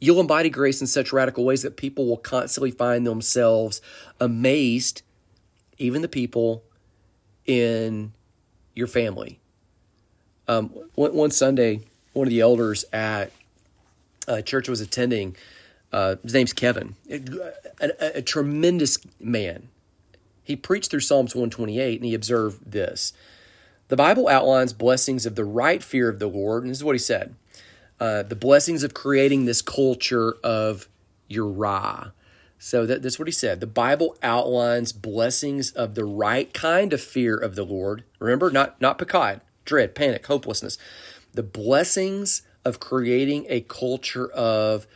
You'll 0.00 0.20
embody 0.20 0.48
grace 0.48 0.80
in 0.80 0.86
such 0.86 1.12
radical 1.12 1.44
ways 1.44 1.62
that 1.62 1.76
people 1.76 2.06
will 2.06 2.18
constantly 2.18 2.70
find 2.70 3.06
themselves 3.06 3.80
amazed, 4.20 5.02
even 5.78 6.02
the 6.02 6.08
people 6.08 6.62
in 7.46 8.12
your 8.78 8.86
family. 8.86 9.40
Um, 10.46 10.68
one, 10.94 11.12
one, 11.14 11.30
Sunday, 11.32 11.80
one 12.12 12.26
of 12.26 12.30
the 12.30 12.40
elders 12.40 12.84
at 12.92 13.32
a 14.28 14.40
church 14.40 14.68
I 14.68 14.72
was 14.72 14.80
attending, 14.80 15.36
uh, 15.92 16.16
his 16.22 16.32
name's 16.32 16.52
Kevin, 16.52 16.94
a, 17.10 17.20
a, 17.80 18.18
a 18.18 18.22
tremendous 18.22 18.98
man. 19.20 19.68
He 20.44 20.54
preached 20.56 20.90
through 20.90 21.00
Psalms 21.00 21.34
128 21.34 21.96
and 21.96 22.06
he 22.06 22.14
observed 22.14 22.70
this. 22.70 23.12
The 23.88 23.96
Bible 23.96 24.28
outlines 24.28 24.72
blessings 24.72 25.26
of 25.26 25.34
the 25.34 25.44
right 25.44 25.82
fear 25.82 26.08
of 26.08 26.18
the 26.18 26.28
Lord, 26.28 26.62
and 26.62 26.70
this 26.70 26.78
is 26.78 26.84
what 26.84 26.94
he 26.94 27.00
said 27.00 27.34
uh, 28.00 28.22
the 28.22 28.36
blessings 28.36 28.84
of 28.84 28.94
creating 28.94 29.44
this 29.44 29.60
culture 29.60 30.36
of 30.44 30.88
Yirah. 31.28 32.12
So 32.58 32.86
that, 32.86 33.02
that's 33.02 33.18
what 33.18 33.28
he 33.28 33.32
said. 33.32 33.60
The 33.60 33.66
Bible 33.66 34.16
outlines 34.22 34.92
blessings 34.92 35.70
of 35.72 35.94
the 35.94 36.04
right 36.04 36.52
kind 36.52 36.92
of 36.92 37.00
fear 37.00 37.36
of 37.36 37.54
the 37.54 37.64
Lord. 37.64 38.04
Remember, 38.18 38.50
not 38.50 38.80
not 38.80 38.98
pechad, 38.98 39.40
dread, 39.64 39.94
panic, 39.94 40.26
hopelessness. 40.26 40.76
The 41.32 41.44
blessings 41.44 42.42
of 42.64 42.80
creating 42.80 43.46
a 43.48 43.60
culture 43.60 44.28
of 44.32 44.86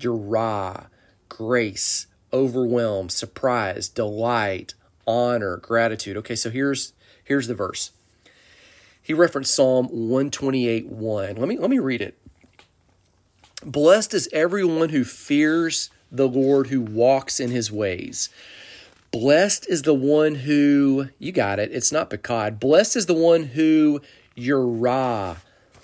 yirah, 0.00 0.86
grace, 1.28 2.08
overwhelm, 2.32 3.08
surprise, 3.08 3.88
delight, 3.88 4.74
honor, 5.06 5.58
gratitude. 5.58 6.16
Okay, 6.16 6.34
so 6.34 6.50
here's 6.50 6.92
here's 7.22 7.46
the 7.46 7.54
verse. 7.54 7.92
He 9.00 9.14
referenced 9.14 9.54
Psalm 9.54 9.86
128 9.86 10.86
1. 10.86 11.36
Let 11.36 11.48
me 11.48 11.56
let 11.56 11.70
me 11.70 11.78
read 11.78 12.00
it. 12.00 12.18
Blessed 13.64 14.12
is 14.12 14.28
everyone 14.32 14.88
who 14.88 15.04
fears 15.04 15.90
the 16.12 16.28
Lord 16.28 16.68
who 16.68 16.80
walks 16.80 17.40
in 17.40 17.50
his 17.50 17.72
ways. 17.72 18.28
Blessed 19.10 19.68
is 19.68 19.82
the 19.82 19.94
one 19.94 20.36
who, 20.36 21.08
you 21.18 21.32
got 21.32 21.58
it, 21.58 21.72
it's 21.72 21.90
not 21.90 22.10
Pechad. 22.10 22.60
Blessed 22.60 22.96
is 22.96 23.06
the 23.06 23.14
one 23.14 23.44
who 23.44 24.00
Yirah 24.36 25.38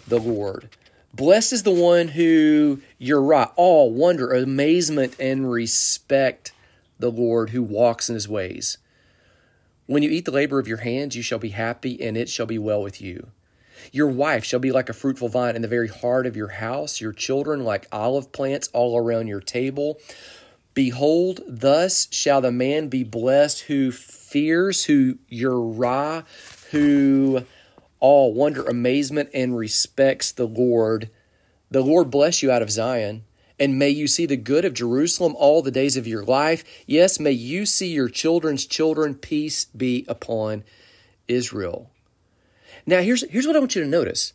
the 0.06 0.20
Lord. 0.20 0.68
Blessed 1.14 1.52
is 1.54 1.62
the 1.62 1.70
one 1.70 2.08
who 2.08 2.80
Yirah, 3.00 3.52
all 3.56 3.90
wonder, 3.90 4.32
amazement, 4.32 5.16
and 5.18 5.50
respect 5.50 6.52
the 6.98 7.10
Lord 7.10 7.50
who 7.50 7.62
walks 7.62 8.08
in 8.08 8.14
his 8.14 8.28
ways. 8.28 8.78
When 9.86 10.02
you 10.02 10.10
eat 10.10 10.26
the 10.26 10.30
labor 10.30 10.58
of 10.58 10.68
your 10.68 10.78
hands, 10.78 11.16
you 11.16 11.22
shall 11.22 11.38
be 11.38 11.50
happy, 11.50 12.00
and 12.02 12.16
it 12.16 12.28
shall 12.28 12.46
be 12.46 12.58
well 12.58 12.82
with 12.82 13.00
you. 13.00 13.28
Your 13.92 14.08
wife 14.08 14.44
shall 14.44 14.60
be 14.60 14.72
like 14.72 14.88
a 14.88 14.94
fruitful 14.94 15.28
vine 15.28 15.56
in 15.56 15.62
the 15.62 15.68
very 15.68 15.88
heart 15.88 16.26
of 16.26 16.36
your 16.36 16.48
house, 16.48 17.00
your 17.00 17.12
children 17.12 17.64
like 17.64 17.86
olive 17.92 18.32
plants 18.32 18.68
all 18.72 18.98
around 18.98 19.28
your 19.28 19.40
table. 19.40 19.98
Behold, 20.74 21.40
thus 21.46 22.06
shall 22.10 22.40
the 22.40 22.52
man 22.52 22.88
be 22.88 23.02
blessed 23.02 23.62
who 23.62 23.90
fears, 23.90 24.84
who 24.84 25.18
Yirah, 25.30 26.24
who 26.70 27.44
all 28.00 28.32
wonder, 28.32 28.64
amazement, 28.64 29.30
and 29.34 29.56
respects 29.56 30.30
the 30.30 30.46
Lord. 30.46 31.10
The 31.70 31.82
Lord 31.82 32.10
bless 32.10 32.42
you 32.42 32.50
out 32.50 32.62
of 32.62 32.70
Zion. 32.70 33.24
And 33.60 33.76
may 33.76 33.90
you 33.90 34.06
see 34.06 34.24
the 34.24 34.36
good 34.36 34.64
of 34.64 34.72
Jerusalem 34.72 35.34
all 35.36 35.62
the 35.62 35.72
days 35.72 35.96
of 35.96 36.06
your 36.06 36.22
life. 36.22 36.62
Yes, 36.86 37.18
may 37.18 37.32
you 37.32 37.66
see 37.66 37.88
your 37.88 38.08
children's 38.08 38.64
children. 38.64 39.16
Peace 39.16 39.64
be 39.64 40.04
upon 40.08 40.62
Israel. 41.26 41.90
Now, 42.88 43.02
here's, 43.02 43.22
here's 43.28 43.46
what 43.46 43.54
I 43.54 43.58
want 43.58 43.76
you 43.76 43.82
to 43.82 43.88
notice 43.88 44.32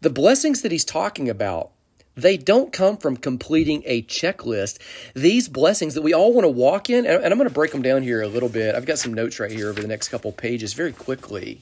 the 0.00 0.08
blessings 0.08 0.62
that 0.62 0.72
he's 0.72 0.86
talking 0.86 1.28
about 1.28 1.70
they 2.16 2.36
don't 2.36 2.72
come 2.72 2.96
from 2.96 3.16
completing 3.16 3.84
a 3.86 4.02
checklist. 4.02 4.78
These 5.14 5.48
blessings 5.48 5.94
that 5.94 6.02
we 6.02 6.12
all 6.12 6.32
want 6.32 6.46
to 6.46 6.48
walk 6.48 6.90
in, 6.90 7.06
and 7.06 7.24
I'm 7.24 7.38
going 7.38 7.48
to 7.48 7.54
break 7.54 7.70
them 7.70 7.82
down 7.82 8.02
here 8.02 8.22
a 8.22 8.26
little 8.26 8.48
bit. 8.48 8.74
I've 8.74 8.86
got 8.86 8.98
some 8.98 9.14
notes 9.14 9.38
right 9.38 9.52
here 9.52 9.68
over 9.68 9.80
the 9.80 9.86
next 9.86 10.08
couple 10.08 10.32
pages 10.32 10.72
very 10.72 10.92
quickly. 10.92 11.60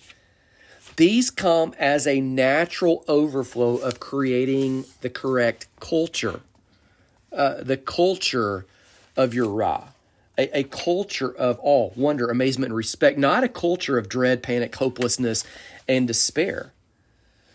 These 0.94 1.30
come 1.30 1.74
as 1.78 2.06
a 2.06 2.22
natural 2.22 3.04
overflow 3.06 3.76
of 3.76 4.00
creating 4.00 4.86
the 5.02 5.10
correct 5.10 5.66
culture, 5.78 6.40
uh, 7.32 7.62
the 7.62 7.76
culture 7.76 8.64
of 9.14 9.32
yirah. 9.32 9.88
A, 10.38 10.58
a, 10.58 10.64
culture 10.64 11.34
of 11.34 11.58
awe, 11.62 11.92
wonder, 11.96 12.28
amazement, 12.28 12.68
and 12.68 12.76
respect, 12.76 13.18
not 13.18 13.42
a 13.42 13.48
culture 13.48 13.96
of 13.96 14.06
dread, 14.06 14.42
panic, 14.42 14.74
hopelessness, 14.74 15.44
and 15.88 16.06
despair. 16.06 16.72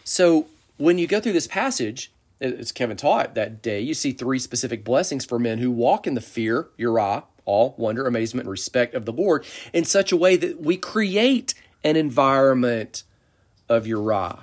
So 0.04 0.48
when 0.78 0.98
you 0.98 1.08
go 1.08 1.20
through 1.20 1.34
this 1.34 1.48
passage, 1.48 2.12
as 2.39 2.72
Kevin 2.72 2.98
taught 2.98 3.36
that 3.36 3.62
day, 3.62 3.80
you 3.80 3.94
see 3.94 4.12
three 4.12 4.39
specific 4.39 4.84
blessings 4.84 5.26
for 5.26 5.38
men 5.38 5.60
who 5.60 5.70
walk 5.70 6.08
in 6.08 6.15
the 6.15 6.22
fear, 6.22 6.70
yirah, 6.78 7.24
all 7.46 7.76
wonder, 7.78 8.08
amazement, 8.08 8.46
and 8.46 8.52
respect 8.52 8.94
of 8.96 9.06
the 9.06 9.13
Lord 9.13 9.46
in 9.74 9.86
such 9.86 10.12
a 10.12 10.17
way 10.17 10.36
that 10.38 10.62
we 10.62 10.78
create 10.78 11.54
an 11.84 11.96
environment 11.96 13.04
of 13.70 13.86
yirah. 13.86 14.39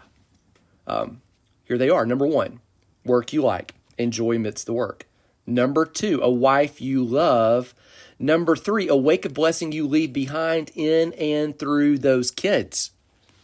Um, 0.87 1.23
here 1.65 1.79
they 1.79 1.91
are. 1.91 2.07
Number 2.07 2.27
one, 2.27 2.61
work 3.05 3.33
you 3.33 3.43
like, 3.43 3.75
enjoy 3.99 4.37
amidst 4.37 4.67
the 4.67 4.73
work. 4.73 5.07
Number 5.47 5.85
two, 5.85 6.21
a 6.23 6.31
wife 6.31 6.81
you 6.81 7.05
love. 7.05 7.75
Number 8.19 8.55
three, 8.55 8.89
a 8.89 8.97
wake 8.97 9.25
of 9.25 9.35
blessing 9.35 9.73
you 9.73 9.87
leave 9.87 10.13
behind 10.13 10.71
in 10.75 11.13
and 11.15 11.59
through 11.59 11.99
those 11.99 12.31
kids. 12.31 12.91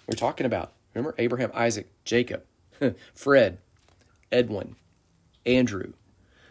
We're 0.06 0.16
talking 0.16 0.46
about. 0.46 0.72
Remember 0.94 1.14
Abraham, 1.18 1.50
Isaac, 1.54 1.88
Jacob, 2.04 2.44
Fred, 3.14 3.58
Edwin, 4.30 4.76
Andrew. 5.44 5.92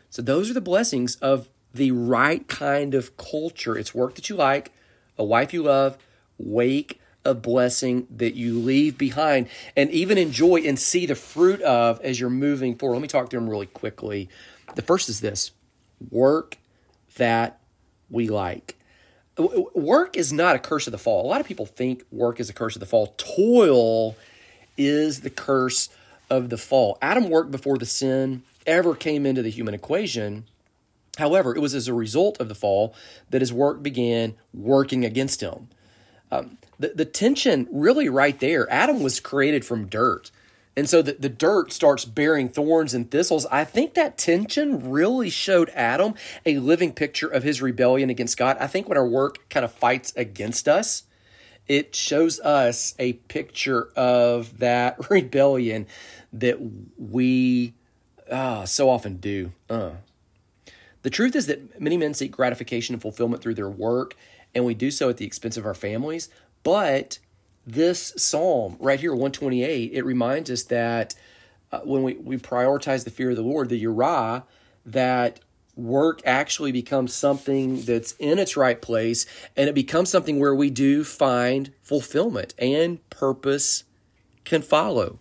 So 0.09 0.21
those 0.21 0.49
are 0.49 0.53
the 0.53 0.61
blessings 0.61 1.15
of 1.17 1.49
the 1.73 1.91
right 1.91 2.47
kind 2.47 2.93
of 2.93 3.17
culture. 3.17 3.77
It's 3.77 3.95
work 3.95 4.15
that 4.15 4.29
you 4.29 4.35
like, 4.35 4.71
a 5.17 5.23
wife 5.23 5.53
you 5.53 5.63
love, 5.63 5.97
wake 6.37 6.99
of 7.25 7.41
blessing 7.41 8.05
that 8.09 8.35
you 8.35 8.59
leave 8.59 8.97
behind 8.97 9.47
and 9.75 9.89
even 9.91 10.17
enjoy 10.17 10.57
and 10.57 10.77
see 10.77 11.05
the 11.05 11.15
fruit 11.15 11.61
of 11.61 12.01
as 12.01 12.19
you're 12.19 12.29
moving 12.29 12.77
forward. 12.77 12.95
Let 12.95 13.01
me 13.01 13.07
talk 13.07 13.29
to 13.29 13.37
them 13.37 13.49
really 13.49 13.65
quickly. 13.65 14.29
The 14.75 14.81
first 14.81 15.09
is 15.09 15.21
this 15.21 15.51
work 16.11 16.57
that 17.15 17.61
we 18.09 18.27
like. 18.27 18.77
Work 19.37 20.15
is 20.15 20.31
not 20.31 20.55
a 20.55 20.59
curse 20.59 20.87
of 20.87 20.91
the 20.91 20.97
fall. 20.97 21.25
A 21.25 21.27
lot 21.27 21.41
of 21.41 21.47
people 21.47 21.65
think 21.65 22.03
work 22.11 22.39
is 22.39 22.49
a 22.49 22.53
curse 22.53 22.75
of 22.75 22.79
the 22.79 22.85
fall. 22.85 23.15
Toil 23.17 24.15
is 24.77 25.21
the 25.21 25.29
curse 25.29 25.89
of 26.29 26.49
the 26.49 26.57
fall. 26.57 26.97
Adam 27.01 27.29
worked 27.29 27.51
before 27.51 27.77
the 27.77 27.85
sin 27.85 28.43
ever 28.67 28.95
came 28.95 29.25
into 29.25 29.41
the 29.41 29.49
human 29.49 29.73
equation. 29.73 30.45
However, 31.17 31.55
it 31.55 31.59
was 31.59 31.75
as 31.75 31.87
a 31.87 31.93
result 31.93 32.39
of 32.39 32.47
the 32.47 32.55
fall 32.55 32.95
that 33.29 33.41
his 33.41 33.53
work 33.53 33.83
began 33.83 34.35
working 34.53 35.05
against 35.05 35.41
him. 35.41 35.67
Um, 36.31 36.57
the, 36.79 36.89
the 36.89 37.05
tension 37.05 37.67
really 37.71 38.09
right 38.09 38.39
there, 38.39 38.69
Adam 38.71 39.03
was 39.03 39.19
created 39.19 39.63
from 39.65 39.87
dirt. 39.87 40.31
And 40.75 40.89
so 40.89 41.01
the, 41.01 41.13
the 41.13 41.29
dirt 41.29 41.71
starts 41.71 42.03
bearing 42.03 42.49
thorns 42.49 42.93
and 42.93 43.09
thistles. 43.09 43.45
I 43.47 43.63
think 43.63 43.93
that 43.93 44.17
tension 44.17 44.89
really 44.89 45.29
showed 45.29 45.69
Adam 45.69 46.15
a 46.45 46.57
living 46.57 46.93
picture 46.93 47.27
of 47.27 47.43
his 47.43 47.61
rebellion 47.61 48.09
against 48.09 48.37
God. 48.37 48.57
I 48.59 48.67
think 48.67 48.89
when 48.89 48.97
our 48.97 49.07
work 49.07 49.47
kind 49.49 49.63
of 49.63 49.71
fights 49.71 50.13
against 50.15 50.67
us, 50.67 51.03
it 51.67 51.95
shows 51.95 52.39
us 52.39 52.95
a 52.99 53.13
picture 53.13 53.89
of 53.95 54.59
that 54.59 54.97
rebellion 55.09 55.87
that 56.33 56.57
we 56.97 57.73
uh, 58.29 58.65
so 58.65 58.89
often 58.89 59.17
do. 59.17 59.51
Uh. 59.69 59.91
The 61.03 61.09
truth 61.09 61.35
is 61.35 61.47
that 61.47 61.79
many 61.79 61.97
men 61.97 62.13
seek 62.13 62.31
gratification 62.31 62.95
and 62.95 63.01
fulfillment 63.01 63.43
through 63.43 63.55
their 63.55 63.69
work, 63.69 64.15
and 64.55 64.65
we 64.65 64.73
do 64.73 64.89
so 64.89 65.09
at 65.09 65.17
the 65.17 65.25
expense 65.25 65.57
of 65.57 65.65
our 65.65 65.73
families. 65.73 66.29
But 66.63 67.19
this 67.65 68.13
psalm 68.17 68.77
right 68.79 68.99
here, 68.99 69.11
128, 69.11 69.91
it 69.93 70.03
reminds 70.03 70.51
us 70.51 70.63
that 70.63 71.15
uh, 71.71 71.79
when 71.79 72.03
we, 72.03 72.13
we 72.15 72.37
prioritize 72.37 73.03
the 73.03 73.09
fear 73.09 73.31
of 73.31 73.35
the 73.35 73.41
Lord, 73.41 73.69
the 73.69 73.83
Yirah, 73.83 74.43
that 74.85 75.39
work 75.75 76.21
actually 76.25 76.71
becomes 76.71 77.13
something 77.13 77.81
that's 77.81 78.13
in 78.19 78.37
its 78.37 78.55
right 78.55 78.79
place 78.81 79.25
and 79.57 79.67
it 79.67 79.73
becomes 79.73 80.09
something 80.09 80.39
where 80.39 80.53
we 80.53 80.69
do 80.69 81.03
find 81.03 81.71
fulfillment 81.81 82.53
and 82.59 83.07
purpose 83.09 83.83
can 84.43 84.61
follow. 84.61 85.19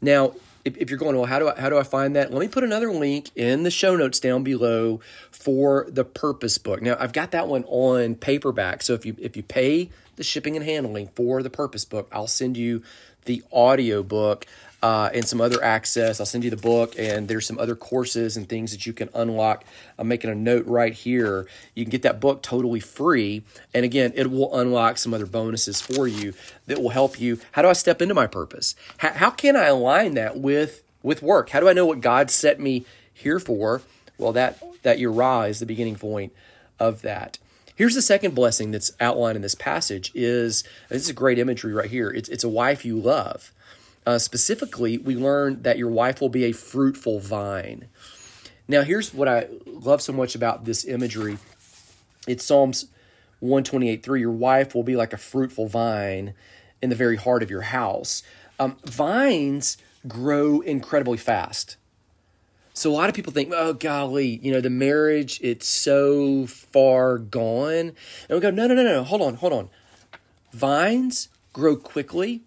Now, 0.00 0.34
if, 0.66 0.76
if 0.76 0.90
you're 0.90 0.98
going, 0.98 1.16
well, 1.16 1.26
how 1.26 1.38
do 1.38 1.48
I 1.48 1.58
how 1.58 1.70
do 1.70 1.78
I 1.78 1.84
find 1.84 2.16
that? 2.16 2.32
Let 2.32 2.40
me 2.40 2.48
put 2.48 2.64
another 2.64 2.90
link 2.92 3.30
in 3.36 3.62
the 3.62 3.70
show 3.70 3.94
notes 3.94 4.18
down 4.18 4.42
below 4.42 5.00
for 5.30 5.86
the 5.88 6.04
purpose 6.04 6.58
book. 6.58 6.82
Now, 6.82 6.96
I've 6.98 7.12
got 7.12 7.30
that 7.30 7.46
one 7.46 7.64
on 7.68 8.16
paperback. 8.16 8.82
So 8.82 8.92
if 8.92 9.06
you 9.06 9.14
if 9.18 9.36
you 9.36 9.44
pay 9.44 9.90
the 10.16 10.24
shipping 10.24 10.56
and 10.56 10.64
handling 10.64 11.06
for 11.08 11.42
the 11.42 11.50
purpose 11.50 11.84
book, 11.84 12.08
I'll 12.10 12.26
send 12.26 12.56
you 12.56 12.82
the 13.26 13.42
audio 13.52 14.02
book 14.02 14.46
uh, 14.82 15.10
and 15.14 15.26
some 15.26 15.40
other 15.40 15.62
access. 15.62 16.20
I'll 16.20 16.26
send 16.26 16.44
you 16.44 16.50
the 16.50 16.56
book, 16.56 16.94
and 16.98 17.28
there's 17.28 17.46
some 17.46 17.58
other 17.58 17.74
courses 17.74 18.36
and 18.36 18.48
things 18.48 18.70
that 18.72 18.86
you 18.86 18.92
can 18.92 19.08
unlock. 19.14 19.64
I'm 19.98 20.08
making 20.08 20.30
a 20.30 20.34
note 20.34 20.66
right 20.66 20.92
here. 20.92 21.46
You 21.74 21.84
can 21.84 21.90
get 21.90 22.02
that 22.02 22.20
book 22.20 22.42
totally 22.42 22.80
free. 22.80 23.42
And 23.74 23.84
again, 23.84 24.12
it 24.14 24.30
will 24.30 24.56
unlock 24.58 24.98
some 24.98 25.14
other 25.14 25.26
bonuses 25.26 25.80
for 25.80 26.06
you 26.06 26.34
that 26.66 26.80
will 26.80 26.90
help 26.90 27.20
you. 27.20 27.40
How 27.52 27.62
do 27.62 27.68
I 27.68 27.72
step 27.72 28.02
into 28.02 28.14
my 28.14 28.26
purpose? 28.26 28.74
How, 28.98 29.12
how 29.12 29.30
can 29.30 29.56
I 29.56 29.64
align 29.64 30.14
that 30.14 30.38
with, 30.38 30.82
with 31.02 31.22
work? 31.22 31.50
How 31.50 31.60
do 31.60 31.68
I 31.68 31.72
know 31.72 31.86
what 31.86 32.00
God 32.00 32.30
set 32.30 32.60
me 32.60 32.84
here 33.12 33.40
for? 33.40 33.82
Well, 34.18 34.32
that, 34.32 34.62
that 34.82 34.98
Yirah 34.98 35.48
is 35.48 35.60
the 35.60 35.66
beginning 35.66 35.96
point 35.96 36.32
of 36.78 37.02
that. 37.02 37.38
Here's 37.74 37.94
the 37.94 38.02
second 38.02 38.34
blessing 38.34 38.70
that's 38.70 38.92
outlined 39.00 39.36
in 39.36 39.42
this 39.42 39.54
passage 39.54 40.10
is 40.14 40.64
this 40.88 41.02
is 41.02 41.10
a 41.10 41.14
great 41.14 41.38
imagery 41.38 41.74
right 41.74 41.90
here. 41.90 42.08
It's, 42.10 42.28
it's 42.30 42.44
a 42.44 42.48
wife 42.48 42.86
you 42.86 42.98
love. 42.98 43.52
Uh, 44.06 44.18
specifically, 44.18 44.98
we 44.98 45.16
learn 45.16 45.62
that 45.62 45.78
your 45.78 45.90
wife 45.90 46.20
will 46.20 46.28
be 46.28 46.44
a 46.44 46.52
fruitful 46.52 47.18
vine. 47.18 47.88
Now, 48.68 48.82
here's 48.82 49.12
what 49.12 49.26
I 49.26 49.48
love 49.66 50.00
so 50.00 50.12
much 50.12 50.36
about 50.36 50.64
this 50.64 50.84
imagery. 50.84 51.38
It's 52.28 52.44
Psalms 52.44 52.86
128 53.40 54.04
3. 54.04 54.20
Your 54.20 54.30
wife 54.30 54.74
will 54.74 54.84
be 54.84 54.94
like 54.94 55.12
a 55.12 55.18
fruitful 55.18 55.66
vine 55.66 56.34
in 56.80 56.88
the 56.88 56.96
very 56.96 57.16
heart 57.16 57.42
of 57.42 57.50
your 57.50 57.62
house. 57.62 58.22
Um, 58.60 58.76
vines 58.84 59.76
grow 60.06 60.60
incredibly 60.60 61.18
fast. 61.18 61.76
So 62.74 62.90
a 62.90 62.94
lot 62.94 63.08
of 63.08 63.14
people 63.14 63.32
think, 63.32 63.52
oh 63.54 63.72
golly, 63.72 64.38
you 64.42 64.52
know, 64.52 64.60
the 64.60 64.70
marriage, 64.70 65.40
it's 65.42 65.66
so 65.66 66.46
far 66.46 67.18
gone. 67.18 67.92
And 68.28 68.30
we 68.30 68.40
go, 68.40 68.50
no, 68.50 68.66
no, 68.66 68.74
no, 68.74 68.82
no, 68.82 69.02
hold 69.02 69.22
on, 69.22 69.34
hold 69.34 69.52
on. 69.52 69.70
Vines 70.52 71.28
grow 71.52 71.74
quickly 71.74 72.42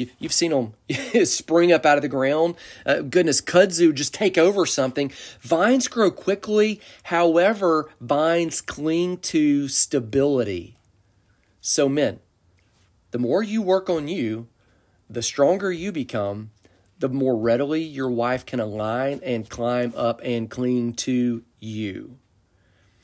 you, 0.00 0.10
have 0.22 0.32
seen 0.32 0.50
them 0.50 0.74
spring 1.24 1.72
up 1.72 1.84
out 1.84 1.98
of 1.98 2.02
the 2.02 2.08
ground. 2.08 2.54
Uh, 2.86 3.00
goodness, 3.00 3.40
kudzu 3.40 3.94
just 3.94 4.14
take 4.14 4.38
over 4.38 4.66
something. 4.66 5.12
Vines 5.40 5.88
grow 5.88 6.10
quickly. 6.10 6.80
However, 7.04 7.90
vines 8.00 8.60
cling 8.60 9.18
to 9.18 9.68
stability. 9.68 10.76
So, 11.60 11.88
men, 11.88 12.20
the 13.10 13.18
more 13.18 13.42
you 13.42 13.60
work 13.60 13.90
on 13.90 14.08
you, 14.08 14.48
the 15.08 15.22
stronger 15.22 15.72
you 15.72 15.90
become, 15.90 16.50
the 17.00 17.08
more 17.08 17.36
readily 17.36 17.82
your 17.82 18.10
wife 18.10 18.46
can 18.46 18.60
align 18.60 19.20
and 19.24 19.48
climb 19.48 19.92
up 19.96 20.20
and 20.22 20.48
cling 20.48 20.94
to 20.94 21.42
you. 21.58 22.19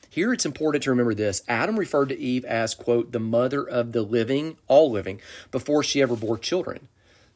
Here 0.09 0.33
it's 0.33 0.45
important 0.45 0.83
to 0.83 0.89
remember 0.89 1.13
this. 1.13 1.43
Adam 1.47 1.77
referred 1.77 2.09
to 2.09 2.19
Eve 2.19 2.45
as, 2.45 2.75
quote, 2.75 3.11
the 3.11 3.19
mother 3.19 3.67
of 3.67 3.91
the 3.91 4.01
living, 4.01 4.57
all 4.67 4.91
living, 4.91 5.21
before 5.51 5.83
she 5.83 6.01
ever 6.01 6.15
bore 6.15 6.37
children. 6.37 6.87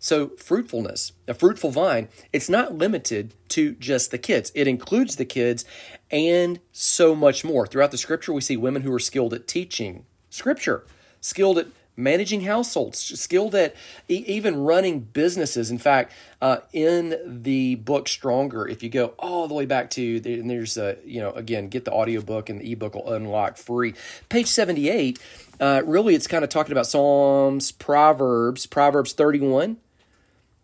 So, 0.04 0.30
fruitfulness, 0.30 1.12
a 1.28 1.36
fruitful 1.36 1.70
vine, 1.70 2.08
it's 2.34 2.50
not 2.50 2.76
limited 2.76 3.36
to 3.50 3.74
just 3.74 4.10
the 4.10 4.18
kids. 4.18 4.52
It 4.56 4.68
includes 4.68 5.16
the 5.16 5.26
kids 5.26 5.64
and 6.10 6.60
so 6.72 7.14
much 7.14 7.46
more. 7.46 7.68
Throughout 7.68 7.92
the 7.92 8.00
scripture, 8.00 8.34
we 8.34 8.42
see 8.42 8.58
women 8.58 8.82
who 8.82 8.92
are 8.92 9.00
skilled 9.00 9.32
at 9.34 9.48
teaching 9.48 10.06
scripture, 10.32 10.86
skilled 11.20 11.60
at 11.60 11.68
managing 12.04 12.42
households, 12.42 13.00
skilled 13.20 13.56
at 13.56 13.76
e- 14.10 14.24
even 14.28 14.64
running 14.64 15.00
businesses. 15.00 15.72
In 15.72 15.78
fact, 15.78 16.14
uh, 16.42 16.58
in 16.74 17.18
the 17.26 17.76
book 17.76 18.08
Stronger, 18.08 18.68
if 18.68 18.82
you 18.84 18.90
go 18.90 19.14
all 19.20 19.48
the 19.48 19.54
way 19.54 19.66
back 19.66 19.90
to, 19.92 20.22
and 20.26 20.50
there's 20.50 20.78
a, 20.78 20.98
you 21.06 21.22
know, 21.22 21.32
again, 21.32 21.68
get 21.68 21.86
the 21.86 21.92
audiobook 21.92 22.50
and 22.50 22.62
the 22.62 22.72
ebook 22.72 22.96
will 22.96 23.14
unlock 23.14 23.58
free. 23.58 23.94
Page 24.30 24.48
78, 24.48 25.20
uh, 25.60 25.82
really 25.86 26.16
it's 26.16 26.28
kind 26.28 26.44
of 26.44 26.50
talking 26.50 26.72
about 26.72 26.88
Psalms, 26.88 27.72
Proverbs, 27.72 28.66
Proverbs 28.66 29.14
31, 29.14 29.78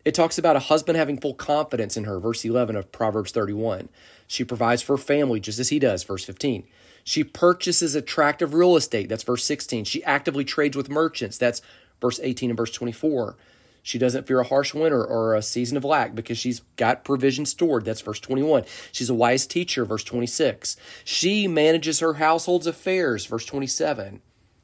It 0.06 0.16
talks 0.16 0.38
about 0.38 0.56
a 0.56 0.60
husband 0.60 0.98
having 0.98 1.20
full 1.20 1.34
confidence 1.34 1.98
in 1.98 2.06
her, 2.06 2.20
verse 2.20 2.44
11 2.46 2.76
of 2.76 2.92
Proverbs 2.92 3.32
31. 3.32 3.90
She 4.26 4.44
provides 4.44 4.82
for 4.82 4.94
her 4.98 5.04
family 5.04 5.40
just 5.40 5.60
as 5.60 5.70
he 5.70 5.80
does, 5.80 6.04
verse 6.04 6.26
15. 6.26 6.64
She 7.08 7.24
purchases 7.24 7.96
attractive 7.96 8.54
real 8.54 8.76
estate, 8.76 9.08
that's 9.08 9.24
verse 9.24 9.46
16. 9.46 9.86
She 9.86 10.04
actively 10.04 10.44
trades 10.44 10.76
with 10.76 10.90
merchants, 10.90 11.38
that's 11.38 11.62
verse 12.02 12.20
18 12.22 12.50
and 12.50 12.58
verse 12.58 12.72
24. 12.72 13.38
She 13.82 13.98
doesn't 13.98 14.28
fear 14.28 14.42
a 14.42 14.44
harsh 14.44 14.74
winter 14.74 15.06
or 15.06 15.34
a 15.34 15.42
season 15.42 15.78
of 15.78 15.86
lack 15.86 16.16
because 16.16 16.38
she's 16.38 16.64
got 16.76 17.06
provision 17.06 17.46
stored. 17.46 17.86
That's 17.86 18.02
verse 18.02 18.20
21. 18.20 18.66
She's 18.92 19.10
a 19.10 19.14
wise 19.14 19.48
teacher, 19.48 19.86
verse 19.86 20.04
26. 20.04 20.76
She 21.06 21.48
manages 21.48 22.02
her 22.02 22.16
household's 22.16 22.68
affairs, 22.68 23.26
verse 23.26 23.46
27. 23.46 24.20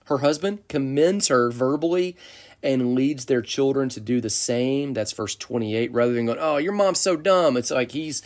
Her 0.07 0.17
husband 0.17 0.67
commends 0.67 1.29
her 1.29 1.49
verbally 1.49 2.17
and 2.61 2.93
leads 2.93 3.23
their 3.23 3.41
children 3.41 3.87
to 3.87 4.01
do 4.01 4.19
the 4.19 4.29
same. 4.29 4.93
That's 4.93 5.13
verse 5.13 5.37
28. 5.37 5.93
Rather 5.93 6.11
than 6.11 6.25
going, 6.25 6.39
oh, 6.41 6.57
your 6.57 6.73
mom's 6.73 6.99
so 6.99 7.15
dumb. 7.15 7.55
It's 7.55 7.71
like 7.71 7.93
he's 7.93 8.21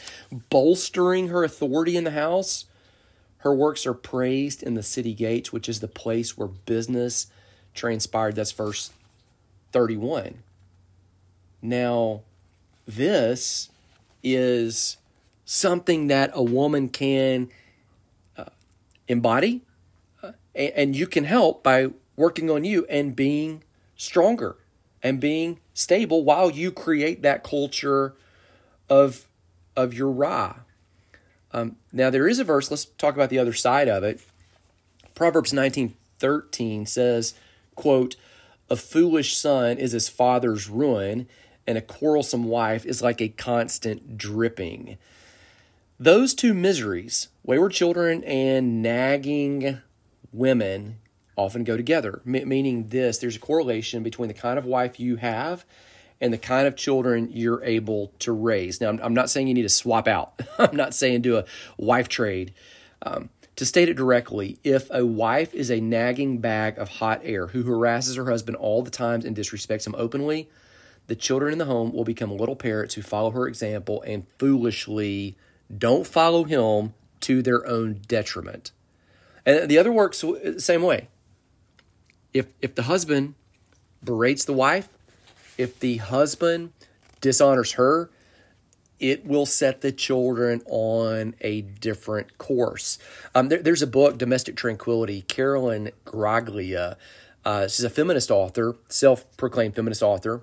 bolstering 0.50 1.28
her 1.28 1.44
authority 1.44 1.96
in 1.96 2.04
the 2.04 2.10
house. 2.10 2.66
Her 3.48 3.56
works 3.56 3.86
are 3.86 3.94
praised 3.94 4.62
in 4.62 4.74
the 4.74 4.84
city 4.84 5.14
gates, 5.14 5.54
which 5.54 5.70
is 5.70 5.80
the 5.80 5.88
place 5.88 6.38
where 6.38 6.50
business 6.50 7.28
transpired. 7.74 8.36
That's 8.36 8.52
verse 8.52 8.92
31. 9.72 10.40
Now, 11.62 12.24
this 12.86 13.70
is 14.22 14.98
something 15.46 16.08
that 16.08 16.30
a 16.34 16.44
woman 16.44 16.90
can 16.90 17.48
uh, 18.38 18.48
embody, 19.08 19.62
uh, 20.22 20.34
and, 20.54 20.94
you 20.94 21.08
can 21.08 21.24
help 21.24 21.64
by 21.64 21.92
working 22.18 22.52
on 22.52 22.66
you 22.66 22.86
and 22.90 23.16
being 23.16 23.64
stronger 23.96 24.58
and 25.02 25.22
being 25.22 25.62
stable 25.74 26.26
while 26.26 26.52
you 26.52 26.70
create 26.70 27.22
that 27.22 27.46
culture 27.46 28.14
of 28.90 29.26
of 29.78 29.92
yirah. 29.92 30.58
Um, 31.58 31.78
now 31.92 32.10
there 32.10 32.28
is 32.28 32.40
a 32.40 32.44
verse. 32.44 32.70
Let's 32.70 32.86
talk 32.86 33.16
about 33.16 33.30
the 33.30 33.40
other 33.40 33.54
side 33.54 33.88
of 33.88 34.04
it. 34.04 34.22
Proverbs 35.16 35.54
nineteen 35.54 35.96
thirteen 36.20 36.86
says, 36.86 37.34
"quote 37.76 38.16
A 38.70 38.76
foolish 38.76 39.36
son 39.36 39.78
is 39.78 39.92
his 39.92 40.10
father's 40.10 40.70
ruin, 40.70 41.28
and 41.66 41.78
a 41.78 41.82
quarrelsome 41.82 42.46
wife 42.46 42.86
is 42.86 43.02
like 43.02 43.22
a 43.22 43.30
constant 43.30 44.18
dripping. 44.18 44.98
Those 46.00 46.36
two 46.36 46.54
miseries, 46.54 47.30
wayward 47.44 47.72
children 47.72 48.24
and 48.24 48.84
nagging 48.84 49.80
women, 50.32 51.00
often 51.36 51.64
go 51.64 51.76
together, 51.76 52.22
meaning 52.24 52.90
this 52.90 53.18
there's 53.18 53.38
a 53.38 53.40
correlation 53.40 54.04
between 54.04 54.28
the 54.28 54.34
kind 54.36 54.60
of 54.60 54.66
wife 54.66 55.00
you 55.00 55.16
have 55.16 55.66
and 56.20 56.34
the 56.34 56.38
kind 56.38 56.68
of 56.68 56.76
children 56.76 57.30
you're 57.32 57.64
able 57.64 58.12
to 58.20 58.32
raise. 58.32 58.82
Now, 58.82 58.90
I'm 58.90 59.14
not 59.14 59.30
saying 59.30 59.48
you 59.48 59.54
need 59.54 59.64
to 59.64 59.70
swap 59.70 60.08
out, 60.08 60.42
I'm 60.60 60.76
not 60.76 60.94
saying 60.94 61.22
do 61.22 61.38
a 61.38 61.46
wife 61.78 62.10
trade. 62.10 62.54
Um, 63.02 63.30
to 63.58 63.66
state 63.66 63.90
it 63.90 63.96
directly, 63.96 64.60
if 64.64 64.88
a 64.92 65.04
wife 65.04 65.54
is 65.54 65.72
a 65.72 65.80
nagging 65.80 66.38
bag 66.38 66.78
of 66.78 66.90
hot 66.90 67.22
air 67.24 67.48
who 67.48 67.64
harasses 67.64 68.16
her 68.16 68.30
husband 68.30 68.56
all 68.56 68.84
the 68.84 68.92
time 68.92 69.22
and 69.26 69.36
disrespects 69.36 69.88
him 69.88 69.96
openly, 69.98 70.48
the 71.08 71.16
children 71.16 71.54
in 71.54 71.58
the 71.58 71.66
home 71.66 71.92
will 71.92 72.04
become 72.04 72.36
little 72.36 72.56
parrots 72.56 72.94
who 72.94 73.02
follow 73.02 73.32
her 73.32 73.48
example 73.48 74.04
and 74.04 74.28
foolishly 74.38 75.36
don't 75.76 76.06
follow 76.06 76.44
him 76.44 76.94
to 77.22 77.42
their 77.42 77.66
own 77.66 78.02
detriment. 78.08 78.72
And 79.46 79.70
the 79.70 79.78
other 79.78 79.92
works 79.92 80.22
the 80.22 80.60
same 80.60 80.84
way. 80.84 81.08
If 82.34 82.48
if 82.62 82.76
the 82.76 82.84
husband 82.84 83.36
berates 84.04 84.46
the 84.46 84.54
wife, 84.54 84.90
if 85.58 85.80
the 85.80 85.98
husband 85.98 86.72
dishonors 87.22 87.74
her, 87.74 88.10
it 89.00 89.26
will 89.26 89.46
set 89.46 89.82
the 89.82 89.92
children 89.92 90.62
on 90.66 91.36
a 91.42 91.62
different 91.62 92.38
course. 92.38 92.98
Um, 93.36 93.50
there, 93.50 93.62
there's 93.62 93.82
a 93.82 93.88
book, 93.88 94.18
Domestic 94.18 94.56
Tranquility. 94.56 95.22
Carolyn 95.22 95.92
Graglia, 96.06 96.96
uh, 97.46 97.68
she's 97.68 97.84
a 97.84 97.90
feminist 97.90 98.32
author, 98.32 98.76
self-proclaimed 98.90 99.76
feminist 99.76 100.02
author. 100.02 100.42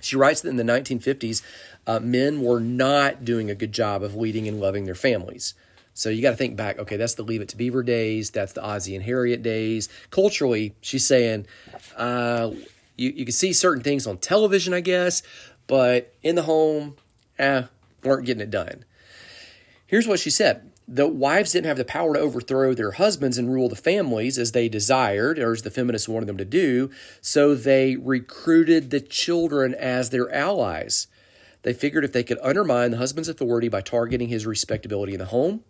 She 0.00 0.16
writes 0.16 0.40
that 0.40 0.48
in 0.48 0.56
the 0.56 0.64
1950s, 0.64 1.42
uh, 1.86 2.00
men 2.00 2.42
were 2.42 2.60
not 2.60 3.24
doing 3.24 3.50
a 3.50 3.54
good 3.54 3.72
job 3.72 4.02
of 4.02 4.16
leading 4.16 4.48
and 4.48 4.60
loving 4.60 4.84
their 4.84 4.96
families. 4.96 5.54
So 5.94 6.08
you 6.08 6.22
got 6.22 6.30
to 6.30 6.36
think 6.36 6.56
back. 6.56 6.78
Okay, 6.78 6.96
that's 6.96 7.14
the 7.14 7.22
Leave 7.22 7.42
It 7.42 7.48
to 7.50 7.56
Beaver 7.56 7.82
days. 7.82 8.30
That's 8.30 8.54
the 8.54 8.64
Ozzie 8.64 8.96
and 8.96 9.04
Harriet 9.04 9.42
days. 9.42 9.88
Culturally, 10.10 10.74
she's 10.80 11.06
saying 11.06 11.46
uh, 11.96 12.52
you 12.96 13.12
you 13.14 13.24
can 13.24 13.32
see 13.32 13.52
certain 13.52 13.82
things 13.82 14.06
on 14.06 14.18
television, 14.18 14.74
I 14.74 14.80
guess, 14.80 15.22
but 15.66 16.14
in 16.22 16.34
the 16.34 16.42
home, 16.42 16.96
eh, 17.38 17.64
weren't 18.04 18.26
getting 18.26 18.42
it 18.42 18.50
done. 18.50 18.84
Here's 19.86 20.08
what 20.08 20.20
she 20.20 20.30
said 20.30 20.72
the 20.88 21.06
wives 21.06 21.52
didn't 21.52 21.66
have 21.66 21.76
the 21.76 21.84
power 21.84 22.14
to 22.14 22.20
overthrow 22.20 22.74
their 22.74 22.92
husbands 22.92 23.38
and 23.38 23.52
rule 23.52 23.68
the 23.68 23.76
families 23.76 24.36
as 24.36 24.52
they 24.52 24.68
desired, 24.68 25.38
or 25.38 25.52
as 25.52 25.62
the 25.62 25.70
feminists 25.70 26.08
wanted 26.08 26.26
them 26.26 26.36
to 26.36 26.44
do, 26.44 26.90
so 27.20 27.54
they 27.54 27.96
recruited 27.96 28.90
the 28.90 29.00
children 29.00 29.74
as 29.74 30.10
their 30.10 30.32
allies. 30.34 31.06
They 31.62 31.72
figured 31.72 32.04
if 32.04 32.12
they 32.12 32.24
could 32.24 32.38
undermine 32.42 32.90
the 32.90 32.96
husband's 32.98 33.28
authority 33.28 33.68
by 33.68 33.80
targeting 33.80 34.28
his 34.28 34.46
respectability 34.46 35.12
in 35.12 35.20
the 35.20 35.26
home, 35.26 35.62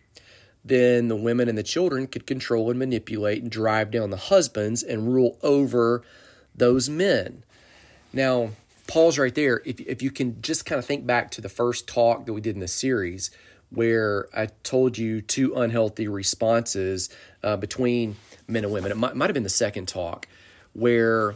then 0.65 1.09
the 1.09 1.17
women 1.17 1.49
and 1.49 1.59
the 1.59 1.63
children 1.63 2.07
could 2.07 2.27
control 2.27 2.71
and 2.71 2.79
manipulate 2.79 3.43
and 3.43 3.51
drive 3.51 3.91
down 3.91 4.11
the 4.11 4.17
husbands 4.17 4.83
and 4.83 5.13
rule 5.13 5.39
over 5.43 6.03
those 6.55 6.89
men. 6.89 7.45
Now, 8.13 8.51
pause 8.87 9.19
right 9.19 9.35
there. 9.35 9.63
If, 9.65 9.81
if 9.81 10.03
you 10.03 10.11
can 10.11 10.41
just 10.43 10.67
kind 10.67 10.79
of 10.79 10.85
think 10.85 11.07
back 11.07 11.31
to 11.33 11.41
the 11.41 11.49
first 11.49 11.87
talk 11.87 12.27
that 12.27 12.33
we 12.33 12.41
did 12.41 12.55
in 12.55 12.61
the 12.61 12.69
series, 12.69 13.31
where 13.71 14.29
I 14.37 14.49
told 14.63 14.99
you 14.99 15.23
two 15.23 15.55
unhealthy 15.55 16.09
responses 16.09 17.09
uh, 17.43 17.57
between 17.57 18.17
men 18.47 18.65
and 18.65 18.73
women. 18.73 18.93
It 18.93 18.99
might, 18.99 19.17
might 19.17 19.31
have 19.31 19.35
been 19.35 19.43
the 19.45 19.49
second 19.49 19.89
talk 19.89 20.29
where 20.75 21.35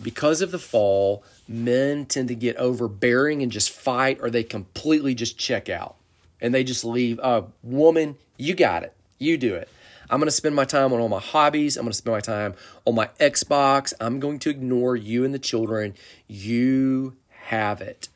because 0.00 0.40
of 0.40 0.50
the 0.50 0.58
fall, 0.58 1.24
men 1.48 2.06
tend 2.06 2.28
to 2.28 2.34
get 2.34 2.56
overbearing 2.56 3.42
and 3.42 3.52
just 3.52 3.70
fight, 3.70 4.18
or 4.20 4.30
they 4.30 4.42
completely 4.42 5.14
just 5.14 5.38
check 5.38 5.68
out 5.68 5.96
and 6.40 6.54
they 6.54 6.64
just 6.64 6.84
leave. 6.84 7.18
Uh, 7.20 7.42
woman, 7.62 8.16
you 8.36 8.54
got 8.54 8.82
it. 8.82 8.94
You 9.18 9.36
do 9.36 9.54
it. 9.54 9.68
I'm 10.12 10.18
going 10.18 10.26
to 10.26 10.30
spend 10.30 10.54
my 10.54 10.66
time 10.66 10.92
on 10.92 11.00
all 11.00 11.08
my 11.08 11.20
hobbies. 11.20 11.78
I'm 11.78 11.84
going 11.84 11.92
to 11.92 11.96
spend 11.96 12.12
my 12.14 12.20
time 12.20 12.54
on 12.84 12.94
my 12.94 13.08
Xbox. 13.18 13.94
I'm 13.98 14.20
going 14.20 14.38
to 14.40 14.50
ignore 14.50 14.94
you 14.94 15.24
and 15.24 15.32
the 15.32 15.38
children. 15.38 15.94
You 16.28 17.16
have 17.46 17.80
it. 17.80 18.10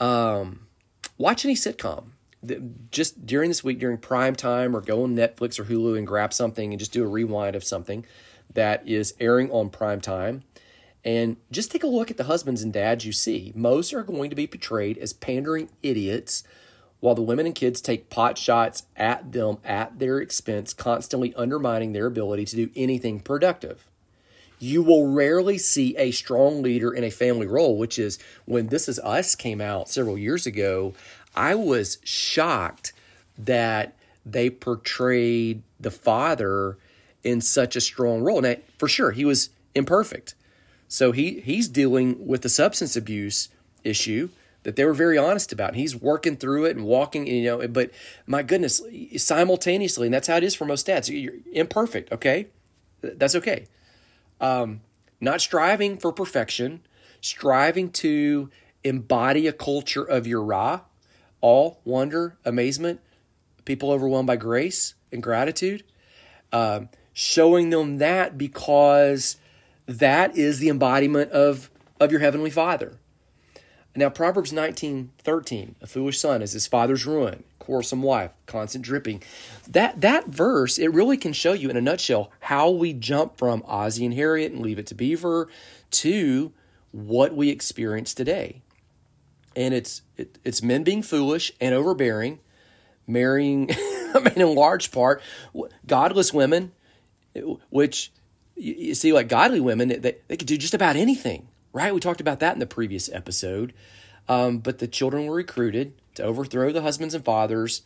Um, 0.00 0.66
watch 1.18 1.44
any 1.44 1.56
sitcom 1.56 2.12
just 2.90 3.26
during 3.26 3.50
this 3.50 3.62
week 3.62 3.78
during 3.78 3.98
prime 3.98 4.34
time 4.34 4.74
or 4.74 4.80
go 4.80 5.02
on 5.02 5.14
Netflix 5.14 5.58
or 5.58 5.64
Hulu 5.64 5.96
and 5.98 6.06
grab 6.06 6.32
something 6.32 6.72
and 6.72 6.78
just 6.78 6.92
do 6.92 7.04
a 7.04 7.08
rewind 7.08 7.54
of 7.54 7.64
something 7.64 8.06
that 8.54 8.86
is 8.88 9.14
airing 9.20 9.50
on 9.50 9.68
prime 9.68 10.00
time 10.00 10.42
and 11.04 11.36
just 11.50 11.70
take 11.70 11.82
a 11.82 11.86
look 11.86 12.10
at 12.10 12.16
the 12.16 12.24
husbands 12.24 12.62
and 12.62 12.72
dads 12.72 13.04
you 13.04 13.12
see. 13.12 13.52
Most 13.54 13.92
are 13.92 14.02
going 14.02 14.30
to 14.30 14.36
be 14.36 14.46
portrayed 14.46 14.96
as 14.96 15.12
pandering 15.12 15.68
idiots 15.82 16.44
while 17.04 17.14
the 17.14 17.20
women 17.20 17.44
and 17.44 17.54
kids 17.54 17.82
take 17.82 18.08
pot 18.08 18.38
shots 18.38 18.84
at 18.96 19.30
them 19.30 19.58
at 19.62 19.98
their 19.98 20.20
expense, 20.20 20.72
constantly 20.72 21.34
undermining 21.34 21.92
their 21.92 22.06
ability 22.06 22.46
to 22.46 22.56
do 22.56 22.70
anything 22.74 23.20
productive. 23.20 23.86
You 24.58 24.82
will 24.82 25.12
rarely 25.12 25.58
see 25.58 25.94
a 25.98 26.12
strong 26.12 26.62
leader 26.62 26.90
in 26.94 27.04
a 27.04 27.10
family 27.10 27.46
role, 27.46 27.76
which 27.76 27.98
is 27.98 28.18
when 28.46 28.68
This 28.68 28.88
Is 28.88 28.98
Us 29.00 29.34
came 29.34 29.60
out 29.60 29.90
several 29.90 30.16
years 30.16 30.46
ago. 30.46 30.94
I 31.36 31.54
was 31.54 31.98
shocked 32.04 32.94
that 33.36 33.94
they 34.24 34.48
portrayed 34.48 35.62
the 35.78 35.90
father 35.90 36.78
in 37.22 37.42
such 37.42 37.76
a 37.76 37.82
strong 37.82 38.22
role. 38.22 38.40
Now, 38.40 38.54
for 38.78 38.88
sure, 38.88 39.10
he 39.10 39.26
was 39.26 39.50
imperfect. 39.74 40.34
So 40.88 41.12
he 41.12 41.40
he's 41.40 41.68
dealing 41.68 42.26
with 42.26 42.40
the 42.40 42.48
substance 42.48 42.96
abuse 42.96 43.50
issue 43.82 44.30
that 44.64 44.76
they 44.76 44.84
were 44.84 44.94
very 44.94 45.16
honest 45.16 45.52
about. 45.52 45.76
He's 45.76 45.94
working 45.94 46.36
through 46.36 46.64
it 46.64 46.76
and 46.76 46.84
walking, 46.84 47.26
you 47.26 47.44
know, 47.44 47.68
but 47.68 47.90
my 48.26 48.42
goodness, 48.42 48.82
simultaneously, 49.16 50.08
and 50.08 50.14
that's 50.14 50.26
how 50.26 50.36
it 50.36 50.44
is 50.44 50.54
for 50.54 50.64
most 50.64 50.86
dads. 50.86 51.08
You're 51.08 51.34
imperfect, 51.52 52.10
okay? 52.12 52.48
That's 53.00 53.34
okay. 53.36 53.66
Um, 54.40 54.80
not 55.20 55.40
striving 55.40 55.98
for 55.98 56.12
perfection, 56.12 56.80
striving 57.20 57.90
to 57.92 58.50
embody 58.82 59.46
a 59.46 59.52
culture 59.52 60.02
of 60.02 60.24
yirah, 60.24 60.82
all 61.40 61.80
wonder, 61.84 62.36
amazement, 62.44 63.00
people 63.64 63.90
overwhelmed 63.90 64.26
by 64.26 64.36
grace 64.36 64.94
and 65.12 65.22
gratitude, 65.22 65.84
um, 66.52 66.88
showing 67.12 67.70
them 67.70 67.98
that 67.98 68.36
because 68.38 69.36
that 69.86 70.36
is 70.36 70.58
the 70.58 70.70
embodiment 70.70 71.30
of, 71.32 71.70
of 72.00 72.10
your 72.10 72.20
heavenly 72.20 72.50
Father. 72.50 72.98
Now, 73.96 74.10
Proverbs 74.10 74.52
19 74.52 75.12
13, 75.18 75.76
a 75.80 75.86
foolish 75.86 76.18
son 76.18 76.42
is 76.42 76.52
his 76.52 76.66
father's 76.66 77.06
ruin, 77.06 77.44
quarrelsome 77.60 78.02
wife, 78.02 78.32
constant 78.46 78.84
dripping. 78.84 79.22
That, 79.68 80.00
that 80.00 80.26
verse, 80.28 80.78
it 80.78 80.88
really 80.88 81.16
can 81.16 81.32
show 81.32 81.52
you 81.52 81.70
in 81.70 81.76
a 81.76 81.80
nutshell 81.80 82.30
how 82.40 82.70
we 82.70 82.92
jump 82.92 83.38
from 83.38 83.62
Ozzie 83.66 84.04
and 84.04 84.14
Harriet 84.14 84.52
and 84.52 84.62
Leave 84.62 84.78
It 84.78 84.86
to 84.88 84.94
Beaver 84.94 85.48
to 85.92 86.52
what 86.90 87.34
we 87.36 87.50
experience 87.50 88.14
today. 88.14 88.62
and 89.56 89.74
it's 89.74 90.02
it, 90.16 90.38
it's 90.44 90.62
men 90.62 90.82
being 90.84 91.02
foolish 91.02 91.52
and 91.60 91.74
overbearing, 91.74 92.40
marrying. 93.06 93.70
I 94.14 94.20
mean, 94.20 94.40
in 94.40 94.54
large 94.54 94.92
part, 94.92 95.20
godless 95.86 96.32
women, 96.32 96.72
which 97.70 98.12
you 98.56 98.94
see, 98.94 99.12
like 99.12 99.28
godly 99.28 99.60
women, 99.60 99.88
they, 99.88 100.16
they 100.28 100.36
could 100.36 100.46
do 100.46 100.56
just 100.56 100.74
about 100.74 100.94
anything, 100.96 101.48
right? 101.74 101.92
We 101.92 102.00
talked 102.00 102.22
about 102.22 102.40
that 102.40 102.54
in 102.54 102.60
the 102.60 102.66
previous 102.66 103.12
episode. 103.12 103.74
Um, 104.26 104.58
but 104.58 104.78
the 104.78 104.88
children 104.88 105.26
were 105.26 105.34
recruited 105.34 105.92
to 106.14 106.22
overthrow 106.22 106.72
the 106.72 106.80
husbands 106.80 107.12
and 107.12 107.24
fathers, 107.24 107.82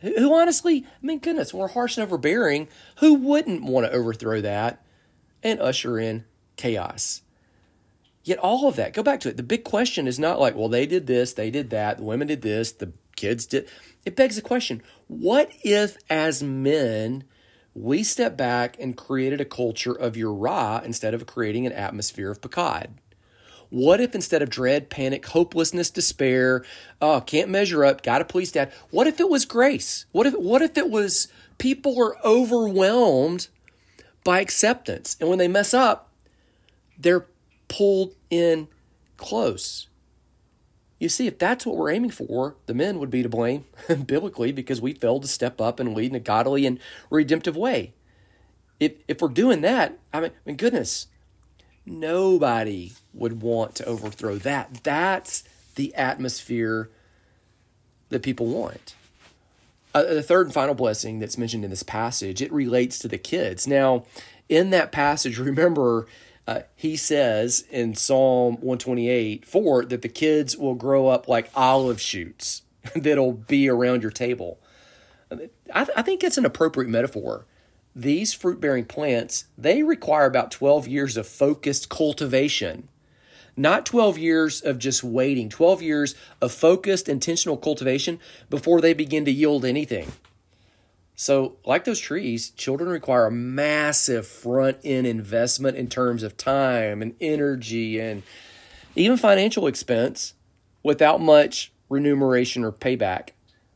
who, 0.00 0.14
who 0.16 0.34
honestly, 0.34 0.86
I 0.86 1.06
mean, 1.06 1.18
goodness, 1.18 1.52
were 1.52 1.68
harsh 1.68 1.98
and 1.98 2.04
overbearing. 2.04 2.68
Who 3.00 3.14
wouldn't 3.14 3.64
want 3.64 3.86
to 3.86 3.92
overthrow 3.92 4.40
that 4.40 4.82
and 5.42 5.60
usher 5.60 5.98
in 5.98 6.24
chaos? 6.56 7.20
Yet 8.22 8.38
all 8.38 8.66
of 8.66 8.76
that, 8.76 8.94
go 8.94 9.02
back 9.02 9.20
to 9.20 9.28
it. 9.28 9.36
The 9.36 9.42
big 9.42 9.64
question 9.64 10.06
is 10.08 10.18
not 10.18 10.40
like, 10.40 10.54
well, 10.54 10.70
they 10.70 10.86
did 10.86 11.06
this, 11.06 11.34
they 11.34 11.50
did 11.50 11.68
that, 11.70 11.98
the 11.98 12.04
women 12.04 12.28
did 12.28 12.40
this, 12.40 12.72
the 12.72 12.92
kids 13.16 13.44
did. 13.44 13.68
It 14.06 14.16
begs 14.16 14.36
the 14.36 14.42
question 14.42 14.82
what 15.08 15.50
if, 15.62 15.98
as 16.08 16.42
men, 16.42 17.24
we 17.74 18.02
step 18.02 18.36
back 18.36 18.76
and 18.80 18.96
created 18.96 19.40
a 19.42 19.44
culture 19.44 19.92
of 19.92 20.14
yirah 20.14 20.82
instead 20.84 21.12
of 21.12 21.26
creating 21.26 21.66
an 21.66 21.72
atmosphere 21.72 22.30
of 22.30 22.40
Pechad? 22.40 22.92
What 23.70 24.00
if 24.00 24.14
instead 24.14 24.42
of 24.42 24.50
dread, 24.50 24.90
panic, 24.90 25.26
hopelessness, 25.26 25.90
despair, 25.90 26.64
oh, 27.00 27.20
can't 27.20 27.50
measure 27.50 27.84
up, 27.84 28.02
gotta 28.02 28.24
please 28.24 28.52
dad, 28.52 28.72
what 28.90 29.06
if 29.06 29.20
it 29.20 29.28
was 29.28 29.44
grace? 29.44 30.06
What 30.12 30.26
if 30.26 30.34
what 30.34 30.62
if 30.62 30.76
it 30.76 30.90
was 30.90 31.28
people 31.58 32.00
are 32.00 32.16
overwhelmed 32.24 33.48
by 34.22 34.40
acceptance? 34.40 35.16
And 35.20 35.28
when 35.28 35.38
they 35.38 35.48
mess 35.48 35.74
up, 35.74 36.10
they're 36.98 37.26
pulled 37.68 38.14
in 38.30 38.68
close. 39.16 39.88
You 40.98 41.08
see, 41.08 41.26
if 41.26 41.38
that's 41.38 41.66
what 41.66 41.76
we're 41.76 41.90
aiming 41.90 42.10
for, 42.10 42.56
the 42.66 42.74
men 42.74 42.98
would 42.98 43.10
be 43.10 43.22
to 43.22 43.28
blame 43.28 43.64
biblically 44.06 44.52
because 44.52 44.80
we 44.80 44.94
failed 44.94 45.22
to 45.22 45.28
step 45.28 45.60
up 45.60 45.80
and 45.80 45.94
lead 45.94 46.10
in 46.10 46.16
a 46.16 46.20
godly 46.20 46.66
and 46.66 46.78
redemptive 47.10 47.56
way. 47.56 47.92
If, 48.80 48.92
if 49.08 49.20
we're 49.20 49.28
doing 49.28 49.60
that, 49.62 49.98
I 50.12 50.20
mean, 50.20 50.30
I 50.30 50.34
mean, 50.46 50.56
goodness, 50.56 51.08
nobody 51.86 52.92
would 53.12 53.42
want 53.42 53.74
to 53.76 53.86
overthrow 53.86 54.36
that. 54.38 54.82
That's 54.82 55.44
the 55.74 55.94
atmosphere 55.94 56.90
that 58.08 58.22
people 58.22 58.46
want. 58.46 58.94
Uh, 59.94 60.02
the 60.02 60.22
third 60.22 60.46
and 60.46 60.54
final 60.54 60.74
blessing 60.74 61.20
that's 61.20 61.38
mentioned 61.38 61.64
in 61.64 61.70
this 61.70 61.82
passage, 61.82 62.42
it 62.42 62.52
relates 62.52 62.98
to 62.98 63.08
the 63.08 63.18
kids. 63.18 63.66
Now, 63.66 64.04
in 64.48 64.70
that 64.70 64.92
passage, 64.92 65.38
remember 65.38 66.06
uh, 66.46 66.60
he 66.76 66.96
says 66.96 67.64
in 67.70 67.94
Psalm 67.94 68.54
128 68.56 69.46
4 69.46 69.84
that 69.86 70.02
the 70.02 70.08
kids 70.08 70.56
will 70.56 70.74
grow 70.74 71.08
up 71.08 71.26
like 71.28 71.50
olive 71.54 72.00
shoots 72.00 72.62
that'll 72.96 73.32
be 73.32 73.68
around 73.68 74.02
your 74.02 74.10
table. 74.10 74.58
I, 75.30 75.36
th- 75.84 75.96
I 75.96 76.02
think 76.02 76.22
it's 76.22 76.38
an 76.38 76.44
appropriate 76.44 76.88
metaphor. 76.88 77.46
These 77.96 78.34
fruit 78.34 78.60
bearing 78.60 78.86
plants, 78.86 79.44
they 79.56 79.82
require 79.82 80.26
about 80.26 80.50
12 80.50 80.88
years 80.88 81.16
of 81.16 81.28
focused 81.28 81.88
cultivation. 81.88 82.88
Not 83.56 83.86
12 83.86 84.18
years 84.18 84.60
of 84.60 84.78
just 84.78 85.04
waiting, 85.04 85.48
12 85.48 85.80
years 85.80 86.14
of 86.40 86.50
focused, 86.50 87.08
intentional 87.08 87.56
cultivation 87.56 88.18
before 88.50 88.80
they 88.80 88.94
begin 88.94 89.24
to 89.26 89.30
yield 89.30 89.64
anything. 89.64 90.12
So, 91.14 91.56
like 91.64 91.84
those 91.84 92.00
trees, 92.00 92.50
children 92.50 92.90
require 92.90 93.26
a 93.26 93.30
massive 93.30 94.26
front 94.26 94.78
end 94.82 95.06
investment 95.06 95.76
in 95.76 95.86
terms 95.86 96.24
of 96.24 96.36
time 96.36 97.00
and 97.00 97.14
energy 97.20 98.00
and 98.00 98.24
even 98.96 99.16
financial 99.16 99.68
expense 99.68 100.34
without 100.82 101.20
much 101.20 101.72
remuneration 101.88 102.64
or 102.64 102.72
payback. 102.72 103.30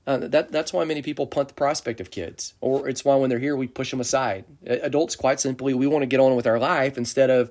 Uh, 0.08 0.16
that, 0.16 0.50
that's 0.50 0.72
why 0.72 0.84
many 0.84 1.02
people 1.02 1.26
punt 1.26 1.48
the 1.48 1.54
prospect 1.54 2.00
of 2.00 2.10
kids, 2.10 2.54
or 2.62 2.88
it's 2.88 3.04
why 3.04 3.14
when 3.16 3.28
they're 3.28 3.38
here, 3.38 3.54
we 3.54 3.66
push 3.66 3.90
them 3.90 4.00
aside. 4.00 4.46
Adults, 4.66 5.14
quite 5.14 5.38
simply, 5.38 5.74
we 5.74 5.86
want 5.86 6.00
to 6.00 6.06
get 6.06 6.18
on 6.18 6.34
with 6.34 6.46
our 6.46 6.58
life 6.58 6.96
instead 6.96 7.28
of 7.28 7.50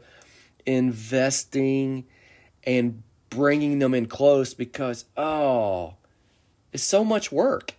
investing 0.66 2.04
and 2.64 3.04
bringing 3.30 3.78
them 3.78 3.94
in 3.94 4.08
close 4.08 4.56
because, 4.56 5.06
oh, 5.16 5.94
it's 6.74 6.82
so 6.82 7.06
much 7.06 7.32
work. 7.32 7.76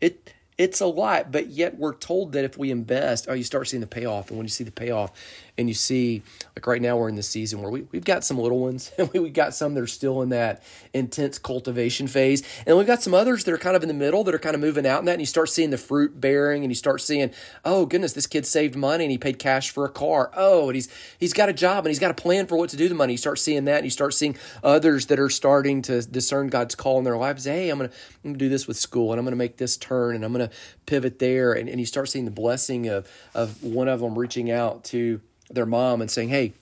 It 0.00 0.32
it's 0.56 0.80
a 0.80 0.86
lot, 0.86 1.30
but 1.30 1.48
yet 1.48 1.76
we're 1.76 1.94
told 1.94 2.32
that 2.32 2.44
if 2.44 2.56
we 2.56 2.70
invest, 2.70 3.26
oh, 3.28 3.34
you 3.34 3.44
start 3.44 3.68
seeing 3.68 3.82
the 3.82 3.86
payoff. 3.86 4.30
And 4.30 4.38
when 4.38 4.46
you 4.46 4.50
see 4.50 4.64
the 4.64 4.72
payoff, 4.72 5.12
and 5.56 5.68
you 5.68 5.74
see, 5.74 6.22
like 6.56 6.66
right 6.66 6.82
now, 6.82 6.96
we're 6.96 7.08
in 7.08 7.14
the 7.14 7.22
season 7.22 7.62
where 7.62 7.70
we, 7.70 7.82
we've 7.92 8.04
got 8.04 8.24
some 8.24 8.38
little 8.38 8.58
ones, 8.58 8.90
and 8.98 9.08
we've 9.12 9.32
got 9.32 9.54
some 9.54 9.74
that 9.74 9.80
are 9.80 9.86
still 9.86 10.20
in 10.22 10.30
that 10.30 10.62
intense 10.92 11.38
cultivation 11.38 12.08
phase. 12.08 12.42
And 12.66 12.76
we've 12.76 12.86
got 12.86 13.02
some 13.02 13.14
others 13.14 13.44
that 13.44 13.54
are 13.54 13.58
kind 13.58 13.76
of 13.76 13.82
in 13.82 13.88
the 13.88 13.94
middle 13.94 14.24
that 14.24 14.34
are 14.34 14.40
kind 14.40 14.54
of 14.54 14.60
moving 14.60 14.86
out 14.86 14.98
in 14.98 15.04
that. 15.04 15.12
And 15.12 15.22
you 15.22 15.26
start 15.26 15.48
seeing 15.48 15.70
the 15.70 15.78
fruit 15.78 16.20
bearing, 16.20 16.64
and 16.64 16.70
you 16.72 16.74
start 16.74 17.00
seeing, 17.00 17.30
oh, 17.64 17.86
goodness, 17.86 18.14
this 18.14 18.26
kid 18.26 18.46
saved 18.46 18.74
money 18.74 19.04
and 19.04 19.12
he 19.12 19.18
paid 19.18 19.38
cash 19.38 19.70
for 19.70 19.84
a 19.84 19.90
car. 19.90 20.30
Oh, 20.36 20.68
and 20.68 20.74
he's 20.74 20.88
he's 21.18 21.32
got 21.32 21.48
a 21.48 21.52
job 21.52 21.84
and 21.84 21.90
he's 21.90 22.00
got 22.00 22.10
a 22.10 22.14
plan 22.14 22.46
for 22.46 22.56
what 22.56 22.70
to 22.70 22.76
do 22.76 22.88
the 22.88 22.94
money. 22.94 23.12
You 23.12 23.18
start 23.18 23.38
seeing 23.38 23.64
that, 23.66 23.76
and 23.76 23.84
you 23.84 23.90
start 23.90 24.14
seeing 24.14 24.36
others 24.62 25.06
that 25.06 25.20
are 25.20 25.30
starting 25.30 25.82
to 25.82 26.02
discern 26.02 26.48
God's 26.48 26.74
call 26.74 26.98
in 26.98 27.04
their 27.04 27.16
lives. 27.16 27.44
Hey, 27.44 27.70
I'm 27.70 27.78
going 27.78 27.90
to 28.24 28.32
do 28.32 28.48
this 28.48 28.66
with 28.66 28.76
school, 28.76 29.12
and 29.12 29.20
I'm 29.20 29.26
to 29.26 29.36
make 29.36 29.56
this 29.58 29.76
turn, 29.76 30.16
and 30.16 30.24
I'm 30.24 30.34
to 30.34 30.50
pivot 30.86 31.18
there. 31.18 31.52
And, 31.52 31.68
and 31.68 31.78
you 31.78 31.86
start 31.86 32.08
seeing 32.08 32.24
the 32.24 32.30
blessing 32.30 32.88
of, 32.88 33.08
of 33.34 33.62
one 33.62 33.88
of 33.88 34.00
them 34.00 34.18
reaching 34.18 34.50
out 34.50 34.84
to 34.84 35.20
their 35.50 35.66
mom 35.66 36.00
and 36.00 36.10
saying, 36.10 36.28
hey, 36.30 36.52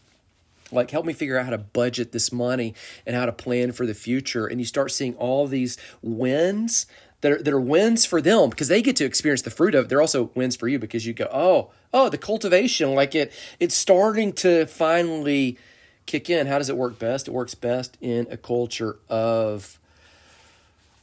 like 0.72 0.90
help 0.90 1.04
me 1.04 1.12
figure 1.12 1.38
out 1.38 1.44
how 1.44 1.50
to 1.50 1.58
budget 1.58 2.12
this 2.12 2.32
money 2.32 2.74
and 3.06 3.14
how 3.14 3.26
to 3.26 3.32
plan 3.32 3.72
for 3.72 3.86
the 3.86 3.94
future. 3.94 4.46
And 4.46 4.60
you 4.60 4.64
start 4.64 4.90
seeing 4.90 5.14
all 5.14 5.46
these 5.46 5.76
wins 6.00 6.86
that 7.20 7.32
are, 7.32 7.42
that 7.42 7.52
are 7.52 7.60
wins 7.60 8.04
for 8.04 8.20
them 8.20 8.50
because 8.50 8.68
they 8.68 8.82
get 8.82 8.96
to 8.96 9.04
experience 9.04 9.42
the 9.42 9.50
fruit 9.50 9.74
of 9.74 9.84
it. 9.84 9.88
They're 9.88 10.00
also 10.00 10.30
wins 10.34 10.56
for 10.56 10.68
you 10.68 10.78
because 10.78 11.06
you 11.06 11.12
go 11.12 11.28
oh 11.32 11.70
oh 11.92 12.08
the 12.08 12.18
cultivation 12.18 12.94
like 12.94 13.14
it 13.14 13.32
it's 13.60 13.76
starting 13.76 14.32
to 14.34 14.66
finally 14.66 15.58
kick 16.06 16.28
in. 16.28 16.46
How 16.46 16.58
does 16.58 16.68
it 16.68 16.76
work 16.76 16.98
best? 16.98 17.28
It 17.28 17.32
works 17.32 17.54
best 17.54 17.96
in 18.00 18.26
a 18.30 18.36
culture 18.36 18.98
of 19.08 19.78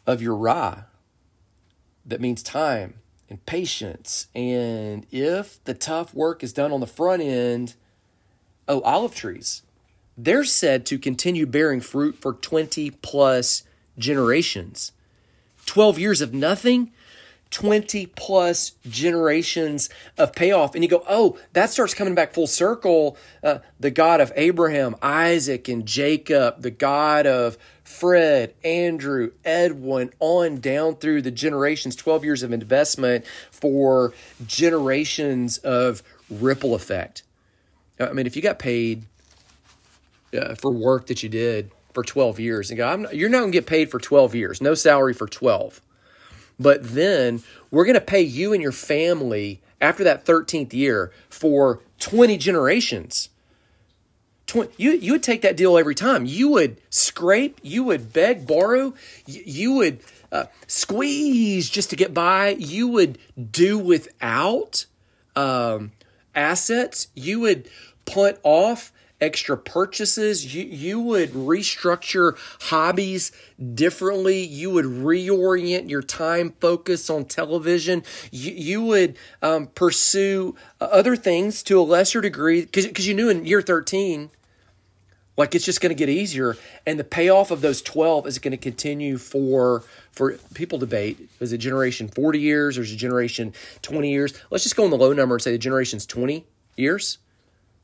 of 0.05 0.19
yirah 0.19 0.85
that 2.05 2.19
means 2.19 2.41
time 2.41 2.95
and 3.29 3.45
patience. 3.45 4.27
And 4.35 5.05
if 5.11 5.63
the 5.63 5.73
tough 5.73 6.13
work 6.13 6.43
is 6.43 6.53
done 6.53 6.71
on 6.71 6.79
the 6.79 6.87
front 6.87 7.21
end, 7.21 7.75
oh, 8.67 8.81
olive 8.81 9.15
trees, 9.15 9.63
they're 10.17 10.43
said 10.43 10.85
to 10.87 10.99
continue 10.99 11.45
bearing 11.45 11.81
fruit 11.81 12.17
for 12.19 12.33
20 12.33 12.91
plus 12.91 13.63
generations. 13.97 14.91
12 15.65 15.99
years 15.99 16.21
of 16.21 16.33
nothing 16.33 16.91
20 17.51 18.05
plus 18.07 18.73
generations 18.87 19.89
of 20.17 20.33
payoff. 20.33 20.75
And 20.75 20.83
you 20.83 20.89
go, 20.89 21.03
oh, 21.09 21.37
that 21.53 21.69
starts 21.69 21.93
coming 21.93 22.15
back 22.15 22.33
full 22.33 22.47
circle. 22.47 23.17
Uh, 23.43 23.59
the 23.79 23.91
God 23.91 24.21
of 24.21 24.31
Abraham, 24.35 24.95
Isaac, 25.01 25.67
and 25.67 25.85
Jacob, 25.85 26.61
the 26.61 26.71
God 26.71 27.25
of 27.25 27.57
Fred, 27.89 28.53
Andrew, 28.63 29.31
Edwin, 29.43 30.13
on 30.19 30.59
down 30.59 30.95
through 30.95 31.21
the 31.21 31.31
generations, 31.31 31.95
12 31.95 32.23
years 32.23 32.43
of 32.43 32.53
investment 32.53 33.25
for 33.51 34.13
generations 34.45 35.57
of 35.59 36.03
ripple 36.29 36.75
effect. 36.75 37.23
I 37.99 38.13
mean, 38.13 38.27
if 38.27 38.35
you 38.35 38.41
got 38.41 38.59
paid 38.59 39.03
uh, 40.39 40.55
for 40.55 40.71
work 40.71 41.07
that 41.07 41.23
you 41.23 41.29
did 41.29 41.71
for 41.93 42.03
12 42.03 42.39
years, 42.39 42.69
and 42.69 42.77
go, 42.77 42.95
not, 42.95 43.15
you're 43.15 43.29
not 43.29 43.39
going 43.39 43.51
to 43.51 43.57
get 43.57 43.65
paid 43.65 43.89
for 43.89 43.99
12 43.99 44.35
years, 44.35 44.61
no 44.61 44.73
salary 44.75 45.13
for 45.13 45.27
12 45.27 45.81
but 46.59 46.83
then 46.83 47.41
we're 47.71 47.85
going 47.85 47.95
to 47.95 48.01
pay 48.01 48.21
you 48.21 48.53
and 48.53 48.61
your 48.61 48.73
family 48.73 49.61
after 49.79 50.03
that 50.03 50.25
13th 50.25 50.73
year 50.73 51.11
for 51.29 51.79
20 51.99 52.37
generations. 52.37 53.29
20, 54.49 54.71
you, 54.77 54.91
you 54.91 55.13
would 55.13 55.23
take 55.23 55.43
that 55.43 55.55
deal 55.55 55.77
every 55.77 55.95
time. 55.95 56.25
You 56.25 56.49
would 56.49 56.81
scrape, 56.89 57.59
you 57.61 57.83
would 57.83 58.11
beg, 58.11 58.47
borrow, 58.47 58.95
you, 59.25 59.43
you 59.45 59.73
would 59.73 59.99
uh, 60.31 60.45
squeeze 60.65 61.69
just 61.69 61.91
to 61.91 61.95
get 61.95 62.13
by. 62.13 62.49
You 62.49 62.87
would 62.87 63.19
do 63.51 63.77
without 63.77 64.85
um, 65.35 65.91
assets. 66.33 67.07
You 67.13 67.41
would 67.41 67.69
punt 68.05 68.39
off 68.43 68.91
extra 69.21 69.55
purchases. 69.55 70.55
You, 70.55 70.63
you 70.63 70.99
would 70.99 71.31
restructure 71.31 72.37
hobbies 72.69 73.31
differently. 73.73 74.41
You 74.43 74.71
would 74.71 74.85
reorient 74.85 75.89
your 75.89 76.01
time 76.01 76.53
focus 76.59 77.09
on 77.09 77.25
television. 77.25 78.03
You, 78.31 78.51
you 78.53 78.83
would 78.83 79.15
um, 79.43 79.67
pursue 79.67 80.55
other 80.81 81.15
things 81.15 81.61
to 81.63 81.79
a 81.79 81.83
lesser 81.83 82.21
degree 82.21 82.61
because 82.61 83.07
you 83.07 83.13
knew 83.13 83.29
in 83.29 83.45
year 83.45 83.61
13, 83.61 84.31
like 85.39 85.55
it's 85.55 85.65
just 85.65 85.81
going 85.81 85.89
to 85.89 85.95
get 85.95 86.09
easier. 86.09 86.55
And 86.85 86.99
the 86.99 87.03
payoff 87.03 87.49
of 87.49 87.61
those 87.61 87.81
12 87.81 88.27
is 88.27 88.37
going 88.37 88.51
to 88.51 88.57
continue 88.57 89.17
for 89.17 89.83
for 90.11 90.33
people 90.53 90.77
debate 90.77 91.29
is 91.39 91.51
it 91.53 91.57
generation 91.57 92.09
40 92.09 92.39
years 92.39 92.77
or 92.77 92.81
is 92.81 92.91
it 92.91 92.97
generation 92.97 93.53
20 93.83 94.11
years 94.11 94.33
let's 94.51 94.63
just 94.63 94.75
go 94.75 94.83
on 94.83 94.89
the 94.89 94.97
low 94.97 95.13
number 95.13 95.35
and 95.35 95.41
say 95.41 95.51
the 95.51 95.57
generation's 95.57 96.05
20 96.05 96.45
years 96.75 97.19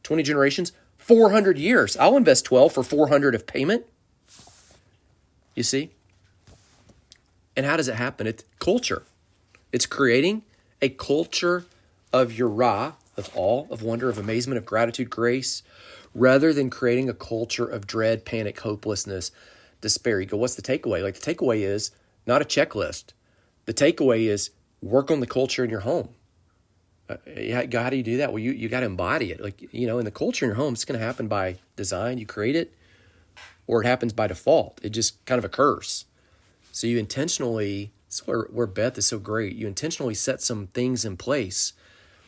20 0.04 0.24
generations 0.24 0.72
400 1.06 1.60
years. 1.60 1.96
I'll 1.98 2.18
invest 2.18 2.46
12 2.46 2.74
for 2.74 2.84
400 2.84 3.36
of 3.36 3.46
payment. 3.46 3.86
You 5.54 5.62
see? 5.62 5.92
And 7.56 7.64
how 7.64 7.78
does 7.78 7.88
it 7.88 7.94
happen? 7.94 8.26
It's 8.26 8.44
culture. 8.58 9.04
It's 9.72 9.86
creating 9.86 10.42
a 10.82 10.90
culture 10.90 11.66
of 12.12 12.32
yirah, 12.32 12.94
of 13.18 13.30
awe, 13.36 13.68
of 13.70 13.84
wonder, 13.84 14.10
of 14.10 14.18
amazement, 14.18 14.58
of 14.58 14.66
gratitude, 14.66 15.12
grace, 15.12 15.62
rather 16.16 16.54
than 16.54 16.70
creating 16.70 17.10
a 17.10 17.14
culture 17.14 17.66
of 17.66 17.86
dread, 17.86 18.26
panic, 18.26 18.62
hopelessness, 18.62 19.32
despair. 19.82 20.20
You 20.22 20.26
go, 20.26 20.38
what's 20.38 20.56
the 20.56 20.62
takeaway? 20.62 21.04
Like 21.04 21.20
the 21.20 21.36
takeaway 21.36 21.60
is 21.60 21.92
not 22.26 22.42
a 22.42 22.46
checklist. 22.46 23.08
The 23.66 23.74
takeaway 23.74 24.28
is 24.28 24.52
work 24.82 25.12
on 25.12 25.20
the 25.20 25.28
culture 25.28 25.64
in 25.64 25.70
your 25.70 25.82
home. 25.82 26.10
Uh, 27.08 27.18
how 27.52 27.90
do 27.90 27.98
you 27.98 28.04
do 28.04 28.18
that? 28.18 28.32
Well, 28.32 28.40
you, 28.40 28.52
you 28.52 28.70
got 28.70 28.80
to 28.80 28.86
embody 28.88 29.32
it. 29.32 29.42
Like, 29.42 29.62
you 29.72 29.86
know, 29.86 30.00
in 30.00 30.06
the 30.06 30.12
culture 30.12 30.46
in 30.46 30.50
your 30.50 30.56
home, 30.56 30.74
it's 30.74 30.86
going 30.86 31.00
to 31.00 31.06
happen 31.06 31.28
by 31.28 31.58
design. 31.76 32.18
You 32.18 32.26
create 32.26 32.56
it, 32.56 32.74
or 33.68 33.84
it 33.84 33.86
happens 33.86 34.14
by 34.14 34.28
default. 34.28 34.80
It 34.82 34.90
just 34.90 35.24
kind 35.26 35.38
of 35.38 35.46
occurs. 35.46 36.06
So 36.72 36.88
you 36.88 36.98
intentionally, 36.98 37.92
that's 38.08 38.26
where, 38.26 38.44
where 38.52 38.66
Beth 38.66 38.98
is 38.98 39.06
so 39.06 39.20
great. 39.20 39.56
You 39.56 39.68
intentionally 39.68 40.16
set 40.16 40.42
some 40.42 40.68
things 40.68 41.06
in 41.06 41.18
place 41.18 41.74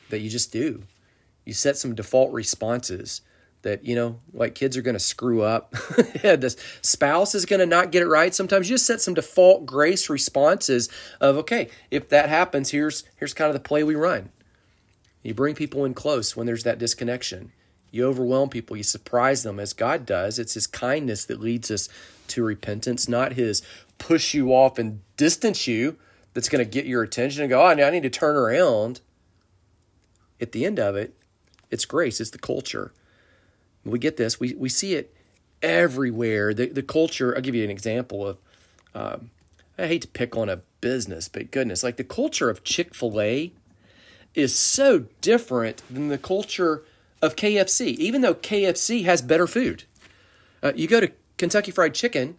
that 0.09 0.19
you 0.19 0.29
just 0.29 0.51
do. 0.51 0.83
You 1.43 1.53
set 1.53 1.77
some 1.77 1.95
default 1.95 2.31
responses 2.31 3.21
that, 3.67 3.85
you 3.85 3.95
know, 3.95 4.19
like 4.33 4.55
kids 4.55 4.77
are 4.77 4.81
going 4.81 4.95
to 4.95 4.99
screw 4.99 5.43
up. 5.43 5.71
the 5.71 6.55
spouse 6.81 7.35
is 7.35 7.45
going 7.45 7.59
to 7.59 7.65
not 7.65 7.91
get 7.91 8.01
it 8.01 8.07
right. 8.07 8.33
Sometimes 8.33 8.69
you 8.69 8.75
just 8.75 8.85
set 8.85 9.01
some 9.01 9.13
default 9.13 9.65
grace 9.65 10.09
responses 10.09 10.89
of, 11.19 11.37
okay, 11.37 11.69
if 11.91 12.09
that 12.09 12.29
happens, 12.29 12.71
here's, 12.71 13.03
here's 13.17 13.33
kind 13.33 13.49
of 13.49 13.53
the 13.53 13.67
play 13.67 13.83
we 13.83 13.95
run 13.95 14.31
you 15.23 15.33
bring 15.33 15.55
people 15.55 15.83
in 15.83 15.93
close 15.93 16.37
when 16.37 16.47
there's 16.47 16.63
that 16.63 16.79
disconnection. 16.79 17.51
You 17.91 18.05
overwhelm 18.05 18.49
people, 18.49 18.77
you 18.77 18.83
surprise 18.83 19.43
them 19.43 19.59
as 19.59 19.73
God 19.73 20.05
does. 20.05 20.39
It's 20.39 20.53
His 20.53 20.67
kindness 20.67 21.25
that 21.25 21.41
leads 21.41 21.69
us 21.69 21.89
to 22.29 22.43
repentance, 22.43 23.09
not 23.09 23.33
His 23.33 23.61
push 23.97 24.33
you 24.33 24.53
off 24.53 24.79
and 24.79 25.01
distance 25.17 25.67
you 25.67 25.97
that's 26.33 26.47
going 26.47 26.63
to 26.63 26.69
get 26.69 26.85
your 26.85 27.03
attention 27.03 27.41
and 27.41 27.49
go, 27.49 27.61
oh, 27.61 27.65
I 27.65 27.89
need 27.89 28.03
to 28.03 28.09
turn 28.09 28.37
around. 28.37 29.01
At 30.39 30.53
the 30.53 30.65
end 30.65 30.79
of 30.79 30.95
it, 30.95 31.13
it's 31.69 31.85
grace, 31.85 32.21
it's 32.21 32.29
the 32.29 32.37
culture. 32.37 32.93
We 33.91 33.99
get 33.99 34.17
this, 34.17 34.39
we, 34.39 34.53
we 34.55 34.69
see 34.69 34.95
it 34.95 35.13
everywhere. 35.61 36.53
The, 36.53 36.67
the 36.67 36.83
culture, 36.83 37.35
I'll 37.35 37.41
give 37.41 37.55
you 37.55 37.63
an 37.63 37.69
example 37.69 38.25
of, 38.25 38.39
um, 38.93 39.31
I 39.77 39.87
hate 39.87 40.01
to 40.03 40.07
pick 40.07 40.35
on 40.35 40.49
a 40.49 40.61
business, 40.81 41.27
but 41.27 41.51
goodness, 41.51 41.83
like 41.83 41.97
the 41.97 42.03
culture 42.03 42.49
of 42.49 42.63
Chick 42.63 42.93
fil 42.93 43.19
A 43.21 43.51
is 44.33 44.57
so 44.57 45.05
different 45.21 45.81
than 45.89 46.09
the 46.09 46.17
culture 46.17 46.83
of 47.21 47.35
KFC, 47.35 47.95
even 47.95 48.21
though 48.21 48.35
KFC 48.35 49.03
has 49.05 49.21
better 49.21 49.47
food. 49.47 49.83
Uh, 50.61 50.73
you 50.75 50.87
go 50.87 50.99
to 50.99 51.11
Kentucky 51.37 51.71
Fried 51.71 51.93
Chicken, 51.93 52.37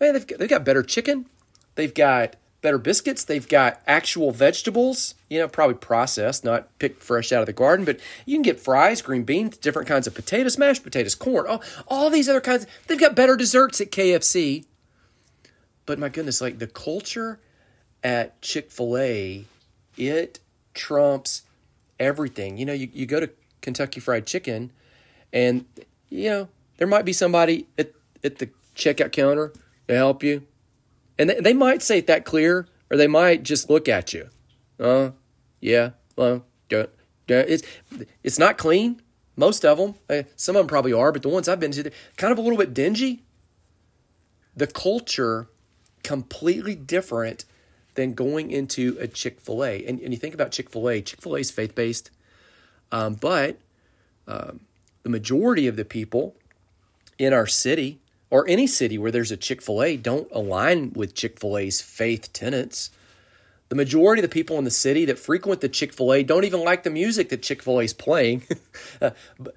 man, 0.00 0.14
they've 0.14 0.26
they've 0.26 0.48
got 0.48 0.64
better 0.64 0.82
chicken, 0.82 1.26
they've 1.74 1.94
got 1.94 2.36
better 2.66 2.78
biscuits, 2.78 3.22
they've 3.22 3.46
got 3.46 3.80
actual 3.86 4.32
vegetables, 4.32 5.14
you 5.30 5.38
know, 5.38 5.46
probably 5.46 5.76
processed, 5.76 6.44
not 6.44 6.76
picked 6.80 7.00
fresh 7.00 7.30
out 7.30 7.38
of 7.38 7.46
the 7.46 7.52
garden, 7.52 7.84
but 7.84 8.00
you 8.24 8.34
can 8.34 8.42
get 8.42 8.58
fries, 8.58 9.00
green 9.00 9.22
beans, 9.22 9.56
different 9.56 9.86
kinds 9.86 10.08
of 10.08 10.16
potatoes, 10.16 10.58
mashed 10.58 10.82
potatoes, 10.82 11.14
corn, 11.14 11.46
all, 11.46 11.62
all 11.86 12.10
these 12.10 12.28
other 12.28 12.40
kinds. 12.40 12.66
They've 12.88 12.98
got 12.98 13.14
better 13.14 13.36
desserts 13.36 13.80
at 13.80 13.92
KFC. 13.92 14.64
But 15.86 16.00
my 16.00 16.08
goodness, 16.08 16.40
like 16.40 16.58
the 16.58 16.66
culture 16.66 17.38
at 18.02 18.42
Chick 18.42 18.72
fil 18.72 18.98
A, 18.98 19.44
it 19.96 20.40
trumps 20.74 21.42
everything. 22.00 22.58
You 22.58 22.66
know, 22.66 22.72
you, 22.72 22.88
you 22.92 23.06
go 23.06 23.20
to 23.20 23.30
Kentucky 23.60 24.00
Fried 24.00 24.26
Chicken, 24.26 24.72
and, 25.32 25.66
you 26.10 26.30
know, 26.30 26.48
there 26.78 26.88
might 26.88 27.04
be 27.04 27.12
somebody 27.12 27.68
at, 27.78 27.92
at 28.24 28.38
the 28.38 28.50
checkout 28.74 29.12
counter 29.12 29.52
to 29.86 29.94
help 29.94 30.24
you. 30.24 30.42
And 31.18 31.30
they, 31.30 31.40
they 31.40 31.54
might 31.54 31.82
say 31.82 31.98
it 31.98 32.06
that 32.06 32.24
clear, 32.24 32.68
or 32.90 32.96
they 32.96 33.06
might 33.06 33.42
just 33.42 33.70
look 33.70 33.88
at 33.88 34.12
you. 34.12 34.28
Uh, 34.78 35.10
yeah, 35.60 35.90
well, 36.16 36.44
don't, 36.68 36.90
don't, 37.26 37.48
it's, 37.48 37.62
it's 38.22 38.38
not 38.38 38.58
clean. 38.58 39.00
Most 39.36 39.64
of 39.64 39.78
them, 39.78 39.94
uh, 40.08 40.22
some 40.36 40.56
of 40.56 40.60
them 40.60 40.66
probably 40.68 40.92
are, 40.92 41.12
but 41.12 41.22
the 41.22 41.28
ones 41.28 41.48
I've 41.48 41.60
been 41.60 41.72
to, 41.72 41.82
they're 41.82 41.92
kind 42.16 42.32
of 42.32 42.38
a 42.38 42.40
little 42.40 42.58
bit 42.58 42.72
dingy. 42.72 43.22
The 44.56 44.66
culture 44.66 45.48
completely 46.02 46.74
different 46.74 47.44
than 47.94 48.14
going 48.14 48.50
into 48.50 48.96
a 49.00 49.08
Chick 49.08 49.40
fil 49.40 49.64
A. 49.64 49.84
And, 49.84 50.00
and 50.00 50.12
you 50.12 50.18
think 50.18 50.34
about 50.34 50.52
Chick 50.52 50.70
fil 50.70 50.88
A, 50.88 51.02
Chick 51.02 51.20
fil 51.20 51.36
A 51.36 51.40
is 51.40 51.50
faith 51.50 51.74
based, 51.74 52.10
um, 52.92 53.14
but 53.14 53.58
um, 54.28 54.60
the 55.02 55.08
majority 55.10 55.66
of 55.66 55.76
the 55.76 55.84
people 55.84 56.36
in 57.18 57.32
our 57.32 57.46
city 57.46 58.00
or 58.30 58.48
any 58.48 58.66
city 58.66 58.98
where 58.98 59.10
there's 59.10 59.30
a 59.30 59.36
Chick 59.36 59.62
fil 59.62 59.82
A 59.82 59.96
don't 59.96 60.28
align 60.32 60.92
with 60.94 61.14
Chick 61.14 61.38
fil 61.38 61.58
A's 61.58 61.80
faith 61.80 62.32
tenets. 62.32 62.90
The 63.68 63.74
majority 63.74 64.22
of 64.22 64.30
the 64.30 64.32
people 64.32 64.58
in 64.58 64.64
the 64.64 64.70
city 64.70 65.06
that 65.06 65.18
frequent 65.18 65.60
the 65.60 65.68
Chick 65.68 65.92
fil 65.92 66.12
A 66.12 66.22
don't 66.22 66.44
even 66.44 66.62
like 66.62 66.84
the 66.84 66.90
music 66.90 67.30
that 67.30 67.42
Chick 67.42 67.62
fil 67.62 67.80
A 67.80 67.84
is 67.84 67.92
playing. 67.92 68.42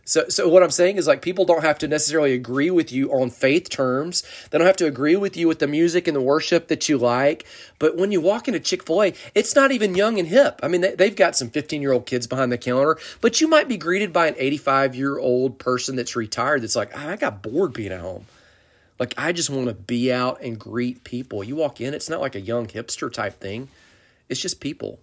So, 0.04 0.28
so, 0.28 0.50
what 0.50 0.64
I'm 0.64 0.72
saying 0.72 0.98
is 0.98 1.08
like 1.08 1.22
people 1.22 1.46
don't 1.46 1.64
have 1.64 1.78
to 1.80 1.88
necessarily 1.88 2.34
agree 2.34 2.72
with 2.72 2.92
you 2.92 3.12
on 3.14 3.30
faith 3.30 3.70
terms. 3.70 4.24
They 4.50 4.58
don't 4.58 4.68
have 4.68 4.76
to 4.78 4.88
agree 4.88 5.16
with 5.16 5.38
you 5.38 5.48
with 5.48 5.60
the 5.60 5.68
music 5.68 6.08
and 6.08 6.16
the 6.16 6.22
worship 6.22 6.68
that 6.68 6.90
you 6.90 6.98
like. 6.98 7.46
But 7.78 7.96
when 7.96 8.12
you 8.12 8.20
walk 8.20 8.48
into 8.48 8.60
Chick 8.60 8.84
fil 8.86 9.04
A, 9.04 9.14
it's 9.36 9.56
not 9.56 9.72
even 9.72 9.96
young 9.96 10.20
and 10.20 10.28
hip. 10.28 10.60
I 10.64 10.68
mean, 10.68 10.82
they, 10.82 10.96
they've 10.96 11.16
got 11.16 11.36
some 11.36 11.50
15 11.50 11.82
year 11.82 11.94
old 11.94 12.06
kids 12.06 12.28
behind 12.28 12.52
the 12.52 12.58
counter, 12.58 12.98
but 13.22 13.40
you 13.40 13.48
might 13.48 13.68
be 13.68 13.78
greeted 13.78 14.12
by 14.12 14.28
an 14.28 14.36
85 14.38 14.96
year 14.96 15.18
old 15.18 15.60
person 15.60 15.96
that's 15.96 16.16
retired 16.16 16.64
that's 16.64 16.76
like, 16.76 16.92
ah, 16.96 17.10
I 17.10 17.16
got 17.16 17.42
bored 17.42 17.74
being 17.74 17.92
at 17.92 18.02
home. 18.02 18.26
Like, 19.00 19.14
I 19.18 19.32
just 19.32 19.50
want 19.50 19.68
to 19.68 19.74
be 19.74 20.12
out 20.12 20.42
and 20.42 20.60
greet 20.60 21.04
people. 21.04 21.44
You 21.44 21.56
walk 21.56 21.80
in, 21.80 21.94
it's 21.94 22.10
not 22.10 22.22
like 22.22 22.36
a 22.36 22.42
young 22.42 22.68
hipster 22.68 23.12
type 23.12 23.40
thing. 23.40 23.70
It's 24.28 24.42
just 24.42 24.60
people 24.60 25.00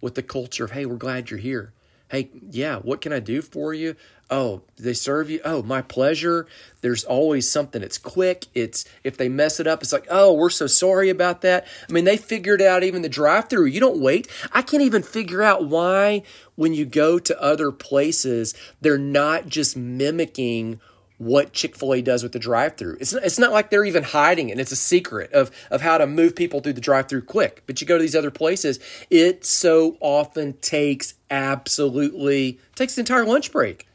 with 0.00 0.16
the 0.16 0.22
culture 0.22 0.64
of, 0.64 0.72
hey, 0.72 0.84
we're 0.84 0.96
glad 0.96 1.30
you're 1.30 1.38
here. 1.38 1.72
Hey, 2.08 2.30
yeah, 2.50 2.76
what 2.76 3.00
can 3.00 3.12
I 3.12 3.18
do 3.18 3.42
for 3.42 3.74
you? 3.74 3.96
Oh, 4.30 4.62
they 4.76 4.92
serve 4.92 5.28
you? 5.30 5.40
Oh, 5.44 5.62
my 5.62 5.82
pleasure. 5.82 6.46
There's 6.80 7.04
always 7.04 7.48
something. 7.48 7.82
It's 7.82 7.98
quick. 7.98 8.46
It's 8.54 8.84
if 9.02 9.16
they 9.16 9.28
mess 9.28 9.58
it 9.58 9.66
up, 9.66 9.82
it's 9.82 9.92
like, 9.92 10.06
oh, 10.10 10.32
we're 10.32 10.50
so 10.50 10.66
sorry 10.66 11.10
about 11.10 11.40
that. 11.42 11.66
I 11.88 11.92
mean, 11.92 12.04
they 12.04 12.16
figured 12.16 12.62
out 12.62 12.84
even 12.84 13.02
the 13.02 13.08
drive-through. 13.08 13.66
You 13.66 13.80
don't 13.80 14.00
wait. 14.00 14.28
I 14.52 14.62
can't 14.62 14.82
even 14.82 15.02
figure 15.02 15.42
out 15.42 15.66
why 15.66 16.22
when 16.54 16.74
you 16.74 16.84
go 16.84 17.18
to 17.18 17.42
other 17.42 17.72
places, 17.72 18.54
they're 18.80 18.98
not 18.98 19.46
just 19.48 19.76
mimicking 19.76 20.80
what 21.18 21.52
Chick-fil-A 21.52 22.02
does 22.02 22.22
with 22.22 22.32
the 22.32 22.38
drive-through. 22.38 22.98
It's, 23.00 23.12
it's 23.12 23.38
not 23.38 23.52
like 23.52 23.70
they're 23.70 23.84
even 23.84 24.02
hiding 24.02 24.50
it. 24.50 24.60
It's 24.60 24.72
a 24.72 24.76
secret 24.76 25.32
of, 25.32 25.50
of 25.70 25.80
how 25.80 25.98
to 25.98 26.06
move 26.06 26.36
people 26.36 26.60
through 26.60 26.74
the 26.74 26.80
drive-through 26.80 27.22
quick. 27.22 27.62
But 27.66 27.80
you 27.80 27.86
go 27.86 27.96
to 27.96 28.02
these 28.02 28.16
other 28.16 28.30
places, 28.30 28.78
it 29.08 29.44
so 29.44 29.96
often 30.00 30.54
takes 30.54 31.14
absolutely 31.30 32.60
takes 32.74 32.94
the 32.94 33.00
entire 33.00 33.24
lunch 33.24 33.50
break. 33.50 33.88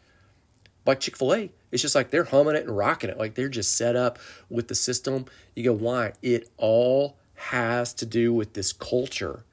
Like 0.86 1.00
Chick-fil-A, 1.00 1.52
it's 1.72 1.82
just 1.82 1.96
like 1.96 2.10
they're 2.10 2.24
humming 2.24 2.56
it 2.56 2.66
and 2.66 2.76
rocking 2.76 3.10
it. 3.10 3.20
Like 3.20 3.36
they're 3.36 3.50
just 3.50 3.78
set 3.78 3.96
up 3.96 4.18
with 4.50 4.68
the 4.68 4.76
system. 4.76 5.26
You 5.56 5.64
go, 5.64 5.74
why? 5.74 6.14
It 6.24 6.50
all 6.58 7.18
has 7.36 7.94
to 7.96 8.06
do 8.06 8.34
with 8.34 8.54
this 8.54 8.74
culture. 8.74 9.44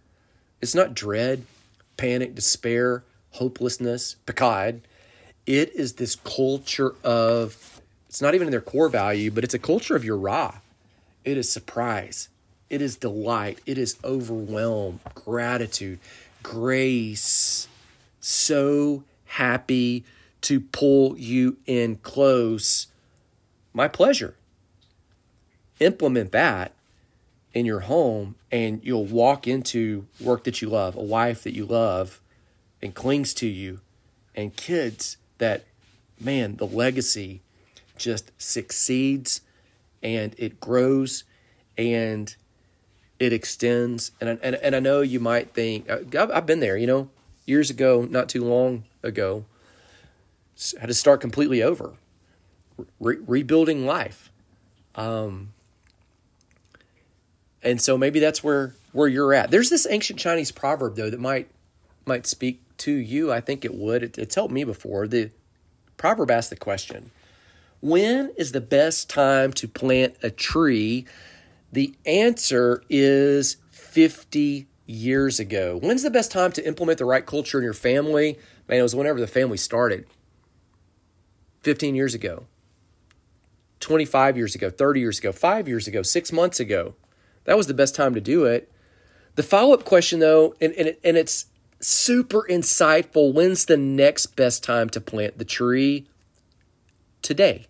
It's 0.62 0.74
not 0.74 0.94
dread, 0.94 1.44
panic, 1.96 2.34
despair, 2.34 3.04
hopelessness, 3.32 4.16
pechad 4.26 4.80
it 5.48 5.74
is 5.74 5.94
this 5.94 6.14
culture 6.14 6.94
of, 7.02 7.80
it's 8.06 8.20
not 8.20 8.34
even 8.34 8.48
in 8.48 8.50
their 8.50 8.60
core 8.60 8.90
value, 8.90 9.30
but 9.30 9.44
it's 9.44 9.54
a 9.54 9.58
culture 9.58 9.96
of 9.96 10.02
yirah. 10.02 10.56
It 11.24 11.38
is 11.38 11.50
surprise. 11.50 12.28
It 12.68 12.82
is 12.82 12.96
delight. 12.96 13.58
It 13.64 13.78
is 13.78 13.96
overwhelm, 14.04 15.00
gratitude, 15.14 16.00
grace. 16.42 17.66
So 18.20 19.04
happy 19.24 20.04
to 20.42 20.60
pull 20.60 21.18
you 21.18 21.56
in 21.64 21.96
close. 21.96 22.88
My 23.72 23.88
pleasure. 23.88 24.34
Implement 25.80 26.30
that 26.32 26.72
in 27.54 27.64
your 27.64 27.80
home, 27.80 28.34
and 28.52 28.84
you'll 28.84 29.06
walk 29.06 29.46
into 29.46 30.04
work 30.20 30.44
that 30.44 30.60
you 30.60 30.68
love, 30.68 30.94
a 30.94 31.02
wife 31.02 31.42
that 31.44 31.54
you 31.54 31.64
love 31.64 32.20
and 32.82 32.94
clings 32.94 33.32
to 33.34 33.46
you, 33.46 33.80
and 34.34 34.54
kids 34.54 35.16
that, 35.38 35.64
man, 36.20 36.56
the 36.56 36.66
legacy 36.66 37.40
just 37.96 38.30
succeeds 38.38 39.40
and 40.02 40.34
it 40.38 40.60
grows 40.60 41.24
and 41.76 42.34
it 43.18 43.32
extends. 43.32 44.12
And, 44.20 44.38
and, 44.42 44.56
and 44.56 44.76
I 44.76 44.80
know 44.80 45.00
you 45.00 45.20
might 45.20 45.52
think, 45.54 45.88
uh, 45.90 46.28
I've 46.32 46.46
been 46.46 46.60
there, 46.60 46.76
you 46.76 46.86
know, 46.86 47.10
years 47.46 47.70
ago, 47.70 48.06
not 48.08 48.28
too 48.28 48.44
long 48.44 48.84
ago, 49.02 49.44
had 50.78 50.86
to 50.86 50.94
start 50.94 51.20
completely 51.20 51.62
over, 51.62 51.94
re- 53.00 53.18
rebuilding 53.26 53.86
life. 53.86 54.30
Um, 54.94 55.52
and 57.62 57.80
so 57.80 57.98
maybe 57.98 58.20
that's 58.20 58.42
where 58.42 58.74
where 58.92 59.08
you're 59.08 59.34
at. 59.34 59.50
There's 59.50 59.70
this 59.70 59.86
ancient 59.88 60.18
Chinese 60.18 60.50
proverb 60.50 60.96
though 60.96 61.10
that 61.10 61.20
might 61.20 61.48
might 62.06 62.26
speak 62.26 62.62
to 62.78 62.92
you. 62.92 63.32
I 63.32 63.40
think 63.40 63.64
it 63.64 63.74
would. 63.74 64.02
It, 64.02 64.18
it's 64.18 64.34
helped 64.34 64.52
me 64.52 64.64
before. 64.64 65.06
The 65.06 65.30
proverb 65.96 66.30
asks 66.30 66.50
the 66.50 66.56
question 66.56 67.10
When 67.80 68.32
is 68.36 68.52
the 68.52 68.60
best 68.60 69.10
time 69.10 69.52
to 69.54 69.68
plant 69.68 70.16
a 70.22 70.30
tree 70.30 71.06
The 71.72 71.94
answer 72.06 72.82
is 72.88 73.56
50 73.70 74.66
years 74.86 75.38
ago. 75.38 75.78
When's 75.80 76.02
the 76.02 76.10
best 76.10 76.32
time 76.32 76.50
to 76.52 76.66
implement 76.66 76.98
the 76.98 77.04
right 77.04 77.24
culture 77.24 77.58
in 77.58 77.64
your 77.64 77.74
family? 77.74 78.38
Man, 78.68 78.80
it 78.80 78.82
was 78.82 78.96
whenever 78.96 79.20
the 79.20 79.26
family 79.26 79.58
started. 79.58 80.06
15 81.62 81.94
years 81.94 82.14
ago, 82.14 82.46
25 83.80 84.36
years 84.36 84.54
ago, 84.54 84.70
30 84.70 85.00
years 85.00 85.18
ago, 85.18 85.32
five 85.32 85.68
years 85.68 85.86
ago, 85.86 86.02
six 86.02 86.32
months 86.32 86.60
ago. 86.60 86.94
That 87.44 87.56
was 87.56 87.66
the 87.66 87.74
best 87.74 87.94
time 87.94 88.14
to 88.14 88.20
do 88.20 88.44
it. 88.44 88.70
The 89.34 89.42
follow 89.42 89.74
up 89.74 89.84
question, 89.84 90.20
though, 90.20 90.54
and, 90.60 90.72
and, 90.74 90.96
and 91.04 91.16
it's 91.16 91.46
super 91.80 92.46
insightful 92.48 93.32
when's 93.32 93.64
the 93.66 93.76
next 93.76 94.36
best 94.36 94.64
time 94.64 94.88
to 94.90 95.00
plant 95.00 95.38
the 95.38 95.44
tree? 95.44 96.06
Today. 97.22 97.66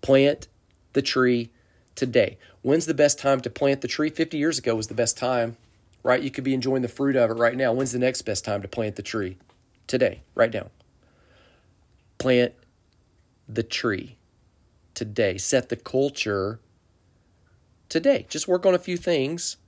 Plant 0.00 0.48
the 0.92 1.02
tree 1.02 1.50
today. 1.94 2.38
When's 2.62 2.86
the 2.86 2.94
best 2.94 3.18
time 3.18 3.40
to 3.42 3.50
plant 3.50 3.80
the 3.80 3.88
tree? 3.88 4.10
50 4.10 4.36
years 4.36 4.58
ago 4.58 4.74
was 4.74 4.88
the 4.88 4.94
best 4.94 5.16
time, 5.16 5.56
right? 6.02 6.22
You 6.22 6.30
could 6.30 6.44
be 6.44 6.54
enjoying 6.54 6.82
the 6.82 6.88
fruit 6.88 7.16
of 7.16 7.30
it 7.30 7.34
right 7.34 7.56
now. 7.56 7.72
When's 7.72 7.92
the 7.92 7.98
next 7.98 8.22
best 8.22 8.44
time 8.44 8.62
to 8.62 8.68
plant 8.68 8.96
the 8.96 9.02
tree? 9.02 9.38
Today, 9.86 10.22
right 10.34 10.52
now. 10.52 10.70
Plant 12.18 12.54
the 13.48 13.62
tree 13.62 14.16
today. 14.94 15.36
Set 15.36 15.68
the 15.68 15.76
culture 15.76 16.60
today. 17.88 18.26
Just 18.28 18.48
work 18.48 18.64
on 18.64 18.74
a 18.74 18.78
few 18.78 18.96
things 18.96 19.58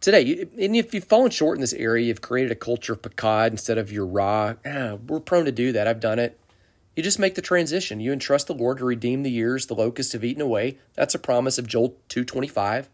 today. 0.00 0.46
And 0.58 0.74
if 0.76 0.94
you've 0.94 1.04
fallen 1.04 1.30
short 1.30 1.56
in 1.56 1.60
this 1.60 1.72
area, 1.72 2.06
you've 2.06 2.20
created 2.20 2.52
a 2.52 2.56
culture 2.56 2.94
of 2.94 3.02
Pechad 3.02 3.50
instead 3.50 3.78
of 3.78 3.90
yirah. 3.90 4.58
Ah, 4.66 4.98
we're 5.06 5.20
prone 5.20 5.44
to 5.44 5.52
do 5.52 5.72
that. 5.72 5.86
I've 5.86 6.00
done 6.00 6.18
it. 6.18 6.38
You 6.96 7.02
just 7.02 7.18
make 7.18 7.34
the 7.34 7.42
transition. 7.42 8.00
You 8.00 8.12
entrust 8.12 8.46
the 8.46 8.54
Lord 8.54 8.78
to 8.78 8.84
redeem 8.84 9.22
the 9.22 9.30
years 9.30 9.66
the 9.66 9.74
locusts 9.74 10.12
have 10.12 10.24
eaten 10.24 10.42
away. 10.42 10.78
That's 10.94 11.14
a 11.14 11.18
promise 11.18 11.56
of 11.58 11.66
Joel 11.66 11.96
225. 12.08 12.88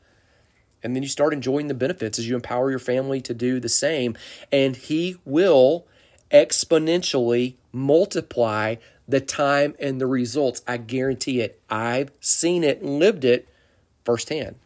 And 0.83 0.95
then 0.95 1.03
you 1.03 1.09
start 1.09 1.33
enjoying 1.33 1.69
the 1.69 1.75
benefits 1.75 2.19
as 2.19 2.29
you 2.29 2.35
empower 2.35 2.71
your 2.71 2.79
family 2.79 3.21
to 3.23 3.35
do 3.35 3.59
the 3.59 3.69
same. 3.69 4.17
And 4.53 4.77
He 4.77 5.17
will 5.25 5.87
exponentially 6.31 7.55
multiply 7.73 8.77
the 9.09 9.21
time 9.21 9.75
and 9.81 10.01
the 10.01 10.07
results. 10.07 10.63
I 10.67 10.77
guarantee 10.77 11.41
it. 11.41 11.61
I've 11.71 12.11
seen 12.21 12.63
it 12.63 12.81
and 12.83 12.99
lived 12.99 13.25
it 13.25 13.49
firsthand. 14.05 14.57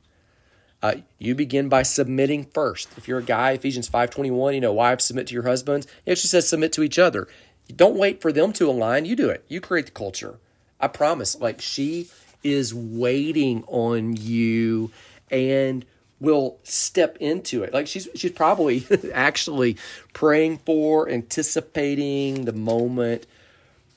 Uh, 0.83 0.95
you 1.19 1.35
begin 1.35 1.69
by 1.69 1.83
submitting 1.83 2.45
first. 2.45 2.89
If 2.97 3.07
you're 3.07 3.19
a 3.19 3.23
guy, 3.23 3.53
Ephesians 3.53 3.89
5.21, 3.89 4.55
you 4.55 4.61
know, 4.61 4.73
wives 4.73 5.05
submit 5.05 5.27
to 5.27 5.35
your 5.35 5.43
husbands. 5.43 5.87
It 6.07 6.13
actually 6.13 6.29
says 6.29 6.49
submit 6.49 6.73
to 6.73 6.83
each 6.83 6.99
other. 6.99 7.29
Don't 7.75 7.97
wait 7.97 8.23
for 8.23 8.33
them 8.33 8.53
to 8.55 8.69
align. 8.69 9.05
You 9.05 9.15
do 9.15 9.29
it. 9.29 9.45
You 9.49 9.61
create 9.61 9.87
the 9.87 9.93
culture. 9.93 10.39
I 10.81 10.89
promise. 10.89 11.39
Like 11.39 11.61
she 11.61 12.09
is 12.43 12.75
waiting 12.75 13.65
on 13.67 14.17
you 14.17 14.91
and 15.31 15.85
will 16.19 16.59
step 16.63 17.17
into 17.21 17.63
it. 17.63 17.73
Like 17.73 17.87
she's 17.87 18.09
she's 18.15 18.33
probably 18.33 18.87
actually 19.15 19.77
praying 20.13 20.59
for, 20.59 21.09
anticipating 21.09 22.45
the 22.45 22.53
moment 22.53 23.27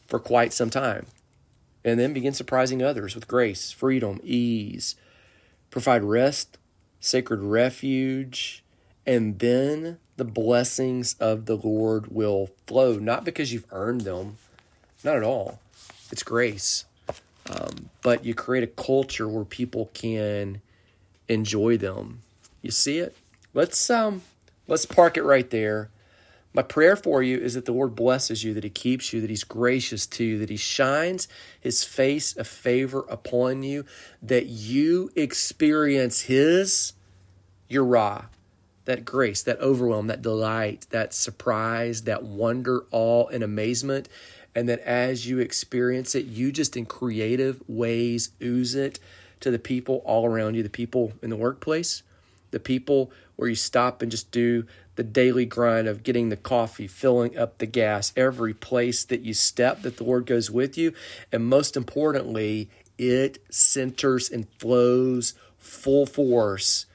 for 0.07 0.19
quite 0.19 0.53
some 0.53 0.69
time. 0.69 1.05
And 1.85 1.99
then 1.99 2.13
begin 2.13 2.33
surprising 2.33 2.81
others 2.81 3.13
with 3.15 3.27
grace, 3.27 3.71
freedom, 3.71 4.21
ease, 4.23 4.95
provide 5.69 6.03
rest, 6.03 6.57
sacred 7.03 7.41
refuge, 7.41 8.63
and 9.05 9.39
then 9.39 9.97
the 10.15 10.23
blessings 10.23 11.15
of 11.19 11.45
the 11.47 11.57
Lord 11.57 12.07
will 12.07 12.49
flow, 12.65 12.97
not 12.97 13.25
because 13.25 13.51
you've 13.51 13.65
earned 13.71 14.01
them, 14.01 14.37
not 15.03 15.17
at 15.17 15.23
all. 15.23 15.59
It's 16.11 16.23
grace. 16.23 16.85
Um, 17.49 17.89
but 18.01 18.23
you 18.23 18.33
create 18.33 18.63
a 18.63 18.67
culture 18.67 19.27
where 19.27 19.43
people 19.43 19.91
can 19.93 20.61
enjoy 21.27 21.75
them. 21.77 22.21
You 22.61 22.71
see 22.71 22.99
it? 22.99 23.17
Let's 23.53 23.89
um 23.89 24.21
let's 24.67 24.85
park 24.85 25.17
it 25.17 25.23
right 25.23 25.49
there. 25.49 25.89
My 26.53 26.61
prayer 26.61 26.95
for 26.95 27.23
you 27.23 27.39
is 27.39 27.55
that 27.55 27.65
the 27.65 27.71
Lord 27.71 27.95
blesses 27.95 28.43
you, 28.43 28.53
that 28.53 28.63
He 28.63 28.69
keeps 28.69 29.11
you, 29.11 29.21
that 29.21 29.29
He's 29.29 29.43
gracious 29.43 30.05
to 30.07 30.23
you, 30.23 30.39
that 30.39 30.49
He 30.49 30.57
shines 30.57 31.27
His 31.59 31.83
face 31.83 32.37
of 32.37 32.47
favor 32.47 33.05
upon 33.09 33.63
you, 33.63 33.85
that 34.21 34.45
you 34.45 35.09
experience 35.15 36.21
His 36.21 36.93
yirah, 37.69 38.27
that 38.85 39.03
grace, 39.03 39.41
that 39.43 39.59
overwhelm, 39.59 40.07
that 40.07 40.21
delight, 40.21 40.85
that 40.91 41.13
surprise, 41.13 42.03
that 42.03 42.23
wonder, 42.23 42.85
awe, 42.91 43.27
and 43.27 43.43
amazement. 43.43 44.07
And 44.55 44.69
that 44.69 44.81
as 44.81 45.27
you 45.27 45.39
experience 45.39 46.13
it, 46.13 46.25
you 46.25 46.51
just 46.51 46.77
in 46.77 46.85
creative 46.85 47.63
ways 47.67 48.29
ooze 48.39 48.75
it 48.75 48.99
to 49.39 49.49
the 49.49 49.57
people 49.57 50.03
all 50.05 50.27
around 50.27 50.53
you, 50.53 50.61
the 50.61 50.69
people 50.69 51.13
in 51.23 51.31
the 51.31 51.35
workplace, 51.35 52.03
the 52.51 52.59
people 52.59 53.11
where 53.35 53.49
you 53.49 53.55
stop 53.55 54.03
and 54.03 54.11
just 54.11 54.29
do 54.29 54.65
the 54.95 55.03
daily 55.03 55.45
grind 55.45 55.87
of 55.87 56.03
getting 56.03 56.29
the 56.29 56.37
coffee, 56.37 56.87
filling 56.87 57.37
up 57.37 57.57
the 57.57 57.65
gas, 57.65 58.13
every 58.15 58.53
place 58.53 59.03
that 59.05 59.21
you 59.21 59.33
step, 59.33 59.81
that 59.81 59.97
the 59.97 60.03
Lord 60.03 60.25
goes 60.25 60.51
with 60.51 60.77
you. 60.77 60.93
And 61.31 61.45
most 61.45 61.75
importantly, 61.75 62.69
it 62.97 63.43
centers 63.49 64.29
and 64.29 64.47
flows 64.59 65.33
full 65.57 66.05
force 66.05 66.85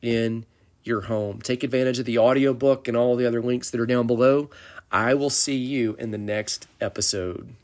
in 0.00 0.44
your 0.84 1.02
home. 1.02 1.40
Take 1.40 1.62
advantage 1.62 1.98
of 1.98 2.06
the 2.06 2.18
audiobook 2.18 2.88
and 2.88 2.96
all 2.96 3.16
the 3.16 3.26
other 3.26 3.42
links 3.42 3.70
that 3.70 3.80
are 3.80 3.86
down 3.86 4.06
below. 4.06 4.50
I 4.90 5.14
will 5.14 5.30
see 5.30 5.56
you 5.56 5.96
in 5.98 6.10
the 6.10 6.18
next 6.18 6.66
episode. 6.80 7.54